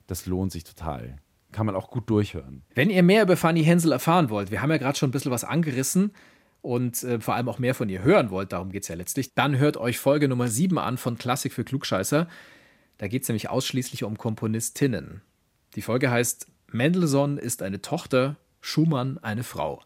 Das 0.07 0.27
lohnt 0.27 0.53
sich 0.53 0.65
total. 0.65 1.17
Kann 1.53 1.65
man 1.65 1.75
auch 1.75 1.91
gut 1.91 2.11
durchhören. 2.11 2.65
Wenn 2.75 2.91
ihr 2.91 3.03
mehr 3.03 3.23
über 3.23 3.39
Fanny 3.39 3.65
Hensel 3.65 3.93
erfahren 3.93 4.29
wollt, 4.29 4.51
wir 4.51 4.61
haben 4.61 4.71
ja 4.71 4.77
gerade 4.77 4.99
schon 4.99 5.09
ein 5.09 5.13
bisschen 5.13 5.33
was 5.33 5.45
angerissen 5.45 6.13
und 6.63 7.03
äh, 7.03 7.21
vor 7.21 7.35
allem 7.35 7.49
auch 7.49 7.59
mehr 7.59 7.75
von 7.75 7.89
ihr 7.89 8.03
hören 8.03 8.31
wollt, 8.31 8.53
darum 8.53 8.71
geht 8.71 8.85
es 8.85 8.89
ja 8.89 8.95
letztlich, 8.95 9.35
dann 9.35 9.59
hört 9.59 9.77
euch 9.77 9.99
Folge 9.99 10.29
Nummer 10.29 10.49
7 10.49 10.79
an 10.79 10.97
von 10.97 11.19
Klassik 11.19 11.53
für 11.53 11.65
Klugscheißer. 11.65 12.29
Da 12.99 13.09
geht 13.09 13.23
es 13.23 13.29
nämlich 13.29 13.51
ausschließlich 13.51 14.05
um 14.05 14.17
Komponistinnen. 14.17 15.23
Die 15.75 15.83
Folge 15.83 16.11
heißt 16.11 16.47
Mendelssohn 16.69 17.37
ist 17.37 17.63
eine 17.63 17.83
Tochter, 17.83 18.37
Schumann 18.61 19.19
eine 19.19 19.43
Frau. 19.43 19.83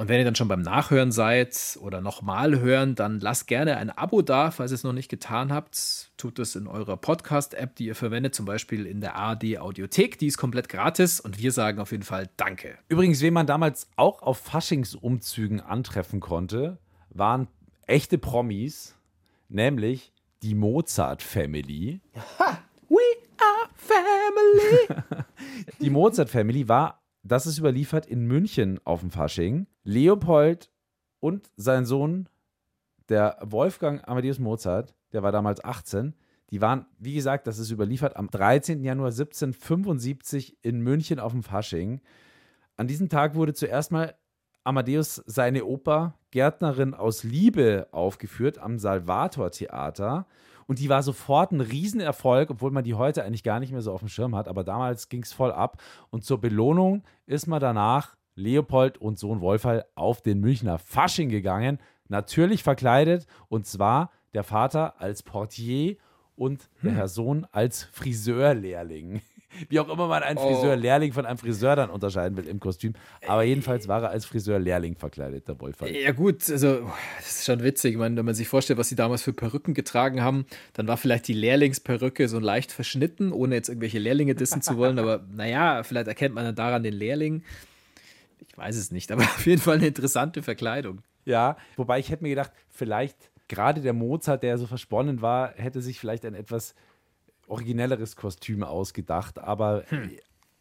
Und 0.00 0.08
wenn 0.08 0.18
ihr 0.18 0.24
dann 0.24 0.34
schon 0.34 0.48
beim 0.48 0.62
Nachhören 0.62 1.12
seid 1.12 1.78
oder 1.82 2.00
nochmal 2.00 2.58
hören, 2.58 2.94
dann 2.94 3.20
lasst 3.20 3.46
gerne 3.46 3.76
ein 3.76 3.90
Abo 3.90 4.22
da, 4.22 4.50
falls 4.50 4.72
ihr 4.72 4.76
es 4.76 4.82
noch 4.82 4.94
nicht 4.94 5.10
getan 5.10 5.52
habt. 5.52 6.10
Tut 6.16 6.38
es 6.38 6.56
in 6.56 6.66
eurer 6.66 6.96
Podcast-App, 6.96 7.76
die 7.76 7.84
ihr 7.84 7.94
verwendet, 7.94 8.34
zum 8.34 8.46
Beispiel 8.46 8.86
in 8.86 9.02
der 9.02 9.16
ARD 9.16 9.58
Audiothek. 9.58 10.18
Die 10.18 10.28
ist 10.28 10.38
komplett 10.38 10.70
gratis 10.70 11.20
und 11.20 11.38
wir 11.38 11.52
sagen 11.52 11.80
auf 11.80 11.92
jeden 11.92 12.04
Fall 12.04 12.30
Danke. 12.38 12.78
Übrigens, 12.88 13.20
wen 13.20 13.34
man 13.34 13.46
damals 13.46 13.90
auch 13.96 14.22
auf 14.22 14.38
Faschingsumzügen 14.38 15.60
antreffen 15.60 16.20
konnte, 16.20 16.78
waren 17.10 17.48
echte 17.86 18.16
Promis, 18.16 18.96
nämlich 19.50 20.14
die 20.42 20.54
Mozart 20.54 21.22
Family. 21.22 22.00
We 22.88 22.96
are 23.36 23.68
family. 23.76 25.24
Die 25.78 25.90
Mozart 25.90 26.30
Family 26.30 26.68
war, 26.68 27.02
das 27.22 27.46
ist 27.46 27.58
überliefert, 27.58 28.06
in 28.06 28.26
München 28.26 28.80
auf 28.84 29.00
dem 29.00 29.10
Fasching. 29.10 29.66
Leopold 29.84 30.70
und 31.20 31.50
sein 31.56 31.84
Sohn, 31.84 32.28
der 33.08 33.38
Wolfgang 33.42 34.06
Amadeus 34.08 34.38
Mozart, 34.38 34.94
der 35.12 35.22
war 35.22 35.32
damals 35.32 35.62
18, 35.64 36.14
die 36.50 36.60
waren, 36.60 36.86
wie 36.98 37.14
gesagt, 37.14 37.46
das 37.46 37.58
ist 37.58 37.70
überliefert, 37.70 38.16
am 38.16 38.28
13. 38.28 38.82
Januar 38.82 39.08
1775 39.08 40.58
in 40.62 40.80
München 40.80 41.20
auf 41.20 41.32
dem 41.32 41.42
Fasching. 41.42 42.00
An 42.76 42.88
diesem 42.88 43.08
Tag 43.08 43.34
wurde 43.34 43.54
zuerst 43.54 43.92
mal 43.92 44.14
Amadeus 44.64 45.22
seine 45.26 45.64
Oper 45.64 46.18
Gärtnerin 46.30 46.94
aus 46.94 47.24
Liebe 47.24 47.88
aufgeführt 47.92 48.58
am 48.58 48.78
Salvator 48.78 49.50
Theater. 49.50 50.26
Und 50.70 50.78
die 50.78 50.88
war 50.88 51.02
sofort 51.02 51.50
ein 51.50 51.60
Riesenerfolg, 51.60 52.48
obwohl 52.48 52.70
man 52.70 52.84
die 52.84 52.94
heute 52.94 53.24
eigentlich 53.24 53.42
gar 53.42 53.58
nicht 53.58 53.72
mehr 53.72 53.82
so 53.82 53.92
auf 53.92 53.98
dem 53.98 54.08
Schirm 54.08 54.36
hat. 54.36 54.46
Aber 54.46 54.62
damals 54.62 55.08
ging 55.08 55.24
es 55.24 55.32
voll 55.32 55.50
ab. 55.50 55.82
Und 56.10 56.22
zur 56.22 56.40
Belohnung 56.40 57.02
ist 57.26 57.48
man 57.48 57.58
danach, 57.58 58.14
Leopold 58.36 58.96
und 58.96 59.18
Sohn 59.18 59.40
Wolfall, 59.40 59.84
auf 59.96 60.22
den 60.22 60.38
Münchner 60.38 60.78
Fasching 60.78 61.28
gegangen. 61.28 61.80
Natürlich 62.06 62.62
verkleidet. 62.62 63.26
Und 63.48 63.66
zwar 63.66 64.12
der 64.32 64.44
Vater 64.44 65.00
als 65.00 65.24
Portier 65.24 65.96
und 66.36 66.70
der 66.84 66.92
Herr 66.92 67.08
Sohn 67.08 67.48
als 67.50 67.82
Friseurlehrling. 67.82 69.22
Wie 69.68 69.80
auch 69.80 69.88
immer 69.88 70.06
man 70.06 70.22
einen 70.22 70.38
Friseurlehrling 70.38 71.12
von 71.12 71.26
einem 71.26 71.38
Friseur 71.38 71.76
dann 71.76 71.90
unterscheiden 71.90 72.36
will 72.36 72.46
im 72.46 72.60
Kostüm. 72.60 72.94
Aber 73.26 73.42
jedenfalls 73.42 73.88
war 73.88 74.02
er 74.02 74.10
als 74.10 74.24
Friseurlehrling 74.24 74.96
verkleidet, 74.96 75.48
der 75.48 75.60
Wolfall. 75.60 75.90
Ja 75.94 76.12
gut, 76.12 76.48
also 76.50 76.90
das 77.18 77.38
ist 77.38 77.44
schon 77.46 77.62
witzig. 77.62 77.92
Ich 77.92 77.98
meine, 77.98 78.16
wenn 78.16 78.24
man 78.24 78.34
sich 78.34 78.48
vorstellt, 78.48 78.78
was 78.78 78.88
sie 78.88 78.96
damals 78.96 79.22
für 79.22 79.32
Perücken 79.32 79.74
getragen 79.74 80.22
haben, 80.22 80.46
dann 80.74 80.86
war 80.88 80.96
vielleicht 80.96 81.28
die 81.28 81.32
Lehrlingsperücke 81.32 82.28
so 82.28 82.38
leicht 82.38 82.72
verschnitten, 82.72 83.32
ohne 83.32 83.54
jetzt 83.56 83.68
irgendwelche 83.68 83.98
Lehrlinge 83.98 84.34
dissen 84.34 84.62
zu 84.62 84.76
wollen. 84.76 84.98
Aber 84.98 85.24
naja, 85.32 85.82
vielleicht 85.82 86.08
erkennt 86.08 86.34
man 86.34 86.44
dann 86.44 86.54
daran 86.54 86.82
den 86.82 86.94
Lehrling. 86.94 87.42
Ich 88.48 88.56
weiß 88.56 88.76
es 88.76 88.90
nicht, 88.90 89.12
aber 89.12 89.22
auf 89.36 89.46
jeden 89.46 89.60
Fall 89.60 89.76
eine 89.76 89.88
interessante 89.88 90.42
Verkleidung. 90.42 91.02
Ja, 91.24 91.56
wobei 91.76 91.98
ich 91.98 92.10
hätte 92.10 92.22
mir 92.22 92.30
gedacht, 92.30 92.52
vielleicht 92.68 93.30
gerade 93.48 93.80
der 93.80 93.92
Mozart, 93.92 94.42
der 94.42 94.56
so 94.56 94.66
versponnen 94.66 95.20
war, 95.20 95.52
hätte 95.56 95.82
sich 95.82 95.98
vielleicht 95.98 96.24
ein 96.24 96.34
etwas 96.34 96.74
originelleres 97.50 98.16
Kostüm 98.16 98.62
ausgedacht. 98.62 99.38
Aber 99.38 99.84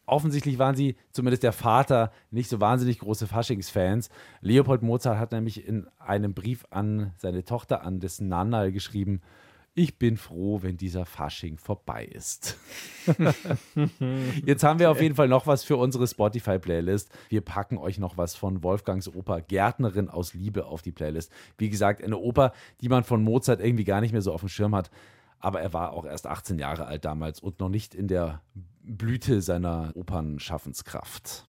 offensichtlich 0.05 0.59
waren 0.59 0.75
sie, 0.75 0.95
zumindest 1.11 1.43
der 1.43 1.53
Vater, 1.53 2.11
nicht 2.31 2.49
so 2.49 2.59
wahnsinnig 2.59 2.99
große 2.99 3.27
Faschingsfans. 3.27 4.09
Leopold 4.41 4.81
Mozart 4.81 5.19
hat 5.19 5.31
nämlich 5.31 5.65
in 5.65 5.87
einem 5.99 6.33
Brief 6.33 6.65
an 6.69 7.13
seine 7.17 7.45
Tochter, 7.45 7.83
an 7.83 7.99
dessen 7.99 8.27
Nannal 8.27 8.71
geschrieben, 8.71 9.21
ich 9.75 9.97
bin 9.97 10.17
froh, 10.17 10.61
wenn 10.61 10.77
dieser 10.77 11.05
Fasching 11.05 11.57
vorbei 11.57 12.03
ist. 12.03 12.57
Jetzt 14.45 14.63
haben 14.63 14.79
wir 14.79 14.91
auf 14.91 15.01
jeden 15.01 15.15
Fall 15.15 15.27
noch 15.29 15.47
was 15.47 15.63
für 15.63 15.77
unsere 15.77 16.07
Spotify-Playlist. 16.07 17.09
Wir 17.29 17.41
packen 17.41 17.77
euch 17.77 17.97
noch 17.97 18.17
was 18.17 18.35
von 18.35 18.61
Wolfgangs 18.63 19.07
Oper 19.07 19.41
Gärtnerin 19.41 20.09
aus 20.09 20.33
Liebe 20.33 20.65
auf 20.65 20.81
die 20.81 20.91
Playlist. 20.91 21.31
Wie 21.57 21.69
gesagt, 21.69 22.03
eine 22.03 22.17
Oper, 22.17 22.51
die 22.81 22.89
man 22.89 23.03
von 23.03 23.23
Mozart 23.23 23.61
irgendwie 23.61 23.85
gar 23.85 24.01
nicht 24.01 24.11
mehr 24.11 24.21
so 24.21 24.33
auf 24.33 24.41
dem 24.41 24.49
Schirm 24.49 24.75
hat. 24.75 24.89
Aber 25.39 25.61
er 25.61 25.73
war 25.73 25.93
auch 25.93 26.05
erst 26.05 26.27
18 26.27 26.59
Jahre 26.59 26.85
alt 26.85 27.05
damals 27.05 27.39
und 27.39 27.59
noch 27.59 27.69
nicht 27.69 27.95
in 27.95 28.07
der 28.07 28.41
Blüte 28.81 29.41
seiner 29.41 29.91
Opernschaffenskraft. 29.95 31.47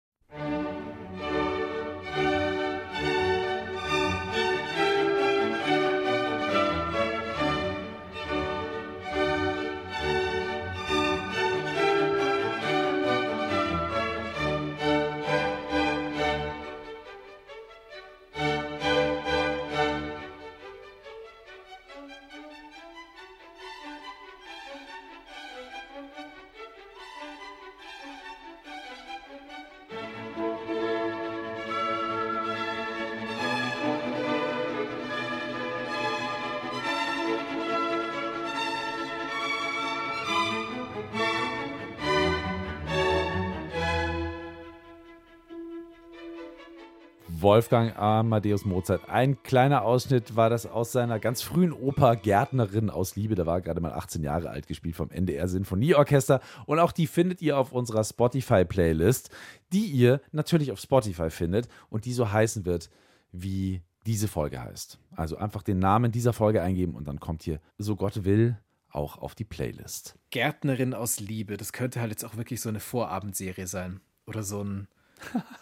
Wolfgang 47.44 47.96
Amadeus 47.98 48.64
Mozart. 48.64 49.10
Ein 49.10 49.44
kleiner 49.44 49.84
Ausschnitt 49.84 50.38
war 50.38 50.50
das 50.50 50.66
aus 50.66 50.94
seiner 50.94 51.20
ganz 51.20 51.42
frühen 51.42 51.74
Oper 51.74 52.16
Gärtnerin 52.16 52.90
aus 52.90 53.18
Liebe. 53.18 53.36
Da 53.36 53.46
war 53.46 53.58
er 53.58 53.62
gerade 53.62 53.82
mal 53.82 53.92
18 53.92 54.24
Jahre 54.24 54.50
alt, 54.50 54.66
gespielt 54.66 54.96
vom 54.96 55.12
NDR 55.12 55.50
Sinfonieorchester. 55.50 56.40
Und 56.66 56.80
auch 56.80 56.94
die 56.94 57.06
findet 57.06 57.42
ihr 57.42 57.58
auf 57.58 57.74
unserer 57.74 58.06
Spotify-Playlist, 58.06 59.30
die 59.74 59.86
ihr 59.88 60.22
natürlich 60.32 60.72
auf 60.72 60.80
Spotify 60.80 61.30
findet 61.30 61.68
und 61.90 62.06
die 62.06 62.14
so 62.14 62.32
heißen 62.32 62.66
wird, 62.66 62.90
wie 63.34 63.82
diese 64.06 64.30
Folge 64.30 64.62
heißt. 64.62 64.98
Also 65.14 65.36
einfach 65.36 65.64
den 65.64 65.80
Namen 65.80 66.14
dieser 66.14 66.32
Folge 66.32 66.62
eingeben 66.62 66.96
und 66.96 67.10
dann 67.10 67.20
kommt 67.20 67.44
hier, 67.44 67.60
so 67.78 67.98
Gott 67.98 68.24
will, 68.24 68.58
auch 68.90 69.18
auf 69.18 69.36
die 69.36 69.44
Playlist. 69.44 70.18
Gärtnerin 70.30 70.94
aus 70.94 71.20
Liebe, 71.20 71.58
das 71.58 71.74
könnte 71.74 72.00
halt 72.00 72.12
jetzt 72.12 72.24
auch 72.24 72.38
wirklich 72.38 72.62
so 72.62 72.70
eine 72.70 72.80
Vorabendserie 72.80 73.68
sein. 73.68 74.00
Oder 74.26 74.44
so 74.44 74.64
ein 74.64 74.88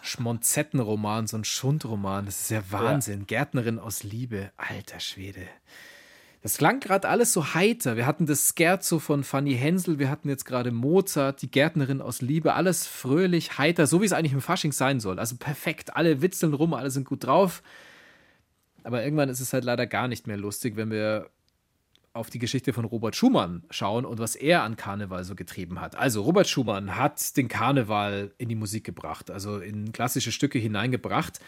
Schmonzettenroman, 0.02 1.26
so 1.26 1.36
ein 1.36 1.44
Schundroman. 1.44 2.26
Das 2.26 2.40
ist 2.40 2.50
ja 2.50 2.62
Wahnsinn. 2.70 3.20
Ja. 3.20 3.26
Gärtnerin 3.26 3.78
aus 3.78 4.02
Liebe. 4.02 4.50
Alter 4.56 5.00
Schwede. 5.00 5.46
Das 6.42 6.56
klang 6.56 6.80
gerade 6.80 7.08
alles 7.08 7.32
so 7.32 7.54
heiter. 7.54 7.96
Wir 7.96 8.04
hatten 8.04 8.26
das 8.26 8.52
Scherzo 8.56 8.98
von 8.98 9.22
Fanny 9.22 9.54
Hensel, 9.54 10.00
wir 10.00 10.10
hatten 10.10 10.28
jetzt 10.28 10.44
gerade 10.44 10.72
Mozart, 10.72 11.40
die 11.40 11.50
Gärtnerin 11.50 12.00
aus 12.00 12.20
Liebe, 12.20 12.54
alles 12.54 12.84
fröhlich, 12.84 13.58
heiter, 13.58 13.86
so 13.86 14.00
wie 14.00 14.06
es 14.06 14.12
eigentlich 14.12 14.32
im 14.32 14.40
Fasching 14.40 14.72
sein 14.72 14.98
soll. 14.98 15.20
Also 15.20 15.36
perfekt, 15.36 15.94
alle 15.94 16.20
witzeln 16.20 16.52
rum, 16.52 16.74
alle 16.74 16.90
sind 16.90 17.08
gut 17.08 17.24
drauf. 17.24 17.62
Aber 18.82 19.04
irgendwann 19.04 19.28
ist 19.28 19.38
es 19.38 19.52
halt 19.52 19.62
leider 19.62 19.86
gar 19.86 20.08
nicht 20.08 20.26
mehr 20.26 20.36
lustig, 20.36 20.74
wenn 20.74 20.90
wir 20.90 21.30
auf 22.14 22.28
die 22.28 22.38
Geschichte 22.38 22.72
von 22.72 22.84
Robert 22.84 23.16
Schumann 23.16 23.64
schauen 23.70 24.04
und 24.04 24.18
was 24.18 24.36
er 24.36 24.62
an 24.62 24.76
Karneval 24.76 25.24
so 25.24 25.34
getrieben 25.34 25.80
hat. 25.80 25.96
Also 25.96 26.22
Robert 26.22 26.48
Schumann 26.48 26.96
hat 26.96 27.36
den 27.36 27.48
Karneval 27.48 28.32
in 28.38 28.48
die 28.48 28.54
Musik 28.54 28.84
gebracht, 28.84 29.30
also 29.30 29.58
in 29.58 29.92
klassische 29.92 30.32
Stücke 30.32 30.58
hineingebracht, 30.58 31.40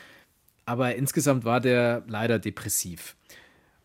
aber 0.65 0.95
insgesamt 0.95 1.45
war 1.45 1.61
der 1.61 2.05
leider 2.07 2.39
depressiv. 2.39 3.17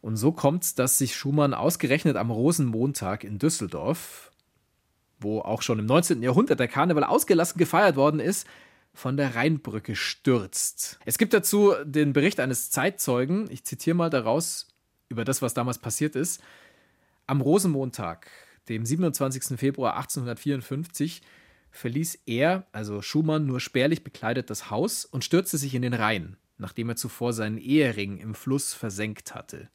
Und 0.01 0.15
so 0.15 0.31
kommt 0.31 0.63
es, 0.63 0.75
dass 0.75 0.97
sich 0.97 1.15
Schumann 1.15 1.53
ausgerechnet 1.53 2.15
am 2.15 2.31
Rosenmontag 2.31 3.25
in 3.25 3.37
Düsseldorf, 3.39 4.31
wo 5.19 5.41
auch 5.41 5.61
schon 5.61 5.79
im 5.79 5.85
19. 5.85 6.23
Jahrhundert 6.23 6.61
der 6.61 6.69
Karneval 6.69 7.03
ausgelassen 7.03 7.57
gefeiert 7.57 7.97
worden 7.97 8.21
ist, 8.21 8.47
von 8.93 9.17
der 9.17 9.35
Rheinbrücke 9.35 9.97
stürzt. 9.97 10.99
Es 11.05 11.17
gibt 11.17 11.33
dazu 11.33 11.73
den 11.83 12.13
Bericht 12.13 12.39
eines 12.39 12.71
Zeitzeugen, 12.71 13.49
ich 13.51 13.65
zitiere 13.65 13.95
mal 13.95 14.09
daraus 14.09 14.67
über 15.09 15.25
das, 15.25 15.41
was 15.41 15.53
damals 15.53 15.79
passiert 15.79 16.15
ist. 16.15 16.41
Am 17.29 17.41
Rosenmontag, 17.41 18.31
dem 18.69 18.87
27. 18.87 19.59
Februar 19.59 19.97
1854, 19.97 21.21
verließ 21.69 22.23
er, 22.25 22.65
also 22.71 23.03
Schumann, 23.03 23.45
nur 23.45 23.59
spärlich 23.59 24.03
bekleidet 24.03 24.49
das 24.49 24.71
Haus 24.71 25.05
und 25.05 25.23
stürzte 25.23 25.59
sich 25.59 25.75
in 25.75 25.83
den 25.83 25.93
Rhein, 25.93 26.37
nachdem 26.57 26.89
er 26.89 26.95
zuvor 26.95 27.33
seinen 27.33 27.59
Ehering 27.59 28.17
im 28.17 28.33
Fluss 28.33 28.73
versenkt 28.73 29.35
hatte. 29.35 29.69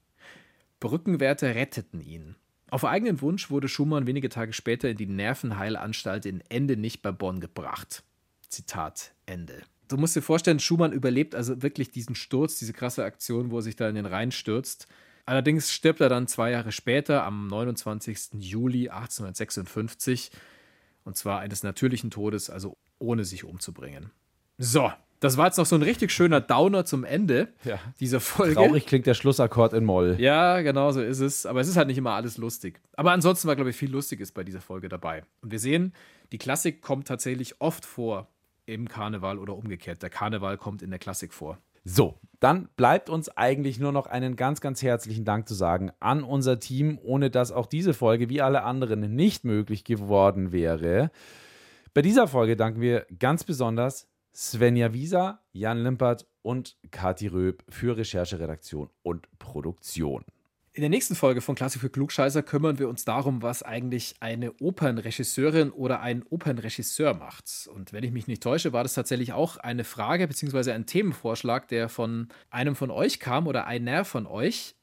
Brückenwärter 0.81 1.55
retteten 1.55 2.01
ihn. 2.01 2.35
Auf 2.71 2.85
eigenen 2.85 3.21
Wunsch 3.21 3.51
wurde 3.51 3.69
Schumann 3.69 4.09
wenige 4.09 4.31
Tage 4.31 4.53
später 4.53 4.91
in 4.91 4.97
die 4.97 5.07
Nervenheilanstalt 5.07 6.27
in 6.27 6.43
Ende 6.49 6.77
nicht 6.77 7.03
bei 7.03 7.13
Bonn 7.13 7.39
gebracht. 7.39 8.03
Zitat 8.49 9.15
Ende. 9.27 9.63
Du 9.87 9.97
musst 9.97 10.17
dir 10.17 10.23
vorstellen, 10.23 10.59
Schumann 10.59 10.93
überlebt 10.93 11.37
also 11.37 11.63
wirklich 11.63 11.93
diesen 11.93 12.17
Sturz, 12.17 12.59
diese 12.59 12.73
krasse 12.73 13.05
Aktion, 13.05 13.53
wo 13.53 13.59
er 13.59 13.63
sich 13.63 13.77
da 13.77 13.89
in 13.89 13.95
den 13.95 14.07
Rhein 14.07 14.33
stürzt 14.33 14.89
Allerdings 15.27 15.73
stirbt 15.73 16.01
er 16.01 16.09
dann 16.09 16.27
zwei 16.27 16.51
Jahre 16.51 16.73
später, 16.73 17.25
am 17.25 17.47
29. 17.47 18.31
Juli 18.39 18.89
1856, 18.91 20.31
und 21.05 21.17
zwar 21.17 21.41
eines 21.41 21.63
natürlichen 21.63 22.11
Todes, 22.11 22.51
also 22.51 22.77
ohne 22.99 23.25
sich 23.25 23.45
umzubringen. 23.45 24.11
So, 24.59 24.93
das 25.21 25.39
war 25.39 25.47
jetzt 25.47 25.57
noch 25.57 25.65
so 25.65 25.75
ein 25.75 25.83
richtig 25.83 26.13
schöner 26.13 26.43
Downer 26.43 26.85
zum 26.85 27.05
Ende 27.05 27.49
ja. 27.65 27.79
dieser 27.99 28.21
Folge. 28.21 28.55
Traurig 28.55 28.85
klingt 28.85 29.07
der 29.07 29.15
Schlussakkord 29.15 29.73
in 29.73 29.85
Moll. 29.85 30.17
Ja, 30.19 30.61
genau 30.61 30.93
so 30.93 31.01
ist 31.01 31.21
es. 31.21 31.47
Aber 31.47 31.61
es 31.61 31.69
ist 31.69 31.77
halt 31.77 31.89
nicht 31.89 31.97
immer 31.97 32.13
alles 32.13 32.37
lustig. 32.37 32.81
Aber 32.95 33.13
ansonsten 33.13 33.49
war, 33.49 33.57
glaube 33.57 33.71
ich, 33.71 33.77
viel 33.77 33.91
Lustiges 33.91 34.33
bei 34.33 34.45
dieser 34.45 34.61
Folge 34.61 34.91
dabei. 34.91 35.23
Und 35.41 35.51
wir 35.51 35.59
sehen, 35.59 35.95
die 36.31 36.39
Klassik 36.39 36.83
kommt 36.83 37.09
tatsächlich 37.09 37.61
oft 37.61 37.87
vor 37.87 38.29
im 38.67 38.87
Karneval 38.87 39.39
oder 39.39 39.57
umgekehrt. 39.57 40.03
Der 40.03 40.11
Karneval 40.11 40.59
kommt 40.59 40.83
in 40.83 40.91
der 40.91 40.99
Klassik 40.99 41.33
vor. 41.33 41.59
So, 41.85 42.19
dann 42.41 42.69
bleibt 42.77 43.11
uns 43.11 43.29
eigentlich 43.29 43.79
nur 43.79 43.93
noch 43.93 44.07
einen 44.07 44.37
ganz, 44.37 44.61
ganz 44.61 44.83
herzlichen 44.83 45.25
Dank 45.25 45.49
zu 45.49 45.55
sagen 45.55 45.93
an 46.01 46.25
unser 46.25 46.59
Team, 46.59 46.99
ohne 47.03 47.31
dass 47.31 47.53
auch 47.53 47.67
diese 47.67 47.95
Folge 47.95 48.29
wie 48.29 48.43
alle 48.43 48.65
anderen 48.65 49.15
nicht 49.15 49.45
möglich 49.45 49.85
geworden 49.85 50.51
wäre. 50.51 51.11
Bei 51.93 52.03
dieser 52.03 52.27
Folge 52.27 52.57
danken 52.57 52.81
wir 52.81 53.07
ganz 53.19 53.45
besonders 53.45 54.09
Svenja 54.35 54.93
Wieser, 54.93 55.41
Jan 55.53 55.83
Limpert 55.83 56.27
und 56.43 56.77
Kati 56.91 57.29
Röb 57.29 57.63
für 57.69 57.97
Recherche, 57.97 58.41
Redaktion 58.41 58.91
und 59.03 59.29
Produktion. 59.39 60.25
In 60.77 60.81
der 60.81 60.91
nächsten 60.91 61.15
Folge 61.15 61.41
von 61.41 61.55
Klassik 61.55 61.83
für 61.83 61.89
Klugscheißer 61.89 62.43
kümmern 62.43 62.81
wir 62.81 62.89
uns 62.89 63.05
darum, 63.05 63.43
was 63.43 63.63
eigentlich 63.63 64.17
eine 64.19 64.55
Opernregisseurin 64.55 65.71
oder 65.71 66.01
ein 66.01 66.25
Opernregisseur 66.29 67.15
macht. 67.15 67.69
Und 67.73 67.93
wenn 67.93 68.03
ich 68.03 68.11
mich 68.11 68.27
nicht 68.27 68.43
täusche, 68.43 68.73
war 68.73 68.83
das 68.83 68.95
tatsächlich 68.95 69.33
auch 69.33 69.57
eine 69.57 69.85
Frage 69.85 70.27
bzw. 70.27 70.73
ein 70.73 70.87
Themenvorschlag, 70.87 71.69
der 71.69 71.89
von 71.89 72.27
einem 72.51 72.75
von 72.75 72.91
euch 72.91 73.21
kam 73.21 73.47
oder 73.47 73.69
einer 73.69 74.05
von 74.05 74.27
euch. 74.27 74.75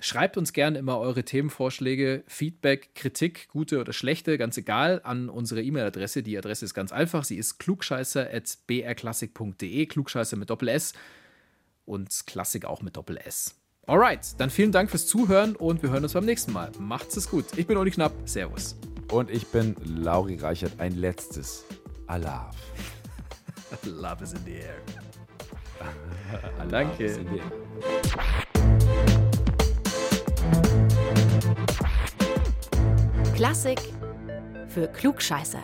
Schreibt 0.00 0.36
uns 0.38 0.52
gerne 0.52 0.76
immer 0.76 0.98
eure 0.98 1.24
Themenvorschläge, 1.24 2.24
Feedback, 2.26 2.96
Kritik, 2.96 3.46
gute 3.46 3.78
oder 3.78 3.92
schlechte, 3.92 4.38
ganz 4.38 4.56
egal, 4.56 5.00
an 5.04 5.28
unsere 5.28 5.62
E-Mail-Adresse. 5.62 6.24
Die 6.24 6.36
Adresse 6.36 6.64
ist 6.64 6.74
ganz 6.74 6.90
einfach. 6.90 7.22
Sie 7.22 7.36
ist 7.36 7.58
klugscheißer.brklassik.de, 7.58 9.86
Klugscheißer 9.86 10.36
mit 10.36 10.50
Doppel 10.50 10.66
S 10.66 10.94
und 11.84 12.26
Klassik 12.26 12.64
auch 12.64 12.82
mit 12.82 12.96
Doppel 12.96 13.18
S. 13.18 13.54
Alright, 13.88 14.38
dann 14.38 14.50
vielen 14.50 14.70
Dank 14.70 14.90
fürs 14.90 15.06
Zuhören 15.06 15.56
und 15.56 15.82
wir 15.82 15.88
hören 15.88 16.02
uns 16.02 16.12
beim 16.12 16.26
nächsten 16.26 16.52
Mal. 16.52 16.70
Macht's 16.78 17.16
es 17.16 17.30
gut. 17.30 17.46
Ich 17.56 17.66
bin 17.66 17.78
Uli 17.78 17.90
Knapp. 17.90 18.12
Servus. 18.26 18.76
Und 19.10 19.30
ich 19.30 19.46
bin 19.46 19.74
Lauri 19.82 20.36
Reichert. 20.36 20.78
Ein 20.78 20.92
letztes. 20.92 21.64
Allah. 22.06 22.50
Love 23.84 24.24
is 24.24 24.34
in 24.34 24.44
the 24.44 24.56
air. 24.56 24.76
Danke. 26.70 27.16
Klassik 33.34 33.80
für 34.68 34.86
Klugscheißer. 34.88 35.62